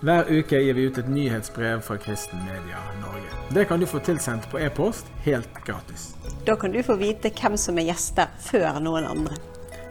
Hver 0.00 0.30
uke 0.32 0.56
gir 0.64 0.74
vi 0.74 0.86
ut 0.88 0.98
et 0.98 1.08
nyhetsbrev 1.12 1.82
fra 1.84 1.98
Kristen 2.00 2.40
Media 2.46 2.80
Norge. 3.02 3.36
Det 3.54 3.66
kan 3.68 3.80
du 3.80 3.86
få 3.86 4.00
tilsendt 4.00 4.48
på 4.48 4.58
e-post 4.58 5.06
helt 5.26 5.60
gratis. 5.66 6.14
Da 6.46 6.56
kan 6.56 6.72
du 6.72 6.82
få 6.82 6.96
vite 6.96 7.30
hvem 7.36 7.56
som 7.60 7.78
er 7.78 7.90
gjester 7.90 8.30
før 8.40 8.80
noen 8.80 9.04
andre. 9.04 9.36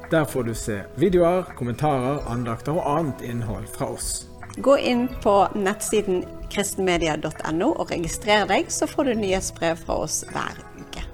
Der 0.09 0.25
får 0.25 0.43
du 0.43 0.55
se 0.57 0.79
videoer, 0.97 1.43
kommentarer, 1.57 2.23
andakter 2.25 2.73
og 2.73 2.87
annet 2.89 3.21
innhold 3.21 3.67
fra 3.69 3.91
oss. 3.93 4.25
Gå 4.57 4.77
inn 4.81 5.05
på 5.21 5.35
nettsiden 5.53 6.23
kristenmedia.no 6.49 7.69
og 7.69 7.93
registrer 7.93 8.49
deg, 8.49 8.73
så 8.73 8.89
får 8.89 9.11
du 9.11 9.19
nyhetsbrev 9.21 9.77
fra 9.83 9.99
oss 10.07 10.23
hver 10.33 10.57
uke. 10.79 11.05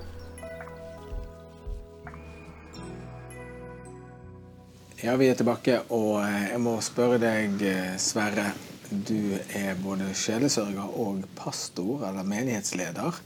Ja, 5.04 5.20
vi 5.20 5.28
er 5.28 5.36
tilbake, 5.36 5.82
og 5.92 6.24
eh, 6.24 6.52
jeg 6.54 6.62
må 6.64 6.80
spørre 6.82 7.20
deg, 7.22 7.60
eh, 7.62 7.98
Sverre. 8.02 8.54
Du 8.86 9.36
er 9.58 9.76
både 9.84 10.14
sjelesørger 10.16 10.96
og 11.04 11.26
pastor, 11.36 12.08
eller 12.08 12.24
menighetsleder. 12.24 13.20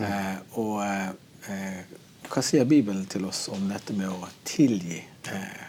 Eh, 0.00 0.36
og 0.58 0.80
hva 2.30 2.42
sier 2.44 2.64
Bibelen 2.68 3.06
til 3.10 3.24
oss 3.26 3.48
om 3.50 3.68
dette 3.70 3.94
med 3.96 4.10
å 4.12 4.28
tilgi? 4.46 5.00
Eh, 5.32 5.62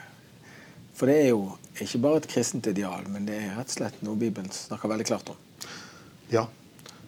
for 0.93 1.10
det 1.10 1.17
er 1.23 1.29
jo 1.31 1.45
ikke 1.81 2.01
bare 2.03 2.21
et 2.21 2.27
kristent 2.29 2.67
ideal, 2.69 3.07
men 3.10 3.25
det 3.25 3.39
er 3.39 3.55
rett 3.57 3.71
og 3.71 3.77
slett 3.79 4.01
noe 4.05 4.19
Bibelen 4.19 4.51
snakker 4.53 4.91
veldig 4.91 5.07
klart 5.10 5.31
om. 5.34 5.39
Ja. 6.29 6.45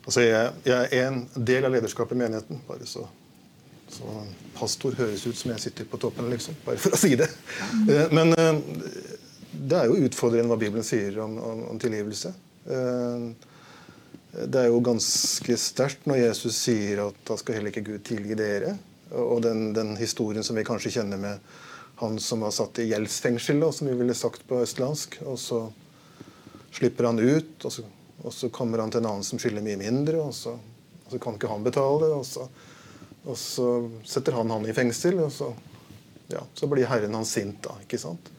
Altså 0.03 0.23
jeg, 0.25 0.55
jeg 0.65 0.89
er 0.89 1.11
en 1.11 1.21
del 1.35 1.67
av 1.67 1.75
lederskapet 1.75 2.17
i 2.17 2.23
menigheten. 2.23 2.63
bare 2.67 2.87
så, 2.89 3.05
så 3.93 4.15
Pastor 4.57 4.97
høres 4.97 5.27
ut 5.27 5.37
som 5.37 5.53
jeg 5.53 5.63
sitter 5.67 5.87
på 5.87 5.99
toppen, 6.01 6.31
liksom. 6.33 6.57
Bare 6.65 6.81
for 6.81 6.95
å 6.95 6.99
si 6.99 7.13
det. 7.19 7.29
Eh, 7.85 8.09
Men 8.11 8.33
eh, 8.33 8.53
det 9.53 9.79
er 9.79 9.91
jo 9.91 10.01
utfordrende 10.09 10.49
hva 10.49 10.59
Bibelen 10.59 10.87
sier 10.87 11.21
om, 11.23 11.37
om, 11.37 11.65
om 11.75 11.79
tilgivelse. 11.79 12.33
Det 14.33 14.59
er 14.59 14.71
jo 14.71 14.81
ganske 14.81 15.57
sterkt 15.61 16.07
når 16.09 16.23
Jesus 16.23 16.57
sier 16.57 17.03
at 17.05 17.19
da 17.27 17.37
skal 17.37 17.59
heller 17.59 17.69
ikke 17.69 17.85
Gud 17.85 18.01
tilgi 18.07 18.37
dere. 18.37 18.73
Og 19.13 19.43
den, 19.45 19.67
den 19.77 19.93
historien 19.99 20.45
som 20.45 20.57
vi 20.57 20.65
kanskje 20.65 20.95
kjenner 20.95 21.21
med 21.21 21.53
han 22.01 22.17
som 22.19 22.41
var 22.41 22.51
satt 22.51 22.81
i 22.81 22.87
gjeldsfengsel, 22.89 23.59
da, 23.61 23.69
som 23.71 23.87
vi 23.87 23.97
ville 23.99 24.15
sagt 24.17 24.47
på 24.49 24.63
østlandsk. 24.63 25.19
Og 25.29 25.37
så 25.39 25.59
slipper 26.73 27.11
han 27.11 27.21
ut, 27.21 27.53
og 27.61 27.75
så, 27.75 27.85
og 28.23 28.33
så 28.33 28.49
kommer 28.49 28.81
han 28.81 28.91
til 28.91 29.03
en 29.03 29.11
annen 29.11 29.27
som 29.27 29.41
skylder 29.41 29.65
mye 29.65 29.77
mindre. 29.79 30.17
Og 30.25 30.33
så, 30.33 30.55
og 30.57 31.13
så 31.13 31.21
kan 31.21 31.37
ikke 31.37 31.51
han 31.53 31.65
betale, 31.65 32.09
og 32.17 32.25
og 33.23 33.37
så 33.39 33.67
setter 34.03 34.35
han 34.35 34.49
han 34.51 34.65
i 34.67 34.73
fengsel. 34.75 35.21
Og 35.23 35.31
så, 35.31 35.53
ja, 36.33 36.41
så 36.53 36.67
blir 36.67 36.89
Herren 36.89 37.15
hans 37.15 37.31
sint, 37.37 37.61
da. 37.63 37.77
ikke 37.85 38.01
sant? 38.01 38.31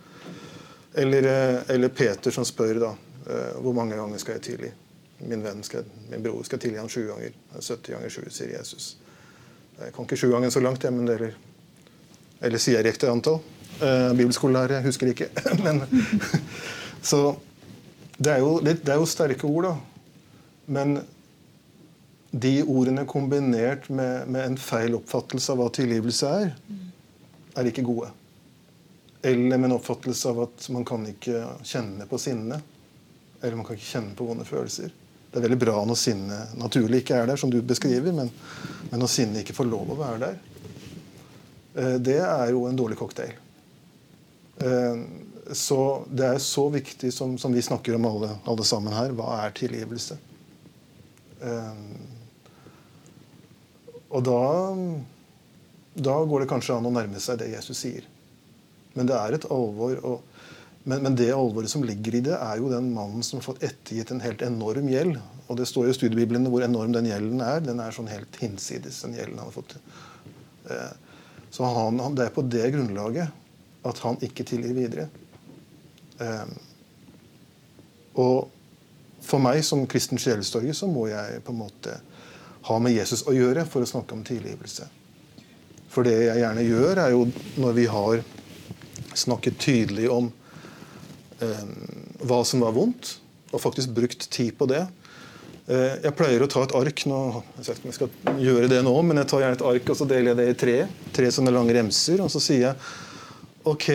Eller, 0.94 1.24
eh, 1.30 1.60
eller 1.74 1.88
Peter 1.88 2.34
som 2.34 2.44
spør 2.44 2.80
da, 2.82 2.90
eh, 3.30 3.54
hvor 3.64 3.72
mange 3.72 3.96
ganger 3.96 4.20
skal 4.20 4.36
jeg 4.36 4.44
tilgi? 4.50 4.72
Min 5.18 5.42
venn 5.44 5.62
skal, 5.62 5.86
min 6.10 6.22
bror 6.22 6.42
skal 6.46 6.60
tilgi 6.62 6.80
ham 6.80 6.88
sju 6.90 7.06
ganger. 7.08 7.34
70 7.54 7.92
ganger 7.94 8.12
sju, 8.12 8.22
sier 8.30 8.56
Jesus. 8.56 8.96
Jeg 9.78 9.94
kan 9.94 10.06
ikke 10.06 10.18
sju 10.18 10.28
ganger 10.32 10.50
så 10.50 10.62
langt, 10.62 10.84
jeg, 10.84 10.94
men 10.94 11.08
det 11.08 11.16
eller, 11.18 11.36
eller 12.44 12.62
sier 12.62 12.80
jeg 12.80 12.88
riktig 12.88 13.10
antall? 13.10 13.40
Eh, 13.80 14.12
Bibelskolelærer, 14.14 14.82
husker 14.84 15.10
ikke. 15.10 15.30
men, 15.64 15.82
så 17.10 17.24
det 18.18 18.36
er, 18.36 18.42
jo, 18.44 18.58
det 18.62 18.88
er 18.88 19.00
jo 19.00 19.08
sterke 19.10 19.48
ord, 19.48 19.70
da. 19.70 19.74
Men 20.66 20.98
de 22.30 22.54
ordene 22.62 23.06
kombinert 23.06 23.88
med, 23.90 24.28
med 24.30 24.46
en 24.48 24.58
feil 24.58 24.96
oppfattelse 24.98 25.52
av 25.52 25.60
hva 25.60 25.70
tilgivelse 25.74 26.30
er, 26.42 26.52
er 27.54 27.70
ikke 27.70 27.84
gode. 27.86 28.10
Eller 29.24 29.58
med 29.58 29.70
en 29.70 29.76
oppfattelse 29.78 30.30
av 30.30 30.42
at 30.48 30.66
man 30.74 30.86
kan 30.86 31.06
ikke 31.08 31.44
kjenne 31.64 32.06
på 32.10 32.18
sinne. 32.20 32.58
Eller 33.40 33.56
man 33.56 33.66
kan 33.66 33.78
ikke 33.78 33.92
kjenne 33.92 34.16
på 34.18 34.26
vonde 34.26 34.46
følelser. 34.48 34.90
Det 35.34 35.40
er 35.40 35.48
veldig 35.48 35.58
bra 35.58 35.80
når 35.82 35.98
sinnet 35.98 36.52
naturlig 36.60 37.00
ikke 37.02 37.16
er 37.18 37.26
der, 37.26 37.38
som 37.40 37.50
du 37.50 37.56
beskriver, 37.66 38.14
men, 38.14 38.28
men 38.92 39.00
når 39.02 39.10
sinnet 39.10 39.42
ikke 39.42 39.56
får 39.56 39.66
lov 39.66 39.90
å 39.90 39.96
være 39.98 40.20
der, 40.22 40.36
eh, 41.74 41.96
det 41.98 42.20
er 42.22 42.52
jo 42.54 42.68
en 42.70 42.78
dårlig 42.78 42.98
cocktail. 43.02 43.34
Eh, 44.62 45.04
Så 45.52 45.76
det 46.08 46.24
er 46.24 46.38
så 46.40 46.68
viktig, 46.72 47.10
som, 47.12 47.34
som 47.36 47.52
vi 47.52 47.60
snakker 47.60 47.98
om 47.98 48.06
alle, 48.08 48.30
alle 48.48 48.64
sammen 48.64 48.94
her, 48.96 49.10
hva 49.12 49.42
er 49.42 49.52
tilgivelse? 49.58 50.16
Eh, 51.42 51.82
Og 54.14 54.22
da, 54.22 54.38
da 56.06 56.14
går 56.30 56.44
det 56.44 56.48
kanskje 56.54 56.76
an 56.78 56.86
å 56.86 56.94
nærme 56.94 57.18
seg 57.20 57.40
det 57.40 57.50
Jesus 57.50 57.80
sier. 57.82 58.04
Men 58.94 59.08
det 59.10 59.16
er 59.18 59.34
et 59.34 59.46
alvor. 59.50 59.98
Og, 60.06 60.33
men, 60.84 61.00
men 61.02 61.16
det 61.16 61.30
alvoret 61.32 61.72
som 61.72 61.84
ligger 61.86 62.18
i 62.18 62.22
det, 62.26 62.34
er 62.36 62.58
jo 62.60 62.70
den 62.72 62.90
mannen 62.92 63.24
som 63.24 63.38
har 63.38 63.46
fått 63.46 63.62
ettergitt 63.64 64.10
en 64.12 64.20
helt 64.24 64.42
enorm 64.44 64.88
gjeld. 64.92 65.16
Og 65.48 65.56
det 65.56 65.68
står 65.68 65.88
jo 65.88 65.94
i 65.94 65.96
studiebiblene 65.96 66.52
hvor 66.52 66.64
enorm 66.66 66.92
den 66.92 67.08
gjelden 67.08 67.40
er. 67.44 67.62
Den 67.64 67.80
er 67.80 67.94
sånn 67.94 68.10
helt 68.12 68.36
hinsides, 68.40 69.02
den 69.06 69.16
gjelden 69.16 69.40
han 69.40 69.48
har 69.48 69.56
fått. 69.56 69.76
Eh, 70.68 70.92
Så 71.54 71.64
han, 71.64 72.00
han, 72.02 72.14
det 72.18 72.26
er 72.26 72.34
på 72.34 72.42
det 72.50 72.68
grunnlaget 72.74 73.28
at 73.86 73.98
han 74.02 74.16
ikke 74.24 74.44
tilgir 74.48 74.74
videre. 74.76 75.08
Eh, 76.20 76.46
Og 78.14 78.50
for 79.24 79.42
meg 79.42 79.64
som 79.64 79.86
kristen 79.90 80.20
sjelestorger 80.20 80.76
så 80.76 80.86
må 80.90 81.08
jeg 81.08 81.40
på 81.44 81.54
en 81.54 81.62
måte 81.64 81.96
ha 82.68 82.76
med 82.78 82.94
Jesus 82.94 83.24
å 83.26 83.34
gjøre 83.34 83.64
for 83.68 83.84
å 83.84 83.88
snakke 83.88 84.14
om 84.14 84.22
tilgivelse. 84.24 84.86
For 85.88 86.06
det 86.06 86.14
jeg 86.26 86.40
gjerne 86.42 86.64
gjør, 86.64 87.00
er 87.02 87.10
jo 87.14 87.24
når 87.60 87.76
vi 87.76 87.86
har 87.90 88.22
snakket 89.14 89.58
tydelig 89.62 90.08
om 90.10 90.30
hva 92.24 92.40
som 92.46 92.62
var 92.64 92.74
vondt, 92.76 93.16
og 93.54 93.62
faktisk 93.62 93.92
brukt 93.96 94.28
tid 94.34 94.54
på 94.58 94.68
det. 94.70 94.82
Eh, 95.64 96.00
jeg 96.04 96.12
pleier 96.18 96.42
å 96.44 96.48
ta 96.50 96.64
et 96.66 96.74
ark 96.76 97.04
nå, 97.08 97.20
jeg 97.56 97.64
vet 97.64 97.78
ikke 97.78 97.86
om 97.86 97.92
jeg 97.92 97.98
skal 97.98 98.42
gjøre 98.44 98.68
det 98.72 98.82
nå, 98.84 98.94
men 99.06 99.22
jeg 99.22 99.30
tar 99.30 99.44
gjerne 99.44 99.58
et 99.58 99.66
ark 99.70 99.92
og 99.94 99.96
så 99.96 100.08
deler 100.10 100.32
jeg 100.32 100.40
det 100.40 100.48
i 100.50 100.58
tre. 100.64 100.76
Tre 101.16 101.30
sånne 101.32 101.54
lange 101.54 101.76
remser. 101.76 102.20
Og 102.24 102.32
så 102.32 102.42
sier 102.42 102.66
jeg 102.66 102.74
OK, 103.70 103.88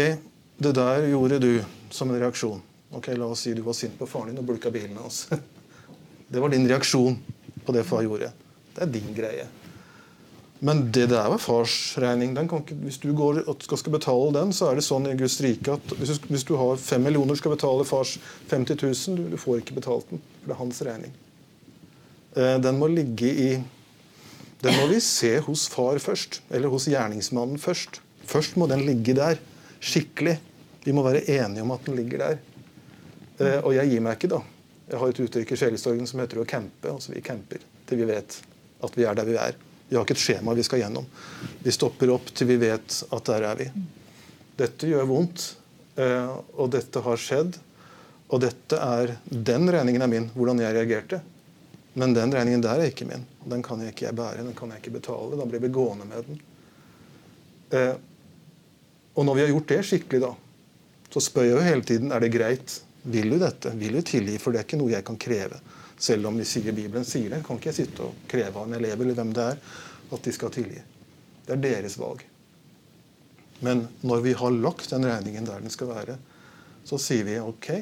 det 0.57 0.73
der 0.77 1.05
gjorde 1.11 1.41
du 1.43 1.51
som 1.93 2.09
en 2.09 2.21
reaksjon. 2.21 2.61
Ok, 2.97 3.11
La 3.13 3.27
oss 3.29 3.45
si 3.45 3.53
du 3.53 3.61
var 3.61 3.77
sint 3.77 3.93
på 3.99 4.07
faren 4.09 4.31
din 4.31 4.41
og 4.41 4.47
bulka 4.49 4.71
bilen 4.73 4.97
hans. 4.97 5.27
Det 6.29 6.37
var 6.37 6.51
din 6.53 6.67
reaksjon 6.69 7.15
på 7.65 7.73
det 7.73 7.81
far 7.89 8.03
gjorde. 8.05 8.27
Det 8.75 8.83
er 8.85 8.91
din 8.93 9.07
greie. 9.17 9.47
Men 10.59 10.89
det 10.91 11.05
der 11.07 11.29
var 11.31 11.39
farsregning. 11.39 12.33
Den 12.35 12.49
kan 12.51 12.65
ikke, 12.65 12.75
hvis 12.83 12.99
du 12.99 13.13
går 13.15 13.43
og 13.47 13.63
skal, 13.63 13.93
betale 13.93 14.33
den, 14.35 14.51
så 14.55 14.67
er 14.67 14.79
det 14.79 14.83
sånn 14.83 15.07
i 15.07 15.15
Guds 15.19 15.37
rike 15.43 15.77
at 15.77 15.93
hvis 15.95 16.19
hvis 16.27 16.43
du 16.47 16.57
har 16.59 16.81
fem 16.83 17.05
millioner 17.07 17.39
skal 17.39 17.53
betale 17.55 17.85
fars 17.87 18.17
50 18.51 18.75
000, 18.83 19.15
du, 19.15 19.29
du 19.31 19.39
får 19.39 19.61
ikke 19.61 19.77
betalt 19.79 20.11
den. 20.11 20.19
For 20.41 20.51
det 20.51 20.55
er 20.57 20.59
hans 20.59 20.81
regning. 20.83 21.15
Eh, 22.35 22.57
den 22.59 22.81
må 22.81 22.91
ligge 22.91 23.31
i 23.31 23.49
Den 24.59 24.75
må 24.75 24.89
vi 24.91 24.97
se 24.99 25.37
hos 25.39 25.69
far 25.71 26.01
først. 26.03 26.41
Eller 26.51 26.67
hos 26.67 26.89
gjerningsmannen 26.91 27.55
først. 27.57 28.01
Først 28.27 28.57
må 28.59 28.67
den 28.67 28.83
ligge 28.83 29.15
der. 29.15 29.39
Skikkelig. 29.79 30.35
Vi 30.83 30.91
må 30.91 31.05
være 31.05 31.23
enige 31.23 31.63
om 31.63 31.71
at 31.71 31.87
den 31.87 31.95
ligger 31.95 32.25
der. 32.25 32.41
Eh, 33.39 33.59
og 33.63 33.71
jeg 33.77 33.93
gir 33.93 34.03
meg 34.03 34.19
ikke, 34.19 34.33
da. 34.35 34.41
Jeg 34.89 34.99
har 34.99 35.13
et 35.13 35.23
uttrykk 35.23 35.55
i 35.55 35.61
sjelesorgen 35.63 36.11
som 36.11 36.19
heter 36.19 36.43
å 36.43 36.47
campe. 36.49 36.91
Altså 36.91 37.15
vi 37.15 37.23
camper 37.23 37.63
til 37.87 38.03
vi 38.03 38.11
vet 38.11 38.41
at 38.83 38.99
vi 38.99 39.07
er 39.07 39.15
der 39.15 39.31
vi 39.31 39.39
er. 39.39 39.55
Vi 39.89 39.97
har 39.97 40.05
ikke 40.05 40.13
et 40.17 40.21
skjema 40.21 40.53
vi 40.53 40.65
skal 40.65 40.83
gjennom. 40.83 41.07
Vi 41.63 41.73
stopper 41.73 42.11
opp 42.13 42.29
til 42.37 42.51
vi 42.51 42.59
vet 42.61 42.99
at 43.09 43.31
der 43.31 43.47
er 43.49 43.57
vi. 43.57 43.69
Dette 44.59 44.89
gjør 44.89 45.07
vondt, 45.09 45.45
eh, 45.97 46.29
og 46.59 46.69
dette 46.75 47.01
har 47.01 47.19
skjedd. 47.19 47.57
Og 48.29 48.43
dette 48.43 48.77
er, 48.77 49.15
den 49.25 49.65
regningen 49.73 50.05
er 50.05 50.11
min, 50.11 50.27
hvordan 50.35 50.61
jeg 50.61 50.75
reagerte. 50.77 51.21
Men 51.97 52.13
den 52.13 52.33
regningen 52.35 52.61
der 52.61 52.83
er 52.83 52.91
ikke 52.91 53.07
min. 53.09 53.25
Den 53.49 53.63
kan 53.65 53.81
jeg 53.81 53.95
ikke 53.95 54.13
bære, 54.13 54.45
den 54.45 54.53
kan 54.57 54.69
jeg 54.69 54.83
ikke 54.83 54.99
betale. 54.99 55.39
Da 55.39 55.47
blir 55.49 55.63
vi 55.63 55.73
gående 55.73 56.05
med 56.05 56.29
den. 56.29 56.43
Eh, 57.73 57.95
og 59.17 59.25
når 59.25 59.35
vi 59.35 59.43
har 59.43 59.51
gjort 59.55 59.73
det 59.73 59.81
skikkelig, 59.89 60.21
da, 60.27 60.31
så 61.09 61.23
spør 61.23 61.47
jeg 61.47 61.55
jo 61.55 61.65
hele 61.65 61.87
tiden 61.87 62.13
er 62.13 62.21
det 62.21 62.31
greit. 62.35 62.77
Vil 63.09 63.33
du 63.33 63.39
dette? 63.41 63.73
Vil 63.79 63.97
du 63.97 64.05
tilgi? 64.05 64.37
For 64.37 64.53
det 64.53 64.61
er 64.61 64.67
ikke 64.67 64.79
noe 64.79 64.93
jeg 64.93 65.07
kan 65.07 65.17
kreve. 65.17 65.57
Selv 65.99 66.29
om 66.29 66.37
de 66.39 66.47
sier 66.47 66.71
Bibelen 66.75 67.05
sier 67.07 67.31
det, 67.33 67.43
kan 67.45 67.59
ikke 67.59 67.73
jeg 67.73 67.81
sitte 67.81 68.07
og 68.07 68.27
kreve 68.31 68.55
av 68.55 68.67
en 68.67 68.77
elev 68.77 69.01
eller 69.03 69.17
hvem 69.17 69.33
det 69.35 69.45
er, 69.53 69.63
at 70.09 70.25
de 70.25 70.33
skal 70.33 70.53
tilgi. 70.55 70.81
Det 71.45 71.55
er 71.55 71.63
deres 71.63 71.97
valg. 71.99 72.23
Men 73.59 73.87
når 74.07 74.21
vi 74.23 74.33
har 74.39 74.55
lagt 74.55 74.93
den 74.93 75.05
regningen 75.05 75.47
der 75.47 75.59
den 75.59 75.73
skal 75.73 75.91
være, 75.91 76.15
så 76.87 76.99
sier 77.01 77.25
vi 77.27 77.39
OK. 77.43 77.73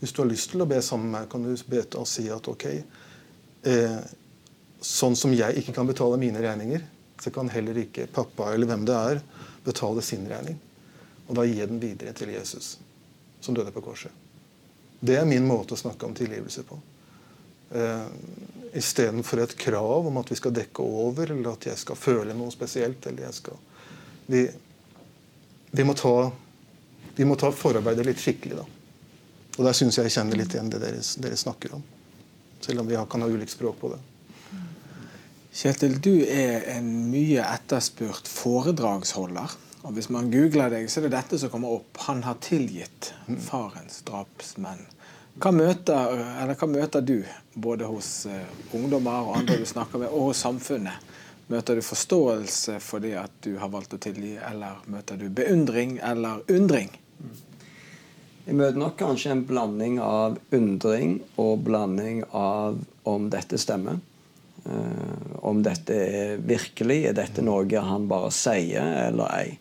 Hvis 0.00 0.12
du 0.12 0.24
har 0.24 0.30
lyst 0.32 0.50
til 0.50 0.64
å 0.64 0.68
be 0.68 0.80
sammen 0.82 1.12
med 1.12 1.20
meg, 1.20 1.30
kan 1.30 1.44
du 1.46 1.52
be 1.70 1.84
og 2.00 2.08
si 2.10 2.26
at 2.32 2.48
OK 2.50 2.66
eh, 2.72 4.00
Sånn 4.82 5.14
som 5.14 5.30
jeg 5.30 5.60
ikke 5.60 5.76
kan 5.76 5.86
betale 5.86 6.18
mine 6.18 6.40
regninger, 6.42 6.82
så 7.22 7.30
kan 7.30 7.46
heller 7.52 7.76
ikke 7.84 8.08
pappa 8.10 8.48
eller 8.50 8.66
hvem 8.66 8.82
det 8.88 8.96
er, 8.98 9.20
betale 9.62 10.02
sin 10.02 10.24
regning. 10.26 10.56
Og 11.28 11.36
da 11.38 11.44
jeg 11.46 11.68
den 11.70 11.78
videre 11.78 12.10
til 12.18 12.32
Jesus, 12.34 12.72
som 13.38 13.54
døde 13.54 13.70
på 13.70 13.84
korset. 13.84 14.10
Det 14.98 15.20
er 15.20 15.28
min 15.28 15.46
måte 15.46 15.76
å 15.76 15.78
snakke 15.78 16.08
om 16.08 16.16
tilgivelse 16.18 16.64
på. 16.66 16.80
Uh, 17.72 18.06
Istedenfor 18.72 19.42
et 19.42 19.52
krav 19.60 20.06
om 20.08 20.16
at 20.16 20.30
vi 20.32 20.36
skal 20.38 20.54
dekke 20.56 20.84
over, 20.84 21.28
eller 21.34 21.50
at 21.52 21.66
jeg 21.68 21.76
skal 21.76 21.98
føle 21.98 22.32
noe 22.36 22.52
spesielt. 22.54 23.04
eller 23.06 23.26
jeg 23.26 23.36
skal... 23.36 23.58
Vi, 24.26 24.46
de, 25.72 25.84
må, 25.84 25.92
ta, 25.98 26.30
de 27.18 27.26
må 27.28 27.36
ta 27.36 27.50
forarbeidet 27.52 28.06
litt 28.08 28.22
skikkelig, 28.22 28.62
da. 28.62 28.64
Og 29.58 29.66
der 29.66 29.76
syns 29.76 29.98
jeg 29.98 30.08
jeg 30.08 30.16
kjenner 30.16 30.40
litt 30.40 30.56
igjen 30.56 30.70
det 30.72 30.80
dere, 30.80 31.02
dere 31.20 31.36
snakker 31.36 31.76
om. 31.76 31.84
Selv 32.64 32.80
om 32.80 32.88
vi 32.88 32.96
kan 32.96 33.24
ha 33.24 33.28
ulikt 33.28 33.52
språk 33.52 33.76
på 33.82 33.92
det. 33.92 34.00
Kjetil, 35.52 35.98
du 36.00 36.14
er 36.24 36.64
en 36.78 36.88
mye 37.12 37.44
etterspurt 37.44 38.30
foredragsholder. 38.30 39.58
Og 39.82 39.92
Hvis 39.98 40.08
man 40.14 40.30
googler 40.32 40.72
deg, 40.72 40.88
så 40.88 41.02
er 41.02 41.10
det 41.10 41.16
dette 41.18 41.42
som 41.42 41.52
kommer 41.52 41.74
opp. 41.76 41.98
Han 42.06 42.22
har 42.24 42.40
tilgitt 42.40 43.12
farens 43.50 44.00
drapsmenn. 44.08 44.86
Hva 45.40 45.50
møter, 45.54 46.18
hva 46.52 46.66
møter, 46.68 47.00
du, 47.00 47.22
både 47.54 47.88
hos 47.88 48.26
uh, 48.28 48.42
ungdommer 48.76 49.30
og 49.30 49.38
andre 49.40 49.56
du 49.62 49.64
snakker 49.68 50.02
med, 50.02 50.12
og 50.12 50.28
hos 50.28 50.42
samfunnet? 50.44 51.08
Møter 51.52 51.76
du 51.76 51.84
forståelse 51.84 52.78
for 52.84 53.02
det 53.02 53.14
at 53.20 53.32
du 53.44 53.56
har 53.60 53.72
valgt 53.72 53.96
å 53.96 54.00
tilgi, 54.00 54.34
eller 54.36 54.84
møter 54.92 55.16
du 55.20 55.30
beundring 55.32 55.96
eller 56.04 56.44
undring? 56.52 56.92
Jeg 58.44 58.58
møter 58.58 58.78
nok 58.82 58.96
kanskje 59.00 59.32
en 59.32 59.44
blanding 59.48 59.98
av 60.02 60.36
undring 60.52 61.20
og 61.40 61.64
blanding 61.64 62.24
av 62.36 62.80
om 63.08 63.28
dette 63.32 63.60
stemmer. 63.60 64.00
Uh, 64.66 65.42
om 65.48 65.64
dette 65.64 65.96
er 65.96 66.42
virkelig, 66.44 67.06
er 67.08 67.16
dette 67.16 67.42
noe 67.42 67.86
han 67.88 68.04
bare 68.10 68.30
sier 68.34 69.08
eller 69.08 69.32
ei. 69.32 69.56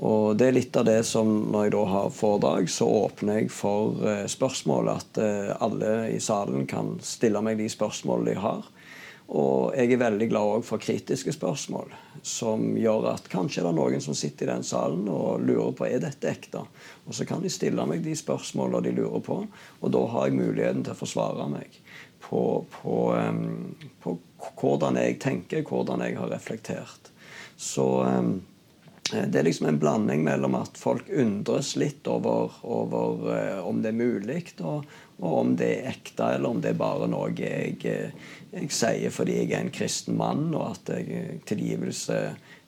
Og 0.00 0.36
det 0.40 0.46
er 0.48 0.54
litt 0.56 0.76
av 0.80 0.86
det 0.88 1.02
som 1.04 1.28
når 1.52 1.66
jeg 1.66 1.72
da 1.74 1.80
har 1.90 2.12
foredrag, 2.16 2.70
så 2.72 2.86
åpner 3.02 3.42
jeg 3.42 3.50
for 3.52 4.00
eh, 4.08 4.24
spørsmål. 4.32 4.88
At 4.94 5.20
eh, 5.20 5.50
alle 5.60 5.90
i 6.14 6.20
salen 6.24 6.64
kan 6.70 6.94
stille 7.04 7.42
meg 7.44 7.60
de 7.60 7.68
spørsmålene 7.68 8.32
de 8.32 8.40
har. 8.40 8.68
Og 9.30 9.76
jeg 9.76 9.92
er 9.92 10.00
veldig 10.00 10.26
glad 10.32 10.64
for 10.66 10.82
kritiske 10.82 11.36
spørsmål, 11.36 11.92
som 12.26 12.72
gjør 12.80 13.12
at 13.12 13.28
kanskje 13.30 13.62
det 13.62 13.70
er 13.70 13.76
noen 13.76 14.02
som 14.02 14.16
sitter 14.18 14.48
i 14.48 14.50
den 14.56 14.64
salen 14.66 15.04
og 15.12 15.44
lurer 15.44 15.76
på 15.76 15.86
er 15.86 16.00
dette 16.02 16.32
ekte. 16.32 16.64
Og 17.04 17.14
så 17.14 17.28
kan 17.28 17.44
de 17.44 17.52
stille 17.52 17.84
meg 17.86 18.02
de 18.02 18.16
spørsmålene 18.18 18.88
de 18.88 18.96
lurer 18.96 19.22
på, 19.22 19.36
og 19.46 19.94
da 19.94 20.02
har 20.16 20.26
jeg 20.26 20.40
muligheten 20.40 20.82
til 20.82 20.96
å 20.96 20.98
forsvare 20.98 21.46
meg 21.52 21.78
på, 22.24 22.42
på, 22.74 22.96
um, 23.14 23.70
på 24.02 24.16
hvordan 24.58 24.98
jeg 24.98 25.20
tenker, 25.22 25.62
hvordan 25.62 26.02
jeg 26.08 26.18
har 26.18 26.34
reflektert. 26.34 27.12
Så 27.54 27.86
um, 28.02 28.40
Eh, 28.40 28.49
det 29.10 29.38
er 29.38 29.46
liksom 29.46 29.66
en 29.66 29.78
blanding 29.80 30.24
mellom 30.26 30.54
at 30.58 30.78
folk 30.78 31.08
undres 31.10 31.74
litt 31.80 32.06
over, 32.10 32.52
over 32.62 33.24
uh, 33.30 33.66
om 33.66 33.82
det 33.82 33.92
er 33.92 33.98
mulig, 33.98 34.42
og, 34.60 34.86
og, 35.18 35.32
om 35.40 35.56
det 35.58 35.70
er 35.76 35.90
ekte, 35.92 36.34
eller 36.36 36.54
om 36.54 36.62
det 36.62 36.74
er 36.74 36.80
bare 36.80 37.08
noe 37.10 37.32
jeg, 37.36 37.76
jeg, 37.82 38.12
jeg 38.54 38.70
sier 38.74 39.14
fordi 39.14 39.40
jeg 39.40 39.52
er 39.52 39.64
en 39.64 39.74
kristen 39.74 40.18
mann, 40.20 40.48
og 40.54 40.74
at 40.74 40.92
jeg, 40.94 41.40
tilgivelse 41.50 42.20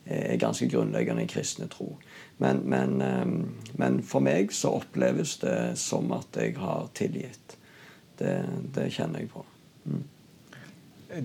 er 0.04 0.36
ganske 0.36 0.66
grunnleggende 0.66 1.22
i 1.22 1.30
kristne 1.30 1.68
tro. 1.70 1.92
Men, 2.42 2.64
men, 2.66 3.02
um, 3.02 3.54
men, 3.78 4.00
for 4.02 4.24
meg 4.24 4.50
så 4.54 4.74
oppleves 4.80 5.36
det 5.44 5.76
som 5.78 6.10
at 6.16 6.34
jeg 6.38 6.56
har 6.58 6.88
tilgitt. 6.98 7.56
Det, 8.18 8.34
det 8.74 8.88
kjenner 8.94 9.22
jeg 9.22 9.30
på. 9.30 9.44
Mm. 9.86 10.02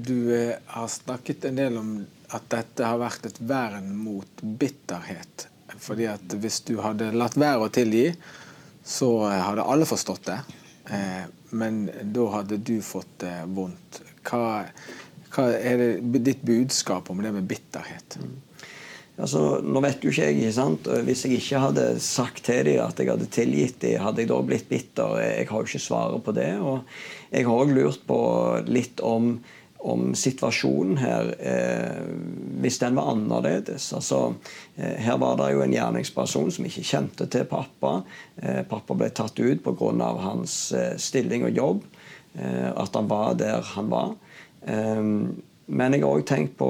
Du 0.05 0.15
uh, 0.29 0.53
har 0.75 0.87
snakket 0.91 1.49
en 1.49 1.57
del 1.57 1.81
om 1.81 1.97
at 2.35 2.49
dette 2.51 2.83
har 2.83 2.99
vært 2.99 3.29
et 3.29 3.39
vern 3.39 3.91
mot 3.95 4.41
bitterhet. 4.41 5.47
Fordi 5.77 6.07
at 6.09 6.35
hvis 6.41 6.61
du 6.67 6.77
hadde 6.83 7.13
latt 7.15 7.37
være 7.39 7.67
å 7.67 7.73
tilgi, 7.73 8.09
så 8.87 9.11
hadde 9.29 9.67
alle 9.67 9.87
forstått 9.87 10.29
det. 10.29 10.39
Eh, 10.95 11.23
men 11.57 11.85
da 12.15 12.27
hadde 12.37 12.59
du 12.59 12.77
fått 12.83 13.19
det 13.23 13.35
vondt. 13.55 14.01
Hva, 14.27 14.65
hva 15.35 15.47
er 15.55 15.79
det, 15.81 16.19
ditt 16.23 16.43
budskap 16.47 17.11
om 17.11 17.23
det 17.23 17.33
med 17.35 17.47
bitterhet? 17.47 18.19
Mm. 18.19 18.35
Altså, 19.17 19.41
nå 19.65 19.81
vet 19.81 20.03
jo 20.05 20.11
ikke 20.11 20.27
jeg, 20.27 20.37
ikke 20.37 20.53
sant? 20.53 20.87
Hvis 21.07 21.23
jeg 21.25 21.39
ikke 21.39 21.61
hadde 21.63 21.85
sagt 22.05 22.43
til 22.45 22.67
dem 22.67 22.83
at 22.83 22.99
jeg 23.01 23.09
hadde 23.09 23.29
tilgitt 23.33 23.79
dem, 23.81 23.97
hadde 24.03 24.21
jeg 24.21 24.29
da 24.29 24.37
blitt 24.45 24.67
bitter? 24.69 25.15
Jeg 25.23 25.47
har 25.49 25.63
jo 25.63 25.69
ikke 25.71 25.81
svaret 25.81 26.25
på 26.25 26.35
det. 26.37 26.51
Og 26.61 26.83
jeg 27.31 27.47
har 27.47 27.63
òg 27.63 27.73
lurt 27.73 28.03
på 28.05 28.19
litt 28.69 29.01
om 29.01 29.39
om 29.87 30.11
situasjonen 30.15 30.97
her 30.99 31.29
eh, 31.39 32.07
hvis 32.61 32.79
den 32.81 32.97
var 32.97 33.13
annerledes. 33.13 33.89
Altså, 33.95 34.33
eh, 34.75 34.97
her 35.03 35.19
var 35.21 35.37
det 35.39 35.51
jo 35.53 35.63
en 35.63 35.75
gjerningsperson 35.75 36.51
som 36.53 36.67
ikke 36.67 36.85
kjente 36.87 37.27
til 37.31 37.47
pappa. 37.47 38.01
Eh, 38.41 38.63
pappa 38.67 38.97
ble 38.97 39.09
tatt 39.15 39.39
ut 39.39 39.63
pga. 39.63 40.11
hans 40.25 40.57
eh, 40.75 40.95
stilling 40.97 41.47
og 41.47 41.57
jobb. 41.61 41.83
Eh, 42.35 42.71
at 42.75 42.95
han 42.95 43.07
var 43.07 43.35
der 43.39 43.61
han 43.75 43.89
var. 43.89 44.15
Eh, 44.65 45.03
men 45.67 45.93
jeg 45.93 46.03
har 46.03 46.15
òg 46.15 46.27
tenkt 46.27 46.57
på 46.59 46.69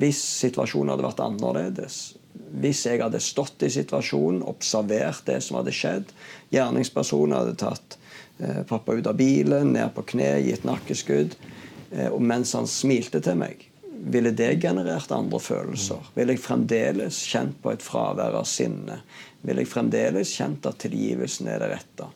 hvis 0.00 0.20
situasjonen 0.44 0.92
hadde 0.92 1.08
vært 1.08 1.24
annerledes. 1.24 2.16
Hvis 2.60 2.86
jeg 2.86 3.00
hadde 3.02 3.20
stått 3.20 3.64
i 3.64 3.72
situasjonen, 3.72 4.44
observert 4.48 5.24
det 5.28 5.40
som 5.44 5.58
hadde 5.58 5.74
skjedd, 5.76 6.12
gjerningspersonen 6.54 7.36
hadde 7.36 7.58
tatt 7.60 7.98
pappa 8.70 8.94
ut 8.94 9.08
av 9.10 9.16
bilen, 9.18 9.72
ned 9.74 9.90
på 9.96 10.04
kne, 10.14 10.36
gitt 10.46 10.62
nakkeskudd 10.64 11.34
og 12.12 12.20
mens 12.20 12.52
han 12.52 12.66
smilte 12.68 13.20
til 13.24 13.38
meg, 13.40 13.62
ville 13.98 14.30
det 14.30 14.60
generert 14.62 15.10
andre 15.12 15.40
følelser? 15.40 16.10
Ville 16.14 16.36
jeg 16.36 16.42
fremdeles 16.44 17.18
kjent 17.30 17.56
på 17.62 17.72
et 17.72 17.82
fravær 17.82 18.36
av 18.38 18.46
sinne? 18.48 19.00
Ville 19.42 19.64
jeg 19.64 19.70
fremdeles 19.72 20.32
kjent 20.38 20.66
at 20.68 20.78
tilgivelsen 20.84 21.50
er 21.50 21.62
det 21.62 21.70
rette? 21.72 22.08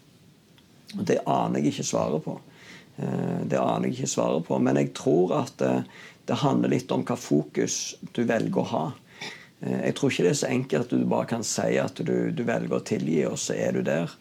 Og 0.99 1.05
Det 1.09 1.19
aner 1.27 1.61
jeg 1.61 1.73
ikke 1.73 1.89
svaret 1.89 2.25
på. 2.25 2.39
Eh, 2.97 3.41
det 3.49 3.59
aner 3.59 3.89
jeg 3.89 3.97
ikke 3.97 4.15
svaret 4.15 4.47
på, 4.47 4.59
Men 4.59 4.77
jeg 4.77 4.93
tror 4.95 5.37
at 5.43 5.55
det, 5.59 5.85
det 6.27 6.43
handler 6.43 6.75
litt 6.75 6.93
om 6.93 7.05
hva 7.05 7.17
fokus 7.17 7.97
du 8.13 8.25
velger 8.25 8.63
å 8.63 8.71
ha. 8.75 8.85
Eh, 9.61 9.81
jeg 9.89 9.97
tror 9.99 10.13
ikke 10.13 10.27
det 10.29 10.35
er 10.35 10.43
så 10.43 10.53
enkelt 10.53 10.93
at 10.93 10.99
du 10.99 11.07
bare 11.07 11.31
kan 11.35 11.47
si 11.47 11.79
at 11.81 11.97
du, 11.99 12.31
du 12.31 12.45
velger 12.45 12.79
å 12.79 12.85
tilgi, 12.85 13.25
og 13.27 13.39
så 13.39 13.57
er 13.59 13.73
du 13.73 13.83
der. 13.83 14.13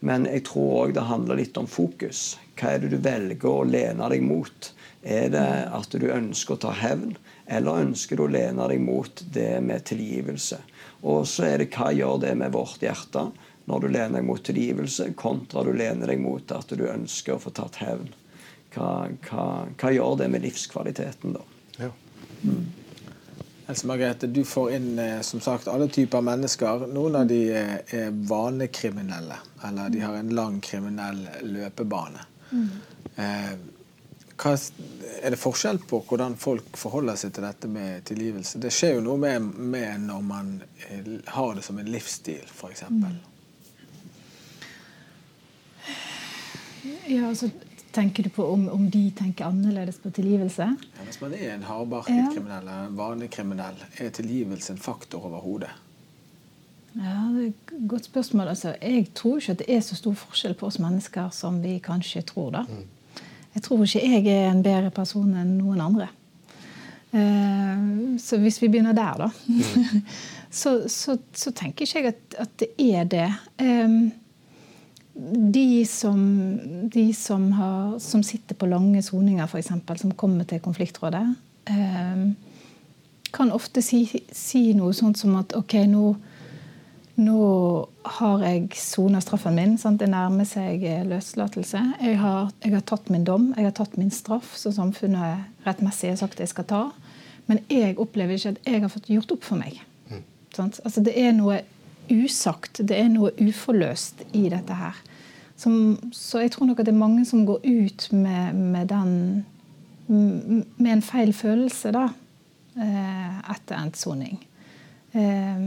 Men 0.00 0.28
jeg 0.30 0.46
tror 0.48 0.86
òg 0.86 0.94
det 0.96 1.08
handler 1.08 1.40
litt 1.40 1.58
om 1.60 1.68
fokus. 1.68 2.38
Hva 2.56 2.74
er 2.74 2.84
det 2.84 2.94
du 2.94 3.00
velger 3.02 3.50
å 3.50 3.66
lene 3.68 4.08
deg 4.12 4.22
mot? 4.24 4.72
Er 5.02 5.30
det 5.32 5.48
at 5.72 5.94
du 5.96 6.06
ønsker 6.12 6.56
å 6.56 6.62
ta 6.66 6.72
hevn, 6.76 7.14
eller 7.48 7.84
ønsker 7.86 8.18
du 8.18 8.26
å 8.26 8.32
lene 8.32 8.66
deg 8.68 8.82
mot 8.84 9.22
det 9.32 9.62
med 9.64 9.86
tilgivelse? 9.88 10.60
Og 11.08 11.24
så 11.28 11.46
er 11.48 11.62
det 11.62 11.70
hva 11.72 11.88
gjør 11.96 12.20
det 12.26 12.34
med 12.36 12.52
vårt 12.52 12.84
hjerte 12.84 13.30
når 13.70 13.80
du 13.80 13.88
lener 13.88 14.18
deg 14.18 14.26
mot 14.28 14.42
tilgivelse, 14.44 15.12
kontra 15.16 15.64
du 15.64 15.72
lener 15.72 16.12
deg 16.12 16.20
mot 16.20 16.52
at 16.52 16.74
du 16.76 16.84
ønsker 16.90 17.36
å 17.36 17.40
få 17.40 17.54
tatt 17.56 17.80
hevn? 17.80 18.10
Hva, 18.74 19.08
hva, 19.26 19.46
hva 19.80 19.94
gjør 19.94 20.20
det 20.20 20.28
med 20.30 20.44
livskvaliteten, 20.44 21.34
da? 21.38 21.46
Ja. 21.80 21.90
Mm. 22.44 22.68
Else 23.70 23.86
Margrethe, 23.86 24.26
du 24.26 24.44
får 24.44 24.72
inn 24.76 24.98
eh, 24.98 25.20
som 25.26 25.40
sagt 25.40 25.68
alle 25.70 25.88
typer 25.88 26.22
mennesker. 26.26 26.86
Noen 26.90 27.20
av 27.22 27.28
de 27.30 27.40
eh, 27.54 27.74
er 27.94 28.14
vanekriminelle, 28.28 29.36
eller 29.68 29.92
de 29.94 30.02
har 30.02 30.16
en 30.18 30.32
lang 30.34 30.60
kriminell 30.64 31.22
løpebane. 31.46 32.24
Eh, 33.16 33.52
hva, 34.40 34.54
er 35.22 35.34
det 35.34 35.38
forskjell 35.40 35.78
på 35.90 36.00
hvordan 36.08 36.36
folk 36.40 36.76
forholder 36.80 37.18
seg 37.20 37.32
til 37.36 37.44
dette 37.44 37.68
med 37.68 38.04
tilgivelse? 38.08 38.60
Det 38.62 38.72
skjer 38.72 38.94
jo 38.96 39.02
noe 39.04 39.18
med, 39.20 39.50
med 39.74 40.06
når 40.06 40.22
man 40.24 40.52
eh, 40.88 41.10
har 41.34 41.54
det 41.58 41.64
som 41.66 41.78
en 41.82 41.90
livsstil, 41.92 42.46
f.eks. 42.48 42.86
Ja, 47.10 47.26
altså, 47.28 47.50
tenker 47.92 48.22
du 48.22 48.30
på 48.32 48.46
om, 48.52 48.68
om 48.72 48.86
de 48.90 49.02
tenker 49.18 49.44
annerledes 49.50 49.98
på 50.00 50.12
tilgivelse? 50.14 50.70
Ja, 50.96 51.04
hvis 51.04 51.20
man 51.20 51.34
er 51.36 51.54
en 51.54 51.66
hardbarket 51.68 52.16
Ja. 52.16 52.28
kriminell 52.32 52.62
eller 52.62 52.86
en 52.86 52.96
vanlig 52.96 53.30
kriminell, 53.34 53.76
er 53.98 54.10
tilgivelse 54.14 54.72
en 54.72 54.78
faktor 54.80 55.26
overhodet? 55.28 55.72
Ja, 56.94 57.18
det 57.34 57.42
er 57.42 57.50
et 57.50 57.74
godt 57.88 58.08
spørsmål. 58.08 58.48
Altså, 58.48 58.72
jeg 58.82 59.10
tror 59.14 59.36
ikke 59.38 59.52
at 59.52 59.58
det 59.58 59.68
er 59.76 59.84
så 59.84 59.98
stor 59.98 60.16
forskjell 60.18 60.56
på 60.58 60.66
oss 60.66 60.80
mennesker 60.82 61.28
som 61.34 61.60
vi 61.62 61.76
kanskje 61.78 62.22
tror. 62.26 62.50
da. 62.56 62.64
Jeg 63.54 63.62
tror 63.64 63.82
ikke 63.82 64.06
jeg 64.06 64.26
er 64.30 64.50
en 64.50 64.62
bedre 64.62 64.90
person 64.94 65.30
enn 65.34 65.56
noen 65.58 65.82
andre. 65.82 66.08
Eh, 67.10 67.84
så 68.22 68.38
hvis 68.38 68.60
vi 68.62 68.70
begynner 68.70 68.94
der, 68.94 69.26
da, 69.26 69.30
så, 70.60 70.76
så, 70.88 71.18
så 71.34 71.52
tenker 71.56 71.86
ikke 71.86 72.02
jeg 72.04 72.12
at, 72.14 72.38
at 72.46 72.56
det 72.62 72.70
er 72.78 73.08
det. 73.10 73.28
De 75.54 75.84
som, 75.90 76.20
de 76.92 77.06
som, 77.14 77.50
har, 77.58 77.98
som 77.98 78.22
sitter 78.24 78.56
på 78.56 78.70
lange 78.70 79.02
soninger, 79.02 79.44
f.eks., 79.46 79.72
som 80.00 80.14
kommer 80.16 80.46
til 80.48 80.62
konfliktrådet, 80.62 81.26
kan 83.30 83.52
ofte 83.54 83.82
si, 83.84 84.04
si 84.34 84.70
noe 84.74 84.94
sånt 84.96 85.18
som 85.20 85.36
at 85.38 85.54
OK, 85.58 85.76
nå, 85.90 86.14
nå 87.20 87.40
har 88.18 88.42
jeg 88.46 88.70
sona 88.80 89.20
straffen 89.20 89.54
min. 89.58 89.76
Sant? 89.80 90.00
Det 90.00 90.08
nærmer 90.10 90.46
seg 90.48 90.82
eh, 90.88 91.02
løslatelse. 91.08 91.82
Jeg 92.00 92.18
har, 92.20 92.50
jeg 92.64 92.72
har 92.74 92.84
tatt 92.88 93.10
min 93.12 93.26
dom, 93.28 93.50
jeg 93.56 93.68
har 93.68 93.74
tatt 93.76 93.96
min 94.00 94.10
straff, 94.14 94.54
som 94.56 94.72
samfunnet 94.76 95.66
rettmessig 95.66 96.12
har 96.14 96.20
sagt 96.22 96.40
jeg 96.40 96.50
skal 96.52 96.68
ta. 96.70 96.82
Men 97.50 97.60
jeg 97.68 97.96
opplever 98.00 98.36
ikke 98.38 98.54
at 98.54 98.66
jeg 98.72 98.82
har 98.84 98.92
fått 98.92 99.10
gjort 99.12 99.32
opp 99.36 99.44
for 99.46 99.60
meg. 99.60 99.80
Sant? 100.56 100.80
Altså, 100.84 101.02
det 101.06 101.14
er 101.20 101.32
noe 101.36 101.60
usagt, 102.10 102.80
det 102.88 102.96
er 102.98 103.08
noe 103.12 103.30
uforløst 103.38 104.24
i 104.34 104.48
dette 104.50 104.74
her. 104.74 104.96
Som, 105.60 105.98
så 106.16 106.40
jeg 106.42 106.54
tror 106.54 106.70
nok 106.70 106.80
at 106.80 106.88
det 106.88 106.94
er 106.94 107.02
mange 107.04 107.26
som 107.28 107.44
går 107.46 107.60
ut 107.68 108.06
med, 108.16 108.54
med 108.56 108.88
den 108.90 109.12
Med 110.10 110.88
en 110.90 111.02
feil 111.06 111.30
følelse, 111.36 111.92
da. 111.94 112.08
eh, 112.74 113.50
Etter 113.52 113.76
endt 113.78 113.98
soning. 114.00 114.40
Eh, 115.12 115.60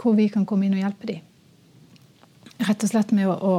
Hvor 0.00 0.16
vi 0.16 0.28
kan 0.32 0.46
komme 0.48 0.66
inn 0.66 0.76
og 0.78 0.84
hjelpe 0.84 1.10
dem. 1.10 1.26
Rett 2.60 2.84
og 2.84 2.92
slett 2.92 3.12
med 3.16 3.28
å, 3.28 3.34
å, 3.36 3.56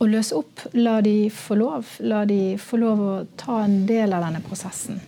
å 0.00 0.08
løse 0.08 0.36
opp. 0.36 0.66
La 0.76 0.98
de 1.04 1.30
få 1.32 1.56
lov. 1.60 1.96
La 2.04 2.24
de 2.28 2.58
få 2.60 2.80
lov 2.80 3.00
å 3.04 3.14
ta 3.40 3.62
en 3.64 3.82
del 3.88 4.12
av 4.12 4.24
denne 4.26 4.42
prosessen. 4.44 5.00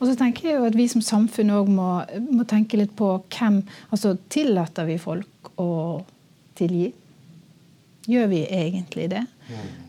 Og 0.00 0.08
så 0.08 0.16
tenker 0.16 0.48
jeg 0.48 0.56
jo 0.56 0.68
at 0.68 0.76
vi 0.78 0.86
som 0.88 1.04
samfunn 1.04 1.52
òg 1.52 1.68
må, 1.68 1.90
må 2.32 2.46
tenke 2.48 2.78
litt 2.80 2.94
på 2.96 3.12
hvem 3.28 3.60
Altså 3.92 4.14
tillater 4.32 4.88
vi 4.88 4.96
folk 5.00 5.52
å 5.60 5.68
tilgi? 6.56 6.88
Gjør 8.08 8.30
vi 8.32 8.40
egentlig 8.48 9.10
det? 9.12 9.26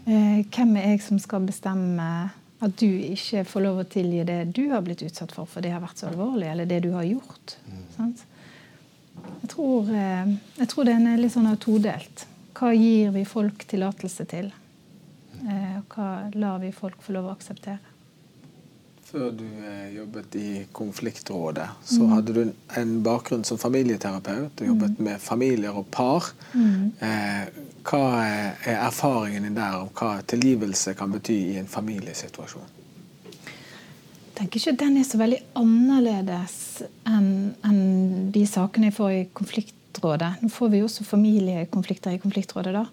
Eh, 0.06 0.44
hvem 0.52 0.76
er 0.78 0.94
jeg 0.94 1.04
som 1.06 1.20
skal 1.22 1.46
bestemme 1.48 2.08
at 2.62 2.76
du 2.78 2.88
ikke 2.88 3.46
får 3.48 3.64
lov 3.64 3.80
å 3.82 3.88
tilgi 3.90 4.26
det 4.28 4.40
du 4.54 4.68
har 4.74 4.84
blitt 4.86 5.02
utsatt 5.06 5.32
for, 5.34 5.48
for 5.50 5.64
det 5.64 5.72
har 5.74 5.82
vært 5.82 6.02
så 6.02 6.12
alvorlig, 6.12 6.50
eller 6.52 6.68
det 6.70 6.82
du 6.86 6.92
har 6.94 7.08
gjort? 7.08 7.56
Sant? 7.96 8.26
Jeg 9.42 9.50
tror, 9.50 9.90
eh, 9.96 10.34
jeg 10.58 10.70
tror 10.72 10.90
den 10.90 11.08
er 11.08 11.22
litt 11.22 11.34
sånn 11.34 11.50
todelt. 11.62 12.26
Hva 12.58 12.74
gir 12.76 13.14
vi 13.16 13.24
folk 13.26 13.64
tillatelse 13.68 14.26
til? 14.30 14.52
Eh, 15.42 15.78
og 15.80 15.96
hva 15.96 16.10
lar 16.36 16.60
vi 16.62 16.72
folk 16.76 17.02
få 17.02 17.16
lov 17.16 17.30
å 17.30 17.36
akseptere? 17.36 17.80
Før 19.12 19.32
du 19.36 19.44
eh, 19.44 19.88
jobbet 19.98 20.36
i 20.40 20.50
konfliktrådet, 20.72 21.68
så 21.84 22.06
hadde 22.14 22.36
du 22.36 22.54
en 22.80 22.94
bakgrunn 23.04 23.44
som 23.44 23.60
familieterapeut. 23.60 24.54
Du 24.56 24.66
jobbet 24.70 25.02
med 25.04 25.20
familier 25.20 25.76
og 25.76 25.90
par. 25.92 26.32
Mm. 26.54 26.94
hva 27.84 28.04
er 28.24 28.70
er 28.70 28.78
erfaringen 28.86 29.44
din 29.44 29.58
der 29.58 29.82
om 29.82 29.90
hva 29.90 30.22
tilgivelse 30.22 30.94
kan 30.94 31.12
bety 31.12 31.40
i 31.56 31.58
en 31.60 31.68
familiesituasjon? 31.68 32.81
Tenker 34.38 34.60
ikke 34.60 34.80
den 34.80 34.98
er 34.98 35.06
så 35.08 35.20
veldig 35.20 35.40
annerledes 35.60 36.58
enn 37.10 37.30
en 37.68 37.80
de 38.32 38.44
sakene 38.48 38.90
jeg 38.90 38.98
får 38.98 39.14
i 39.16 39.24
konfliktrådet. 39.38 40.34
Nå 40.42 40.52
får 40.52 40.72
vi 40.72 40.82
jo 40.82 40.88
også 40.88 41.08
familiekonflikter 41.08 42.16
i 42.16 42.22
konfliktrådet, 42.22 42.74
da. 42.78 42.86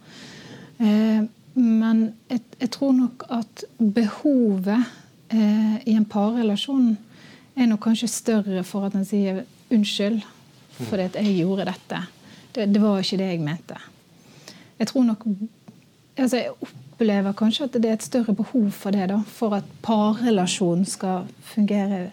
Eh, 0.78 1.22
men 1.58 2.02
jeg, 2.30 2.42
jeg 2.60 2.70
tror 2.74 2.94
nok 2.94 3.24
at 3.34 3.64
behovet 3.78 4.82
eh, 5.34 5.76
i 5.86 5.94
en 5.94 6.06
parrelasjon 6.06 6.92
er 7.58 7.70
nok 7.70 7.86
kanskje 7.88 8.10
større 8.10 8.64
for 8.66 8.86
at 8.86 8.96
en 8.98 9.06
sier 9.06 9.44
unnskyld 9.74 10.20
fordi 10.78 11.08
at 11.08 11.16
jeg 11.18 11.40
gjorde 11.40 11.66
dette. 11.66 12.02
Det, 12.54 12.68
det 12.70 12.82
var 12.82 13.00
ikke 13.02 13.18
det 13.18 13.30
jeg 13.32 13.42
mente. 13.42 13.78
Jeg 14.78 14.90
tror 14.92 15.08
nok 15.08 15.24
altså 16.18 16.36
Jeg 16.36 16.52
opplever 16.98 17.32
kanskje 17.32 17.64
at 17.68 17.76
det 17.78 17.88
er 17.88 17.94
et 17.94 18.02
større 18.02 18.34
behov 18.34 18.70
for 18.74 18.90
det, 18.90 19.06
da, 19.12 19.20
for 19.30 19.54
at 19.54 19.66
parrelasjonen 19.86 20.86
skal 20.88 21.28
fungere 21.46 22.08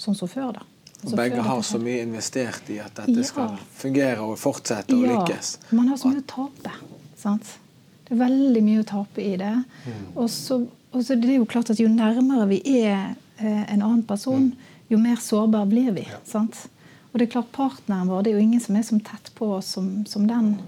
sånn 0.00 0.14
som 0.16 0.28
før. 0.30 0.52
da. 0.60 0.62
Altså 1.00 1.16
begge 1.16 1.42
har 1.42 1.62
så 1.64 1.80
mye 1.80 2.02
investert 2.04 2.68
i 2.70 2.78
at 2.78 2.94
dette 2.94 3.16
Ja. 3.18 3.24
skal 3.26 3.58
fungere 3.74 4.20
og 4.20 4.38
fortsette 4.38 4.94
å 4.94 5.00
lykkes. 5.02 5.58
Man 5.72 5.88
har 5.88 5.96
så 5.96 6.08
mye 6.12 6.22
å 6.22 6.26
tape. 6.30 6.70
Sant? 7.16 7.58
Det 8.06 8.14
er 8.14 8.22
veldig 8.28 8.62
mye 8.62 8.80
å 8.82 8.86
tape 8.86 9.22
i 9.22 9.36
det. 9.36 9.64
Så, 10.28 10.66
og 10.92 11.04
så 11.04 11.14
det 11.20 11.30
er 11.30 11.38
jo 11.38 11.44
klart 11.46 11.70
at 11.70 11.80
jo 11.80 11.88
nærmere 11.88 12.48
vi 12.48 12.60
er 12.84 13.16
eh, 13.38 13.72
en 13.72 13.82
annen 13.82 14.02
person, 14.02 14.52
jo 14.90 14.98
mer 14.98 15.16
sårbar 15.16 15.66
blir 15.66 15.92
vi. 15.92 16.06
Sant? 16.24 16.68
Og 17.12 17.18
det 17.18 17.26
er 17.28 17.32
klart 17.32 17.50
Partneren 17.52 18.06
vår 18.08 18.22
det 18.22 18.30
er 18.32 18.38
jo 18.38 18.46
ingen 18.46 18.60
som 18.60 18.76
er 18.76 18.82
så 18.82 18.98
tett 19.02 19.32
på 19.34 19.56
oss 19.56 19.66
som, 19.74 20.04
som 20.06 20.26
den. 20.28 20.58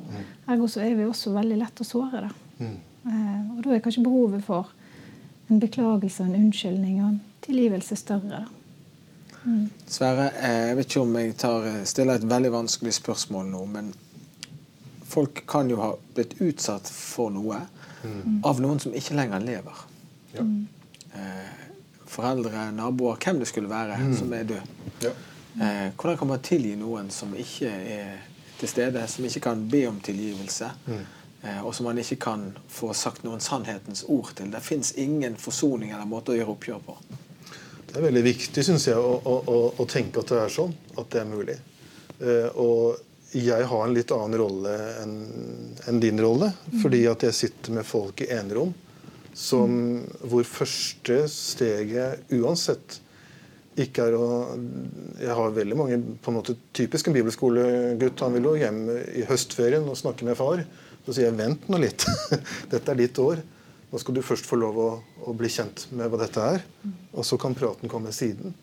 Ergo 0.48 0.66
så 0.66 0.80
er 0.82 0.94
vi 0.98 1.04
også 1.06 1.32
veldig 1.32 1.58
lett 1.58 1.80
å 1.80 1.84
såre. 1.86 2.22
Da. 2.26 2.30
Eh, 2.62 3.56
og 3.56 3.62
da 3.64 3.74
er 3.74 3.84
kanskje 3.84 4.04
behovet 4.04 4.44
for 4.46 4.72
en 5.50 5.60
beklagelse, 5.60 6.24
en 6.24 6.38
unnskyldning 6.38 7.00
og 7.02 7.08
en 7.08 7.20
tilgivelse 7.44 7.96
større. 7.96 8.44
Mm. 9.44 9.70
Sverre, 9.86 10.30
eh, 10.38 10.68
jeg 10.68 10.76
vet 10.78 10.90
ikke 10.90 11.02
om 11.02 11.16
jeg 11.18 11.36
tar, 11.36 11.68
stiller 11.84 12.20
et 12.20 12.30
veldig 12.30 12.52
vanskelig 12.52 12.94
spørsmål 12.94 13.50
nå, 13.50 13.64
men 13.74 13.92
folk 15.12 15.42
kan 15.50 15.70
jo 15.70 15.80
ha 15.82 15.92
blitt 16.14 16.38
utsatt 16.40 16.88
for 16.88 17.32
noe 17.34 17.64
av 18.44 18.60
noen 18.62 18.80
som 18.82 18.94
ikke 18.96 19.16
lenger 19.18 19.44
lever. 19.44 19.82
Eh, 20.38 21.50
Foreldre, 22.12 22.66
naboer, 22.76 23.16
hvem 23.24 23.38
det 23.40 23.48
skulle 23.48 23.70
være, 23.70 23.96
som 24.18 24.32
er 24.36 24.42
død. 24.44 24.72
Ja. 25.00 25.12
Eh, 25.52 25.92
hvordan 25.96 26.18
kan 26.18 26.28
man 26.28 26.42
tilgi 26.44 26.74
noen 26.76 27.10
som 27.10 27.32
ikke 27.36 27.70
er 27.70 28.18
til 28.58 28.68
stede, 28.68 29.06
som 29.08 29.24
ikke 29.24 29.40
kan 29.40 29.62
be 29.70 29.86
om 29.88 30.00
tilgivelse, 30.00 30.68
eh, 30.88 31.21
og 31.42 31.72
som 31.74 31.88
man 31.88 31.98
ikke 31.98 32.20
kan 32.22 32.44
få 32.70 32.92
sagt 32.94 33.24
noen 33.26 33.42
sannhetens 33.42 34.04
ord 34.06 34.30
til? 34.38 34.52
Det 34.52 34.62
fins 34.62 34.92
ingen 35.00 35.34
forsoning 35.40 35.90
eller 35.90 36.06
måte 36.06 36.34
å 36.34 36.38
gjøre 36.38 36.54
oppgjør 36.54 36.82
på. 36.86 36.96
Det 37.92 37.98
er 37.98 38.06
veldig 38.06 38.24
viktig 38.24 38.62
synes 38.64 38.86
jeg, 38.88 38.96
å, 38.96 39.16
å, 39.20 39.56
å, 39.76 39.86
tenke 39.90 40.22
at 40.22 40.30
det 40.32 40.38
er 40.40 40.52
sånn. 40.54 40.70
At 40.96 41.10
det 41.12 41.20
er 41.20 41.28
mulig. 41.28 41.58
Eh, 42.22 42.48
og 42.56 43.36
jeg 43.36 43.66
har 43.68 43.84
en 43.84 43.96
litt 43.96 44.12
annen 44.14 44.38
rolle 44.40 44.72
enn 45.02 45.18
en 45.90 46.00
din 46.00 46.20
rolle. 46.22 46.52
Fordi 46.80 47.02
at 47.10 47.26
jeg 47.26 47.36
sitter 47.36 47.76
med 47.76 47.88
folk 47.88 48.22
i 48.24 48.30
enerom 48.32 48.72
som, 49.36 50.02
hvor 50.28 50.44
første 50.44 51.24
steget 51.32 52.32
uansett 52.36 52.98
ikke 53.80 54.04
er 54.04 54.14
å 54.18 54.24
Jeg 55.16 55.32
har 55.32 55.54
veldig 55.56 55.76
mange 55.78 55.96
på 56.20 56.28
en 56.28 56.36
måte 56.36 56.56
typisk 56.76 57.08
en 57.08 57.14
bibelskolegutt. 57.16 58.20
Han 58.20 58.36
vil 58.36 58.48
jo 58.50 58.56
hjem 58.60 58.82
i 59.20 59.24
høstferien 59.28 59.88
og 59.88 59.96
snakke 59.96 60.28
med 60.28 60.36
far. 60.36 60.64
Så 61.06 61.14
sier 61.16 61.28
jeg 61.28 61.38
vent 61.38 61.68
nå 61.70 61.80
litt. 61.82 62.06
Dette 62.72 62.92
er 62.92 63.00
ditt 63.00 63.18
år. 63.18 63.42
Nå 63.92 64.00
skal 64.00 64.16
du 64.16 64.22
først 64.24 64.46
få 64.48 64.56
lov 64.56 64.78
å, 64.80 64.90
å 65.28 65.34
bli 65.36 65.50
kjent 65.52 65.88
med 65.92 66.08
hva 66.08 66.20
dette 66.22 66.44
er. 66.54 66.62
Og 67.12 67.26
så 67.28 67.36
kan 67.40 67.56
praten 67.58 67.90
komme 67.92 68.12
siden. 68.14 68.54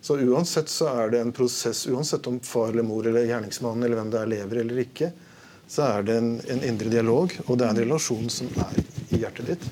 Så 0.00 0.16
uansett 0.20 0.68
så 0.72 0.88
er 0.92 1.12
det 1.12 1.20
en 1.20 1.32
prosess, 1.32 1.86
uansett 1.88 2.26
om 2.28 2.40
far 2.44 2.72
eller 2.72 2.84
mor 2.84 3.06
eller 3.06 3.28
gjerningsmannen 3.28 3.84
eller 3.84 4.00
hvem 4.00 4.12
det 4.12 4.20
er 4.20 4.30
lever 4.32 4.62
eller 4.62 4.82
ikke, 4.84 5.10
så 5.70 5.84
er 5.86 6.06
det 6.08 6.16
en, 6.18 6.30
en 6.50 6.62
indre 6.66 6.90
dialog, 6.90 7.34
og 7.46 7.58
det 7.60 7.66
er 7.66 7.74
en 7.74 7.82
relasjon 7.84 8.32
som 8.32 8.48
er 8.64 8.80
i 9.12 9.20
hjertet 9.20 9.52
ditt. 9.52 9.66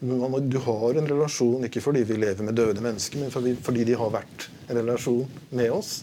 Man 0.00 0.48
Du 0.48 0.56
har 0.64 0.96
en 0.96 1.08
relasjon 1.10 1.66
ikke 1.66 1.82
fordi 1.84 2.06
vi 2.08 2.16
lever 2.16 2.46
med 2.46 2.56
døde 2.56 2.80
mennesker, 2.80 3.20
men 3.20 3.34
fordi, 3.34 3.56
fordi 3.60 3.84
de 3.90 3.98
har 4.00 4.14
vært 4.14 4.46
en 4.70 4.78
relasjon 4.78 5.26
med 5.50 5.74
oss. 5.74 5.98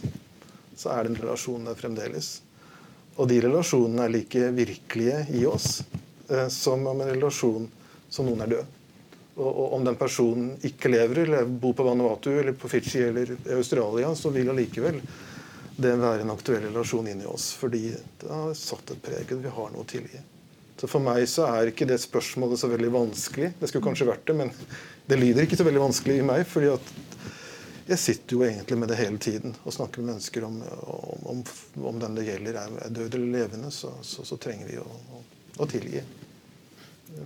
Så 0.77 0.91
er 0.93 1.03
det 1.03 1.15
en 1.15 1.21
relasjon 1.23 1.65
der 1.65 1.79
fremdeles. 1.79 2.35
Og 3.17 3.29
de 3.29 3.39
relasjonene 3.41 4.05
er 4.05 4.13
like 4.13 4.49
virkelige 4.53 5.23
i 5.37 5.45
oss 5.49 5.81
eh, 6.29 6.47
som 6.53 6.85
om 6.87 7.01
en 7.01 7.13
relasjon 7.13 7.65
som 8.09 8.27
noen 8.29 8.45
er 8.45 8.53
død. 8.55 8.75
Og, 9.37 9.49
og 9.49 9.73
om 9.77 9.85
den 9.85 9.97
personen 9.97 10.51
ikke 10.65 10.91
lever 10.93 11.23
eller 11.25 11.49
bor 11.49 11.75
på 11.77 11.85
Vanuatu 11.85 12.31
eller 12.33 12.55
på 12.57 12.69
Fiji 12.71 13.03
eller 13.09 13.33
i 13.37 13.57
Australia, 13.57 14.13
så 14.17 14.31
vil 14.33 14.49
allikevel 14.53 15.01
det 15.77 15.93
være 16.01 16.25
en 16.25 16.33
aktuell 16.33 16.63
relasjon 16.69 17.09
inni 17.09 17.25
oss. 17.29 17.51
Fordi 17.57 17.83
det 17.93 18.31
har 18.31 18.53
satt 18.57 18.95
et 18.95 19.03
preg. 19.03 19.33
Vi 19.37 19.53
har 19.59 19.73
noe 19.73 19.85
å 19.85 19.89
tilgi. 19.89 20.21
Så 20.77 20.89
For 20.89 21.01
meg 21.01 21.23
så 21.29 21.47
er 21.49 21.71
ikke 21.71 21.87
det 21.89 21.97
spørsmålet 22.01 22.61
så 22.61 22.69
veldig 22.69 22.89
vanskelig. 22.93 23.51
Det 23.57 23.69
skulle 23.69 23.85
kanskje 23.85 24.09
vært 24.09 24.25
det, 24.29 24.37
men 24.37 24.53
det 25.09 25.17
lyder 25.17 25.45
ikke 25.45 25.57
så 25.57 25.65
veldig 25.65 25.85
vanskelig 25.87 26.19
i 26.19 26.25
meg. 26.25 26.45
fordi 26.49 26.73
at 26.73 26.91
jeg 27.87 27.99
sitter 27.99 28.35
jo 28.35 28.43
egentlig 28.43 28.77
med 28.77 28.89
det 28.91 28.97
hele 28.99 29.17
tiden 29.17 29.55
og 29.63 29.73
snakker 29.73 30.01
med 30.01 30.13
mennesker 30.13 30.43
om, 30.43 30.59
om, 31.23 31.43
om 31.83 31.99
den 31.99 32.17
det 32.17 32.25
gjelder 32.27 32.59
er 32.59 32.89
død 32.89 33.15
eller 33.15 33.27
levende, 33.39 33.71
så, 33.71 33.93
så, 34.01 34.25
så 34.27 34.37
trenger 34.41 34.67
vi 34.67 34.79
å, 34.81 34.87
å, 34.87 35.21
å, 35.57 35.67
tilgi. 35.71 36.01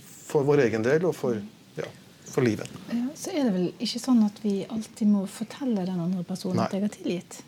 For 0.03 0.45
vår 0.45 0.67
egen 0.67 0.85
del 0.85 1.07
og 1.09 1.15
for, 1.17 1.39
ja, 1.77 1.87
for 2.29 2.45
livet. 2.45 2.69
Ja, 2.91 3.07
så 3.17 3.33
er 3.33 3.47
det 3.47 3.55
vel 3.55 3.71
ikke 3.81 4.03
sånn 4.03 4.21
at 4.27 4.37
vi 4.43 4.59
alltid 4.69 5.09
må 5.09 5.23
fortelle 5.29 5.87
den 5.87 5.97
andre 5.97 6.25
personen 6.27 6.61
Nei. 6.61 6.67
at 6.69 6.77
jeg 6.77 6.85
har 6.85 6.93
tilgitt. 6.93 7.41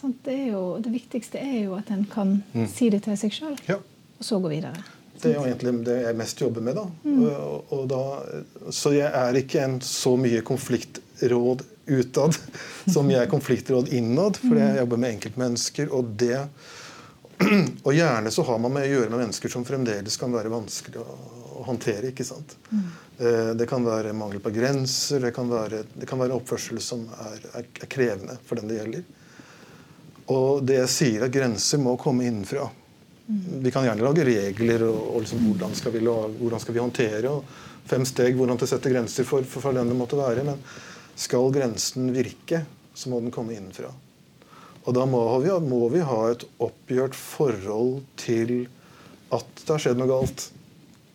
Sånn, 0.00 0.16
det, 0.24 0.38
jo, 0.54 0.62
det, 0.82 0.94
viktigste 0.94 1.38
er 1.42 1.58
jo 1.66 1.76
at 1.76 1.92
en 1.94 2.06
kan 2.10 2.38
mm. 2.54 2.66
si 2.72 2.88
det 2.90 3.04
til 3.04 3.18
seg 3.20 3.36
sjøl, 3.36 3.60
ja. 3.68 3.76
og 3.76 4.26
så 4.26 4.40
gå 4.42 4.54
videre. 4.54 4.80
Det 5.22 5.30
er 5.30 5.36
jo 5.36 5.44
egentlig 5.44 5.74
det 5.86 5.98
jeg 6.00 6.16
mest 6.18 6.40
jobber 6.40 6.64
med. 6.64 6.80
da. 6.80 6.88
Mm. 7.04 7.20
Og, 7.28 7.76
og 7.76 7.84
da 7.92 8.00
så 8.74 8.90
jeg 8.96 9.06
er 9.06 9.38
ikke 9.38 9.60
en 9.62 9.76
så 9.86 10.16
mye 10.18 10.40
konfliktråd 10.48 11.62
utad 11.86 12.36
som 12.86 13.10
jeg 13.10 13.22
er 13.22 13.30
konfliktråd 13.30 13.90
innad, 13.94 14.38
fordi 14.40 14.62
jeg 14.62 14.80
jobber 14.82 15.02
med 15.02 15.16
enkeltmennesker. 15.16 15.92
Og 15.94 16.14
det 16.20 16.38
og 17.86 17.94
gjerne 17.94 18.30
så 18.30 18.44
har 18.46 18.58
man 18.62 18.74
med 18.74 18.86
å 18.86 18.92
gjøre 18.92 19.10
med 19.10 19.24
mennesker 19.24 19.52
som 19.52 19.64
fremdeles 19.66 20.18
kan 20.20 20.32
være 20.34 20.52
vanskelig 20.52 21.00
å, 21.02 21.16
å 21.58 21.64
håndtere. 21.66 22.12
ikke 22.12 22.26
sant? 22.26 22.54
Mm. 22.70 22.84
Det 23.58 23.66
kan 23.70 23.84
være 23.86 24.14
mangel 24.16 24.42
på 24.42 24.52
grenser, 24.54 25.22
det 25.22 25.32
kan 25.36 25.50
være, 25.50 25.82
det 25.94 26.08
kan 26.10 26.20
være 26.22 26.36
oppførsel 26.36 26.80
som 26.82 27.04
er, 27.06 27.40
er, 27.52 27.66
er, 27.80 27.90
krevende 27.90 28.38
for 28.46 28.60
den 28.60 28.70
det 28.70 28.78
gjelder. 28.78 29.02
Og 30.32 30.62
det 30.66 30.78
jeg 30.78 30.92
sier, 30.92 31.26
at 31.26 31.34
grenser 31.34 31.82
må 31.82 31.96
komme 32.00 32.26
innenfra. 32.28 32.68
Vi 33.62 33.70
kan 33.74 33.86
gjerne 33.86 34.04
lage 34.04 34.24
regler 34.26 34.86
og, 34.88 35.02
og 35.14 35.20
liksom, 35.24 35.44
hvordan, 35.46 35.76
skal 35.78 35.94
vi 35.94 36.02
hvordan 36.02 36.62
skal 36.62 36.76
vi 36.76 36.82
håndtere 36.82 37.30
og 37.30 37.52
fem 37.88 38.04
steg 38.06 38.36
hvordan 38.38 38.58
til 38.60 38.68
å 38.68 38.72
sette 38.74 38.90
grenser 38.92 39.26
for, 39.26 39.46
for, 39.48 39.64
for 39.64 39.76
den 39.76 39.90
det 39.90 39.98
måtte 39.98 40.18
være. 40.18 40.44
Men 40.46 40.60
skal 41.22 41.52
grensen 41.54 42.10
virke, 42.14 42.64
så 42.94 43.12
må 43.12 43.20
den 43.22 43.32
komme 43.34 43.54
innenfra. 43.56 43.92
Og 44.82 44.96
da 44.96 45.04
må 45.06 45.22
vi, 45.42 45.52
må 45.62 45.86
vi 45.92 46.02
ha 46.02 46.18
et 46.32 46.42
oppgjørt 46.62 47.14
forhold 47.14 48.02
til 48.18 48.64
at 49.32 49.62
det 49.62 49.70
har 49.70 49.82
skjedd 49.84 50.00
noe 50.00 50.10
galt. 50.10 50.48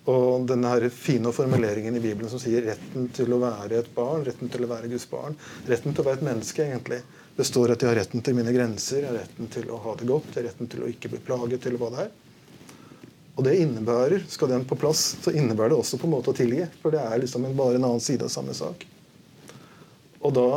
Og 0.07 0.45
denne 0.47 0.71
her 0.71 0.87
fine 0.93 1.33
formuleringen 1.35 1.97
i 1.99 2.01
Bibelen 2.03 2.31
som 2.31 2.39
sier 2.39 2.63
retten 2.63 3.09
til 3.15 3.33
å 3.35 3.41
være 3.41 3.81
et 3.81 3.89
barn, 3.95 4.23
retten 4.23 4.51
til 4.51 4.63
å 4.63 4.69
være 4.71 4.87
Guds 4.93 5.07
barn, 5.11 5.35
retten 5.67 5.91
til 5.91 6.03
å 6.03 6.07
være 6.07 6.21
et 6.21 6.27
menneske, 6.29 6.63
egentlig. 6.63 7.01
Det 7.35 7.45
står 7.45 7.75
at 7.75 7.83
jeg 7.83 7.91
har 7.91 7.99
retten 7.99 8.23
til 8.23 8.37
mine 8.37 8.55
grenser, 8.55 9.03
jeg 9.03 9.11
har 9.11 9.19
retten 9.19 9.51
til 9.51 9.67
å 9.69 9.81
ha 9.83 9.97
det 9.99 10.07
godt, 10.07 10.31
jeg 10.31 10.39
har 10.39 10.47
retten 10.47 10.71
til 10.71 10.85
å 10.85 10.89
ikke 10.93 11.11
bli 11.11 11.19
plaget, 11.27 11.67
eller 11.67 11.83
hva 11.83 11.91
det 11.93 12.05
er. 12.07 12.15
Og 13.37 13.45
det 13.45 13.59
innebærer, 13.61 14.23
Skal 14.31 14.49
den 14.49 14.65
på 14.65 14.79
plass, 14.79 15.17
så 15.21 15.35
innebærer 15.35 15.75
det 15.75 15.81
også 15.83 15.99
på 16.01 16.07
en 16.07 16.15
måte 16.15 16.31
å 16.31 16.37
tilgi. 16.37 16.63
For 16.81 16.95
det 16.95 17.03
er 17.03 17.19
liksom 17.21 17.45
bare 17.51 17.75
en 17.77 17.85
annen 17.91 18.01
side 18.01 18.25
av 18.25 18.33
samme 18.33 18.55
sak. 18.57 18.87
Og 20.25 20.33
da 20.33 20.47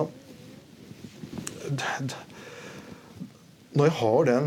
Når 3.70 3.86
jeg 3.86 3.94
har 4.00 4.24
den 4.26 4.46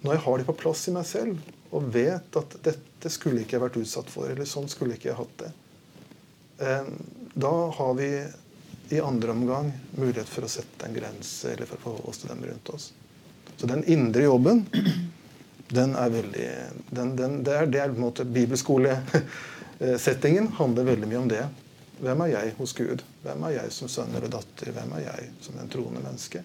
når 0.00 0.14
jeg 0.14 0.22
har 0.24 0.38
det 0.38 0.44
på 0.46 0.52
plass 0.60 0.88
i 0.88 0.92
meg 0.94 1.06
selv, 1.08 1.38
og 1.74 1.88
vet 1.94 2.36
at 2.38 2.50
dette 2.64 3.10
skulle 3.12 3.40
ikke 3.42 3.54
jeg 3.56 3.64
vært 3.64 3.80
utsatt 3.80 4.08
for, 4.12 4.24
eller 4.30 4.46
sånn 4.48 4.68
skulle 4.70 4.94
ikke 4.94 5.10
jeg 5.10 5.18
hatt 5.18 5.42
det, 5.42 5.50
eh, 6.62 6.86
da 7.34 7.70
har 7.74 7.92
vi 7.98 8.10
i 8.94 9.00
andre 9.04 9.30
omgang 9.34 9.66
mulighet 9.98 10.28
for 10.30 10.42
å 10.46 10.50
sette 10.50 10.86
en 10.86 10.96
grense 10.96 11.52
eller 11.52 11.66
for 11.68 11.76
å 11.76 11.82
forholde 11.82 12.08
oss 12.12 12.20
til 12.22 12.30
dem 12.32 12.44
rundt 12.46 12.66
oss. 12.72 12.84
Så 13.58 13.64
den 13.68 13.84
indre 13.90 14.22
jobben, 14.24 14.58
den 15.78 15.90
er 15.98 16.08
veldig 16.14 16.48
den, 16.94 17.08
den, 17.18 17.32
Det 17.44 17.52
er, 17.54 17.66
det 17.66 17.78
er 17.82 17.88
på 17.90 17.96
en 17.98 18.06
måte 18.06 18.24
Bibelskolesettingen 18.24 20.46
handler 20.56 20.84
veldig 20.94 21.08
mye 21.10 21.22
om 21.24 21.28
det. 21.28 21.46
Hvem 21.98 22.20
er 22.24 22.30
jeg 22.30 22.54
hos 22.58 22.72
Gud? 22.78 23.02
Hvem 23.24 23.44
er 23.48 23.56
jeg 23.56 23.74
som 23.74 23.90
sønn 23.90 24.14
eller 24.14 24.30
datter? 24.30 24.70
Hvem 24.74 24.94
er 24.98 25.04
jeg 25.08 25.30
som 25.42 25.58
en 25.58 25.70
troende 25.72 26.02
menneske? 26.04 26.44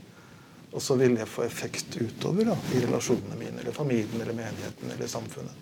Og 0.73 0.81
så 0.81 0.97
vil 0.97 1.19
jeg 1.19 1.29
få 1.29 1.45
effekt 1.45 1.99
utover 2.01 2.49
da, 2.49 2.55
i 2.73 2.81
relasjonene 2.81 3.37
mine, 3.37 3.59
eller 3.61 3.75
familien, 3.75 4.21
eller 4.21 4.33
menigheten 4.33 4.93
eller 4.95 5.07
samfunnet. 5.07 5.53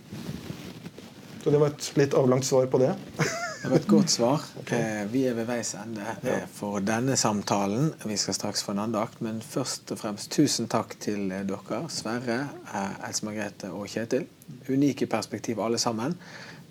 Så 1.44 1.52
det 1.52 1.60
var 1.60 1.74
et 1.74 1.90
litt 1.98 2.16
avlangt 2.16 2.48
svar 2.48 2.70
på 2.72 2.80
det. 2.80 2.94
Det 3.18 3.70
var 3.70 3.76
et 3.78 3.88
godt 3.88 4.10
svar. 4.10 4.46
Okay. 4.62 5.08
Vi 5.12 5.26
er 5.28 5.34
ved 5.36 5.48
veis 5.50 5.74
ende 5.76 6.06
eh, 6.24 6.46
for 6.54 6.80
denne 6.86 7.18
samtalen. 7.18 7.90
Vi 8.08 8.16
skal 8.18 8.38
straks 8.38 8.64
få 8.64 8.72
en 8.76 8.84
andakt, 8.86 9.20
men 9.26 9.42
først 9.44 9.92
og 9.92 10.00
fremst 10.00 10.32
tusen 10.32 10.70
takk 10.72 10.96
til 11.02 11.28
dere, 11.34 11.82
Sverre, 11.92 12.38
eh, 12.72 12.94
Else 13.10 13.26
Margrethe 13.28 13.74
og 13.76 13.90
Kjetil. 13.92 14.30
Unike 14.70 15.10
perspektiv 15.12 15.60
alle 15.60 15.82
sammen, 15.82 16.16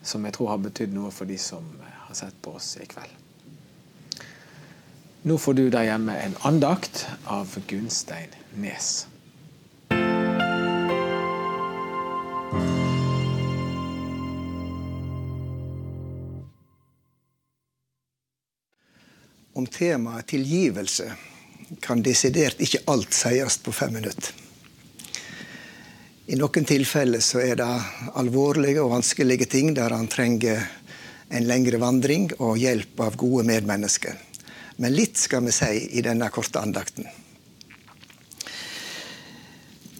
som 0.03 0.25
jeg 0.25 0.39
tror 0.39 0.55
har 0.55 0.62
betydd 0.64 0.95
noe 0.97 1.11
for 1.12 1.29
de 1.29 1.37
som 1.39 1.66
har 2.11 2.19
sett 2.19 2.43
på 2.43 2.57
oss 2.59 2.75
i 2.83 2.87
kveld. 2.91 3.15
Nå 5.23 5.37
får 5.39 5.55
du 5.55 5.65
der 5.71 5.87
hjemme 5.91 6.17
en 6.19 6.37
andakt 6.49 7.07
av 7.29 7.57
Gunstein 7.69 8.37
Nes. 8.59 9.07
om 19.61 19.67
temaet 19.67 20.27
tilgivelse 20.27 21.13
kan 21.85 22.01
desidert 22.03 22.63
ikke 22.65 22.81
alt 22.89 23.13
sies 23.13 23.59
på 23.61 23.73
fem 23.77 23.93
minutter. 23.93 24.33
I 26.31 26.39
noen 26.39 26.65
tilfeller 26.65 27.21
så 27.21 27.43
er 27.43 27.59
det 27.59 27.69
alvorlige 28.21 28.81
og 28.81 28.95
vanskelige 28.95 29.49
ting 29.51 29.75
der 29.77 29.93
han 29.93 30.09
trenger 30.09 30.63
en 31.31 31.47
lengre 31.47 31.78
vandring 31.78 32.28
og 32.39 32.59
hjelp 32.59 33.01
av 33.07 33.16
gode 33.18 33.47
medmennesker. 33.47 34.18
Men 34.83 34.95
litt 34.97 35.18
skal 35.20 35.45
vi 35.47 35.55
si 35.55 35.72
i 35.99 36.03
denne 36.03 36.31
korte 36.35 36.62
andakten. 36.62 37.07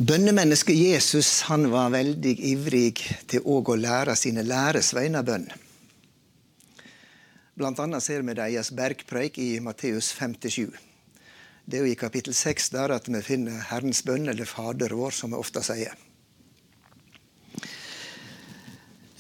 Bønnemennesket 0.01 0.79
Jesus 0.79 1.43
han 1.51 1.67
var 1.71 1.93
veldig 1.93 2.33
ivrig 2.55 2.95
til 3.29 3.45
å 3.45 3.61
lære 3.77 4.17
sine 4.17 4.47
læresveiner 4.49 5.27
bønn. 5.27 5.51
Blant 7.61 7.83
annet 7.85 8.01
ser 8.01 8.25
vi 8.25 8.33
deres 8.39 8.71
bergpreik 8.73 9.37
i 9.39 9.59
Matteus 9.61 10.15
57. 10.17 10.71
Det 11.69 11.77
er 11.77 11.85
jo 11.85 11.93
i 11.93 11.99
kapittel 12.01 12.33
6 12.35 12.73
der 12.73 12.95
at 12.97 13.11
vi 13.13 13.21
finner 13.21 13.61
Herrens 13.69 14.01
bønn, 14.03 14.31
eller 14.33 14.49
Fader 14.49 14.97
vår, 14.97 15.13
som 15.13 15.35
vi 15.35 15.39
ofte 15.39 15.61
sier. 15.63 15.93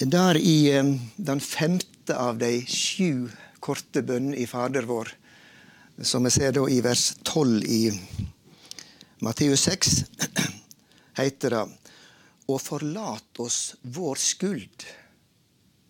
Der 0.02 0.36
i 0.36 0.72
den 1.16 1.40
femte 1.40 2.16
av 2.16 2.38
de 2.40 2.62
sju 2.64 3.28
korte 3.60 4.00
bønnene 4.00 4.38
i 4.40 4.46
Fader 4.48 4.86
vår, 4.88 5.10
som 6.00 6.24
vi 6.24 6.30
ser 6.32 6.54
da 6.56 6.62
i 6.72 6.78
vers 6.80 7.10
12 7.28 7.66
i 7.68 7.80
Matteus 9.20 9.66
6, 9.68 9.98
heter 11.20 11.52
det 11.52 11.64
Og 12.48 12.62
forlat 12.64 13.42
oss 13.44 13.74
vår 13.82 14.16
skuld, 14.16 14.86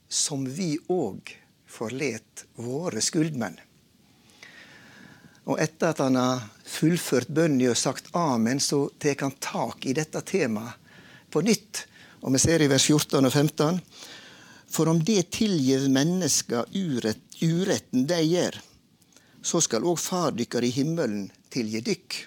som 0.09 0.43
vi 0.43 0.73
òg 0.91 1.31
forlet 1.71 2.45
våre 2.59 2.99
skuldmenn. 3.01 3.61
Og 5.47 5.63
etter 5.63 5.95
at 5.95 6.03
han 6.03 6.19
har 6.19 6.49
fullført 6.67 7.31
bønnen 7.31 7.71
og 7.71 7.79
sagt 7.79 8.11
amen, 8.19 8.59
så 8.59 8.89
tar 8.99 9.23
han 9.23 9.39
tak 9.39 9.87
i 9.87 9.95
dette 9.95 10.27
temaet 10.27 10.99
på 11.31 11.47
nytt. 11.47 11.87
Og 12.21 12.35
vi 12.35 12.41
ser 12.43 12.63
i 12.63 12.69
vers 12.69 12.85
14 12.85 13.25
og 13.25 13.33
15. 13.33 13.81
For 14.71 14.91
om 14.93 15.01
det 15.05 15.31
tilgir 15.35 15.89
mennesker 15.91 16.69
urett, 16.77 17.23
uretten 17.41 18.05
de 18.07 18.21
gjør, 18.23 18.59
så 19.43 19.61
skal 19.65 19.87
òg 19.89 19.99
Far 19.99 20.35
dykkar 20.37 20.67
i 20.67 20.73
himmelen 20.75 21.31
tilgi 21.51 21.81
dykk. 21.85 22.19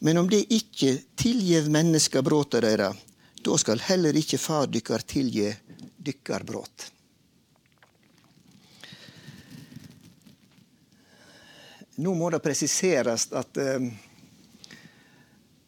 Men 0.00 0.18
om 0.18 0.28
det 0.28 0.42
ikke 0.52 0.96
tilgir 1.16 1.70
mennesker 1.72 2.24
brota 2.26 2.60
deira, 2.60 2.90
da 3.40 3.56
skal 3.62 3.80
heller 3.86 4.18
ikke 4.18 4.42
Far 4.42 4.66
dykkar 4.66 5.06
tilgi 5.06 5.48
dykkar 5.96 6.44
brot. 6.46 6.90
Nå 11.96 12.12
må 12.12 12.28
det 12.28 12.42
presiseres 12.44 13.30
at 13.32 13.56
eh, 13.56 13.86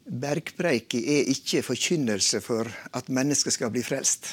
bergpreiki 0.08 1.00
er 1.18 1.30
ikke 1.32 1.62
forkynnelse 1.66 2.40
for 2.40 2.68
at 2.96 3.10
mennesket 3.12 3.54
skal 3.54 3.72
bli 3.72 3.82
frelst. 3.84 4.30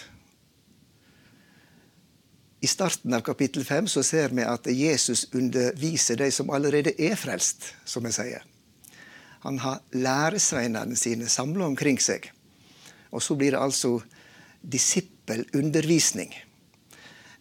I 2.63 2.67
starten 2.67 3.13
av 3.13 3.21
kapittel 3.21 3.65
5 3.67 3.87
så 3.91 4.01
ser 4.03 4.33
vi 4.33 4.45
at 4.47 4.67
Jesus 4.71 5.27
underviser 5.35 6.17
de 6.17 6.31
som 6.33 6.49
allerede 6.49 6.95
er 6.97 7.17
frelst, 7.19 7.67
som 7.85 8.07
jeg 8.07 8.17
sier. 8.17 8.45
Han 9.45 9.59
har 9.61 9.83
læresveinene 9.93 10.97
sine 10.97 11.29
samla 11.29 11.67
omkring 11.67 11.99
seg. 12.01 12.31
Og 13.13 13.21
så 13.21 13.35
blir 13.37 13.53
det 13.53 13.61
altså 13.61 13.99
disippelundervisning. 14.65 16.33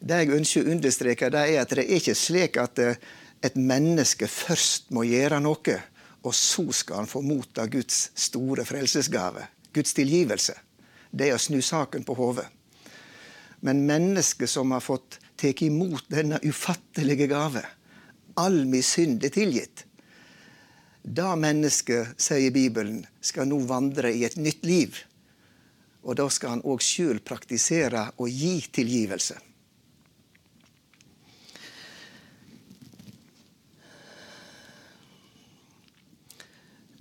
Det 0.05 0.19
jeg 0.21 0.37
ønsker 0.37 0.67
å 0.67 0.75
understreke, 0.75 1.31
det 1.33 1.45
er 1.55 1.63
at 1.63 1.73
det 1.73 1.87
er 1.87 1.97
ikke 1.97 2.17
slik 2.19 2.59
at 2.61 2.83
eh, 2.83 3.01
et 3.45 3.57
menneske 3.57 4.29
først 4.29 4.91
må 4.93 5.07
gjøre 5.09 5.41
noe, 5.41 5.79
og 6.25 6.35
så 6.35 6.65
skal 6.73 7.03
han 7.03 7.11
få 7.11 7.21
motta 7.23 7.67
Guds 7.67 8.11
store 8.15 8.65
frelsesgave, 8.65 9.47
Guds 9.73 9.95
tilgivelse. 9.95 10.57
Det 11.11 11.29
er 11.29 11.37
å 11.37 11.43
snu 11.43 11.61
saken 11.63 12.05
på 12.05 12.17
hodet. 12.17 12.47
Men 13.61 13.85
mennesket 13.89 14.51
som 14.51 14.73
har 14.73 14.83
fått 14.85 15.19
tatt 15.41 15.63
imot 15.63 16.09
denne 16.13 16.41
ufattelige 16.45 17.29
gave, 17.29 17.65
all 18.41 18.65
min 18.69 18.83
synd 18.83 19.25
er 19.25 19.33
tilgitt. 19.35 19.85
Da 21.05 21.35
mennesket, 21.37 22.17
sier 22.17 22.53
Bibelen, 22.53 23.03
skal 23.21 23.51
nå 23.51 23.61
vandre 23.69 24.13
i 24.13 24.25
et 24.25 24.39
nytt 24.41 24.65
liv. 24.65 24.97
Og 26.05 26.17
da 26.17 26.31
skal 26.33 26.57
han 26.57 26.65
òg 26.65 26.81
sjøl 26.85 27.21
praktisere 27.21 28.07
å 28.17 28.29
gi 28.29 28.57
tilgivelse. 28.73 29.37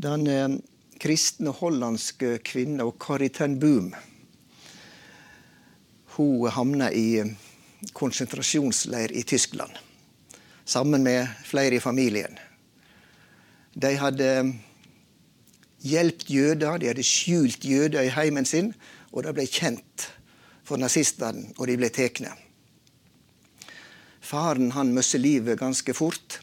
Den 0.03 0.27
eh, 0.27 0.49
kristne 0.99 1.53
hollandske 1.55 2.37
kvinna 2.43 2.83
ten 3.31 3.59
Boom 3.59 3.93
hun 6.15 6.49
havna 6.51 6.91
i 6.91 7.19
eh, 7.19 7.31
konsentrasjonsleir 7.93 9.11
i 9.11 9.23
Tyskland 9.23 9.71
sammen 10.65 11.03
med 11.03 11.27
flere 11.45 11.75
i 11.75 11.79
familien. 11.79 12.37
De 13.73 13.95
hadde 13.95 14.27
eh, 14.27 14.51
hjulpet 15.79 16.29
jøder, 16.29 16.77
de 16.77 16.91
hadde 16.91 17.03
skjult 17.03 17.63
jøder 17.63 18.03
i 18.03 18.11
heimen 18.11 18.45
sin, 18.45 18.73
og 19.11 19.23
de 19.23 19.31
ble 19.31 19.47
kjent 19.47 20.09
for 20.63 20.77
nazistene, 20.77 21.53
og 21.57 21.67
de 21.67 21.77
ble 21.79 21.89
tatt. 21.89 22.27
Faren 24.19 24.71
han 24.71 24.91
mistet 24.91 25.21
livet 25.21 25.59
ganske 25.59 25.93
fort. 25.93 26.41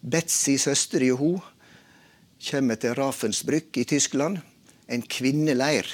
Betzy, 0.00 0.56
søstera 0.56 1.12
hun, 1.16 1.40
kommer 2.42 2.78
til 2.80 2.94
Ravensbrück 2.98 3.76
i 3.78 3.84
Tyskland, 3.84 4.38
en 4.86 5.02
kvinneleir. 5.02 5.86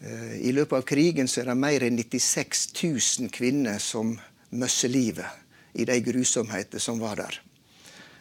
Eh, 0.00 0.36
I 0.46 0.52
løpet 0.52 0.78
av 0.78 0.86
krigen 0.86 1.26
er 1.26 1.50
det 1.50 1.56
mer 1.58 1.86
enn 1.86 1.98
96 1.98 2.68
000 2.82 3.32
kvinner 3.34 3.80
som 3.82 4.14
mister 4.50 4.92
livet 4.92 5.74
i 5.74 5.84
de 5.84 5.98
grusomheter 6.00 6.78
som 6.78 7.02
var 7.02 7.18
der. 7.20 7.40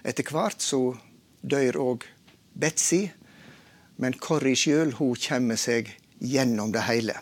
Etter 0.03 0.25
hvert 0.25 0.61
så 0.61 0.95
dør 1.41 1.79
òg 1.83 2.09
Betzy, 2.55 3.05
men 4.01 4.17
Corrie 4.19 4.57
sjøl 4.57 4.93
kommer 4.95 5.59
seg 5.59 5.91
gjennom 6.19 6.71
det 6.71 6.83
hele. 6.89 7.15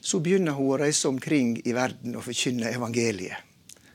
Så 0.00 0.20
begynner 0.24 0.56
hun 0.56 0.72
å 0.72 0.80
reise 0.80 1.08
omkring 1.08 1.58
i 1.64 1.72
verden 1.76 2.16
og 2.16 2.24
forkynne 2.24 2.72
evangeliet. 2.72 3.36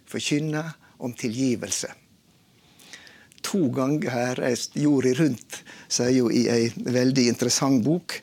Forkynne 0.05 0.63
om 1.01 1.13
tilgivelse 1.13 2.04
to 3.45 3.67
ganger 3.69 4.09
har 4.09 4.41
reist 4.41 4.73
jorda 4.79 5.13
rundt, 5.19 5.61
sier 5.87 6.23
hun 6.25 6.33
i 6.33 6.47
ei 6.49 6.71
veldig 6.75 7.27
interessant 7.29 7.83
bok. 7.85 8.17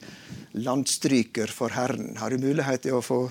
'Landstryker 0.53 1.49
for 1.49 1.73
Herren'. 1.73 2.19
Har 2.19 2.31
du 2.31 2.39
mulighet 2.39 2.83
til 2.85 2.99
å 2.99 3.05
få 3.05 3.31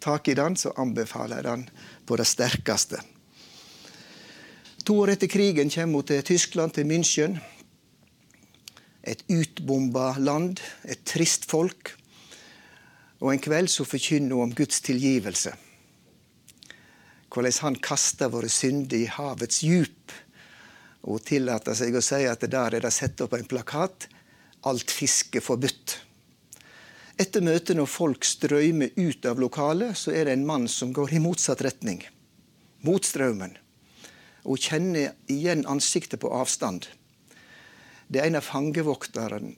tak 0.00 0.28
i 0.28 0.34
den, 0.34 0.56
så 0.56 0.72
anbefaler 0.76 1.36
jeg 1.36 1.46
den 1.46 1.68
på 2.06 2.16
det 2.18 2.26
sterkeste. 2.26 3.02
To 4.86 5.00
år 5.02 5.16
etter 5.16 5.30
krigen 5.30 5.70
kommer 5.70 6.00
hun 6.00 6.06
til 6.06 6.22
Tyskland, 6.22 6.74
til 6.74 6.86
München. 6.86 7.38
Et 9.02 9.22
utbomba 9.30 10.16
land, 10.18 10.60
et 10.84 11.02
trist 11.04 11.46
folk. 11.50 11.94
Og 13.20 13.32
en 13.32 13.42
kveld 13.42 13.70
så 13.70 13.86
forkynner 13.86 14.34
hun 14.34 14.50
om 14.50 14.54
Guds 14.54 14.80
tilgivelse. 14.86 15.54
Hvordan 17.30 17.58
han 17.62 17.80
kaster 17.82 18.30
våre 18.32 18.48
synder 18.48 18.96
i 18.96 19.10
havets 19.10 19.62
djup 19.62 20.14
og 21.06 21.22
tillater 21.24 21.76
seg 21.78 21.94
å 21.94 22.02
si 22.02 22.24
at 22.26 22.42
der 22.50 22.76
er 22.76 22.82
det 22.82 22.92
satt 22.94 23.22
opp 23.22 23.36
en 23.38 23.46
plakat 23.46 24.08
'Alt 24.66 24.90
fiske 24.90 25.40
forbudt'. 25.40 26.00
Etter 27.16 27.40
møtet, 27.40 27.76
når 27.76 27.86
folk 27.86 28.24
strømmer 28.24 28.90
ut 28.96 29.24
av 29.24 29.38
lokalet, 29.40 29.96
så 29.96 30.12
er 30.12 30.26
det 30.26 30.32
en 30.36 30.46
mann 30.46 30.66
som 30.68 30.92
går 30.92 31.14
i 31.14 31.20
motsatt 31.22 31.62
retning. 31.64 32.02
Mot 32.82 33.04
strømmen. 33.04 33.56
Hun 34.44 34.60
kjenner 34.60 35.14
igjen 35.32 35.64
ansiktet 35.66 36.20
på 36.20 36.28
avstand. 36.28 36.88
Det 38.08 38.20
er 38.20 38.28
en 38.28 38.36
av 38.36 38.44
fangevokterne 38.44 39.54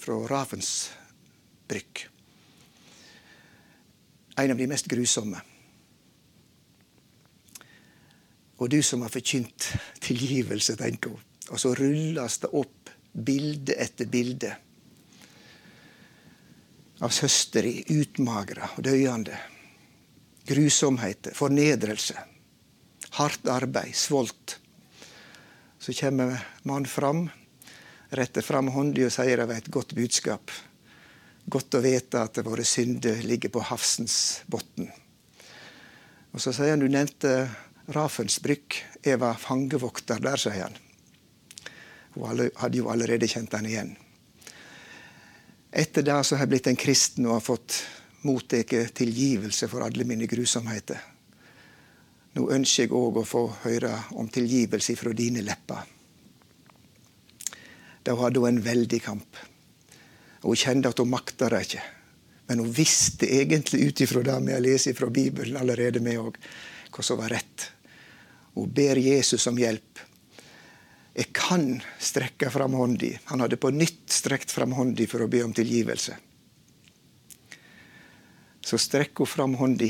fra 0.00 0.20
Ravensbrück. 0.30 2.06
En 4.36 4.50
av 4.50 4.56
de 4.56 4.68
mest 4.70 4.86
grusomme. 4.88 5.40
Og 8.60 8.68
du 8.68 8.82
som 8.84 9.02
har 9.02 9.12
forkynt 9.12 9.70
tilgivelse, 10.04 10.76
tenker 10.76 11.14
hun. 11.14 11.28
Og 11.50 11.60
så 11.60 11.72
rulles 11.74 12.38
det 12.42 12.50
opp 12.54 12.90
bilde 13.10 13.74
etter 13.80 14.06
bilde 14.06 14.52
av 17.00 17.12
søstre 17.14 17.72
utmagra 17.88 18.68
og 18.76 18.84
døende. 18.84 19.36
Grusomheter, 20.50 21.34
fornedrelse, 21.36 22.16
hardt 23.16 23.48
arbeid, 23.48 23.94
svolt. 23.96 24.58
Så 25.80 25.94
kommer 25.96 26.36
mannen 26.68 26.90
fram, 26.90 27.24
retter 28.12 28.44
fram 28.44 28.68
hånda 28.74 29.06
og 29.06 29.14
sier 29.14 29.44
var 29.46 29.56
et 29.56 29.72
godt 29.72 29.94
budskap. 29.96 30.52
Godt 31.50 31.78
å 31.78 31.82
vite 31.82 32.20
at 32.20 32.42
våre 32.44 32.66
synder 32.68 33.22
ligger 33.24 33.52
på 33.54 33.64
havsens 33.70 34.42
bunn. 34.50 34.90
Og 36.30 36.42
så 36.42 36.52
sier 36.54 36.74
han 36.74 36.84
du 36.84 36.90
nevnte 36.90 37.48
Ravensbrück. 37.94 38.76
Jeg 39.04 39.20
var 39.20 39.38
fangevokter 39.40 40.22
der, 40.22 40.38
sier 40.40 40.66
han. 40.68 40.78
Hun 42.14 42.48
hadde 42.58 42.78
jo 42.78 42.90
allerede 42.90 43.28
kjent 43.30 43.54
han 43.54 43.68
igjen. 43.68 43.94
Etter 45.70 46.02
det 46.02 46.16
så 46.26 46.36
har 46.36 46.46
jeg 46.46 46.54
blitt 46.54 46.68
en 46.70 46.78
kristen 46.78 47.28
og 47.28 47.36
har 47.36 47.46
fått 47.46 47.76
mottatt 48.26 48.74
tilgivelse 48.98 49.68
for 49.70 49.86
alle 49.86 50.04
mine 50.04 50.26
grusomheter. 50.30 50.98
Nå 52.34 52.46
ønsker 52.54 52.86
jeg 52.86 52.94
òg 52.94 53.20
å 53.22 53.26
få 53.26 53.44
høre 53.64 53.92
om 54.18 54.28
tilgivelse 54.30 54.94
fra 54.98 55.14
dine 55.16 55.42
lepper. 55.46 55.86
Da 58.06 58.14
hadde 58.18 58.42
hun 58.42 58.54
en 58.54 58.62
veldig 58.64 59.00
kamp. 59.04 59.40
Hun 60.42 60.58
kjente 60.58 60.90
at 60.90 61.02
hun 61.02 61.10
makta 61.10 61.50
det 61.52 61.64
ikke. 61.66 61.82
Men 62.50 62.62
hun 62.64 62.72
visste 62.74 63.28
egentlig 63.30 63.90
ut 63.90 64.00
ifra 64.02 64.22
det 64.26 64.38
vi 64.46 64.54
har 64.54 64.62
lest 64.64 64.90
fra 64.98 65.10
Bibelen 65.10 65.58
allerede, 65.60 66.00
med 66.02 66.18
òg, 66.18 66.38
hva 66.90 67.04
som 67.06 67.20
var 67.20 67.30
rett. 67.30 67.68
Hun 68.54 68.72
ber 68.74 68.98
Jesus 68.98 69.46
om 69.46 69.58
hjelp. 69.58 70.00
Jeg 71.14 71.32
kan 71.34 71.80
strekke 71.98 72.50
fram 72.50 72.74
hånda. 72.78 73.10
Han 73.30 73.42
hadde 73.42 73.58
på 73.60 73.70
nytt 73.74 74.10
strekt 74.14 74.50
fram 74.54 74.72
hånda 74.78 75.06
for 75.10 75.24
å 75.24 75.30
be 75.30 75.42
om 75.44 75.54
tilgivelse. 75.54 76.16
Så 78.60 78.78
strekker 78.78 79.24
hun 79.24 79.30
fram 79.30 79.54
hånda, 79.58 79.88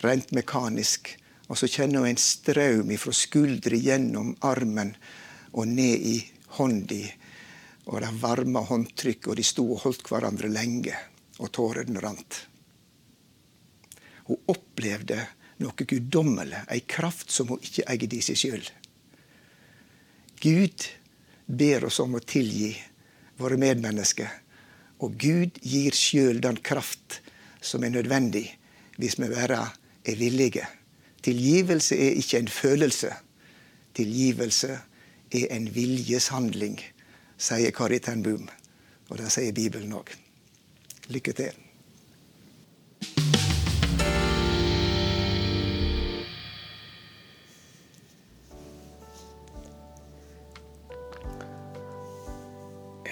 rent 0.00 0.30
mekanisk, 0.32 1.12
og 1.50 1.58
så 1.58 1.68
kjenner 1.68 2.04
hun 2.04 2.12
en 2.12 2.20
strøm 2.20 2.92
fra 2.98 3.12
skuldra 3.16 3.76
gjennom 3.76 4.36
armen 4.46 4.94
og 5.50 5.66
ned 5.68 6.06
i 6.06 6.16
hånda. 6.56 7.00
Og 7.90 8.00
det 8.04 8.12
varme 8.22 8.62
håndtrykk, 8.68 9.28
og 9.28 9.36
de 9.40 9.44
sto 9.44 9.64
og 9.74 9.82
holdt 9.84 10.06
hverandre 10.12 10.48
lenge, 10.52 10.94
og 11.40 11.50
tårene 11.56 12.00
rant. 12.02 12.44
Hun 14.28 14.38
opplevde 14.52 15.18
noe 15.60 15.86
guddommelig, 15.86 16.64
ei 16.72 16.82
kraft 16.88 17.30
som 17.32 17.50
hun 17.52 17.60
ikke 17.64 17.86
eier 17.90 18.16
i 18.16 18.22
seg 18.24 18.38
sjøl. 18.40 18.68
Gud 20.40 20.86
ber 21.46 21.84
oss 21.90 22.00
om 22.00 22.16
å 22.16 22.22
tilgi 22.24 22.72
våre 23.40 23.58
medmennesker. 23.60 24.30
Og 25.04 25.16
Gud 25.20 25.60
gir 25.64 25.96
sjøl 25.96 26.40
den 26.44 26.60
kraft 26.64 27.20
som 27.60 27.84
er 27.84 27.92
nødvendig 27.92 28.46
hvis 29.00 29.18
vi 29.20 29.28
bare 29.32 29.62
er 30.04 30.20
villige. 30.20 30.66
Tilgivelse 31.24 31.96
er 31.96 32.20
ikke 32.20 32.40
en 32.40 32.52
følelse. 32.52 33.12
Tilgivelse 33.96 34.78
er 35.32 35.48
en 35.56 35.68
viljeshandling, 35.74 36.78
sier 37.36 37.74
Kari 37.76 38.00
Ten 38.00 38.24
Boom. 38.24 38.48
Og 39.10 39.18
det 39.20 39.32
sier 39.32 39.56
Bibelen 39.56 39.92
òg. 39.96 40.12
Lykke 41.10 41.36
til. 41.36 41.66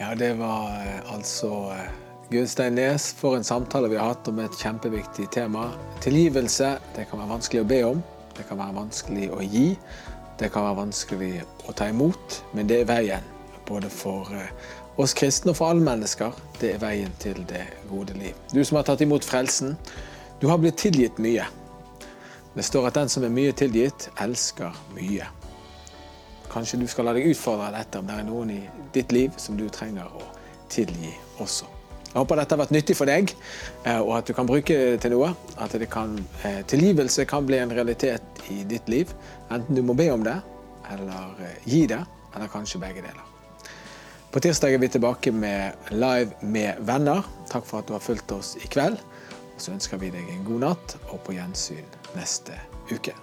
Ja, 0.09 0.15
det 0.15 0.35
var 0.35 0.71
eh, 0.71 1.15
altså 1.15 1.49
eh, 1.71 1.89
Gunstein 2.31 2.75
Nes 2.75 3.13
for 3.13 3.37
en 3.37 3.45
samtale 3.45 3.91
vi 3.93 3.97
har 4.01 4.15
hatt 4.15 4.29
om 4.31 4.39
et 4.41 4.55
kjempeviktig 4.57 5.27
tema. 5.35 5.67
Tilgivelse 6.01 6.71
det 6.97 7.05
kan 7.11 7.21
være 7.21 7.35
vanskelig 7.35 7.61
å 7.61 7.67
be 7.69 7.81
om, 7.91 8.01
det 8.39 8.47
kan 8.49 8.57
være 8.57 8.77
vanskelig 8.79 9.27
å 9.37 9.43
gi, 9.45 9.67
det 10.41 10.49
kan 10.55 10.65
være 10.65 10.79
vanskelig 10.79 11.33
å 11.69 11.75
ta 11.77 11.91
imot, 11.93 12.39
men 12.57 12.71
det 12.71 12.79
er 12.81 12.89
veien. 12.89 13.29
Både 13.69 13.93
for 13.93 14.33
eh, 14.33 14.49
oss 14.97 15.13
kristne 15.13 15.53
og 15.53 15.61
for 15.61 15.75
alle 15.75 15.85
mennesker. 15.85 16.33
Det 16.57 16.73
er 16.79 16.81
veien 16.87 17.13
til 17.21 17.45
det 17.51 17.67
gode 17.91 18.17
liv. 18.17 18.33
Du 18.49 18.63
som 18.65 18.81
har 18.81 18.89
tatt 18.89 19.05
imot 19.05 19.29
frelsen, 19.29 19.77
Du 20.41 20.47
har 20.49 20.57
blitt 20.63 20.79
tilgitt 20.79 21.19
mye. 21.19 21.45
Det 22.55 22.65
står 22.65 22.87
at 22.89 22.95
den 22.95 23.09
som 23.13 23.25
er 23.27 23.35
mye 23.35 23.53
tilgitt, 23.53 24.09
elsker 24.23 24.73
mye. 24.95 25.27
Kanskje 26.53 26.81
du 26.81 26.87
skal 26.89 27.09
la 27.09 27.17
deg 27.17 27.29
utfordre 27.31 27.73
dette 27.75 28.01
om 28.01 28.07
det 28.09 28.19
er 28.19 28.29
noen 28.29 28.53
i 28.55 28.61
ditt 28.95 29.13
liv 29.13 29.35
som 29.41 29.59
du 29.59 29.67
trenger 29.73 30.09
å 30.09 30.31
tilgi 30.73 31.13
også. 31.43 31.69
Jeg 32.09 32.17
håper 32.17 32.41
dette 32.41 32.57
har 32.57 32.63
vært 32.63 32.73
nyttig 32.73 32.97
for 32.97 33.11
deg, 33.11 33.33
eh, 33.85 33.99
og 34.01 34.15
at 34.17 34.29
du 34.29 34.33
kan 34.35 34.49
bruke 34.49 34.73
det 34.73 35.01
til 35.05 35.13
noe. 35.13 35.35
At 35.61 35.77
kan, 35.93 36.17
eh, 36.43 36.63
tilgivelse 36.65 37.27
kan 37.29 37.47
bli 37.47 37.59
en 37.59 37.71
realitet 37.71 38.23
i 38.51 38.65
ditt 38.65 38.89
liv. 38.89 39.13
Enten 39.51 39.75
du 39.75 39.83
må 39.83 39.95
be 39.95 40.09
om 40.11 40.25
det, 40.25 40.41
eller 40.91 41.37
eh, 41.45 41.61
gi 41.65 41.87
det, 41.87 42.01
eller 42.35 42.49
kanskje 42.49 42.81
begge 42.81 43.05
deler. 43.05 43.25
På 44.33 44.41
tirsdag 44.41 44.75
er 44.75 44.79
vi 44.79 44.89
tilbake 44.89 45.33
med 45.33 45.73
Live 45.91 46.33
med 46.43 46.81
venner. 46.81 47.25
Takk 47.49 47.65
for 47.65 47.79
at 47.81 47.89
du 47.89 47.93
har 47.93 48.01
fulgt 48.01 48.33
oss 48.33 48.57
i 48.57 48.69
kveld. 48.69 48.99
Og 49.55 49.61
så 49.61 49.73
ønsker 49.73 50.01
vi 50.01 50.11
deg 50.11 50.29
en 50.33 50.45
god 50.45 50.61
natt, 50.61 50.97
og 51.13 51.21
på 51.25 51.37
gjensyn 51.37 51.85
neste 52.17 52.57
uke. 52.93 53.17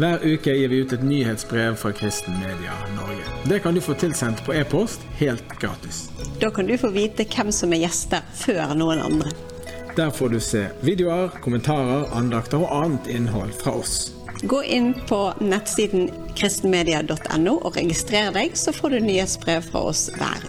Hver 0.00 0.22
uke 0.24 0.52
gir 0.56 0.70
vi 0.72 0.78
ut 0.80 0.92
et 0.96 1.02
nyhetsbrev 1.04 1.74
fra 1.76 1.90
Kristen 1.92 2.38
Media 2.40 2.72
Norge. 2.96 3.24
Det 3.44 3.58
kan 3.60 3.74
du 3.74 3.80
få 3.84 3.92
tilsendt 3.94 4.38
på 4.46 4.54
e-post 4.56 5.02
helt 5.18 5.44
gratis. 5.60 6.06
Da 6.40 6.48
kan 6.50 6.66
du 6.66 6.78
få 6.80 6.88
vite 6.94 7.26
hvem 7.28 7.50
som 7.52 7.74
er 7.76 7.82
gjester 7.82 8.24
før 8.32 8.72
noen 8.80 9.02
andre. 9.04 9.28
Der 9.98 10.08
får 10.08 10.32
du 10.32 10.38
se 10.40 10.62
videoer, 10.80 11.28
kommentarer, 11.44 12.06
andakter 12.16 12.64
og 12.64 12.72
annet 12.78 13.10
innhold 13.12 13.52
fra 13.60 13.74
oss. 13.82 14.14
Gå 14.40 14.62
inn 14.64 14.94
på 15.10 15.18
nettsiden 15.44 16.08
kristenmedia.no 16.38 17.58
og 17.58 17.76
registrer 17.76 18.32
deg, 18.32 18.56
så 18.56 18.72
får 18.72 18.96
du 18.96 19.04
nyhetsbrev 19.04 19.68
fra 19.68 19.84
oss 19.90 20.06
hver 20.16 20.48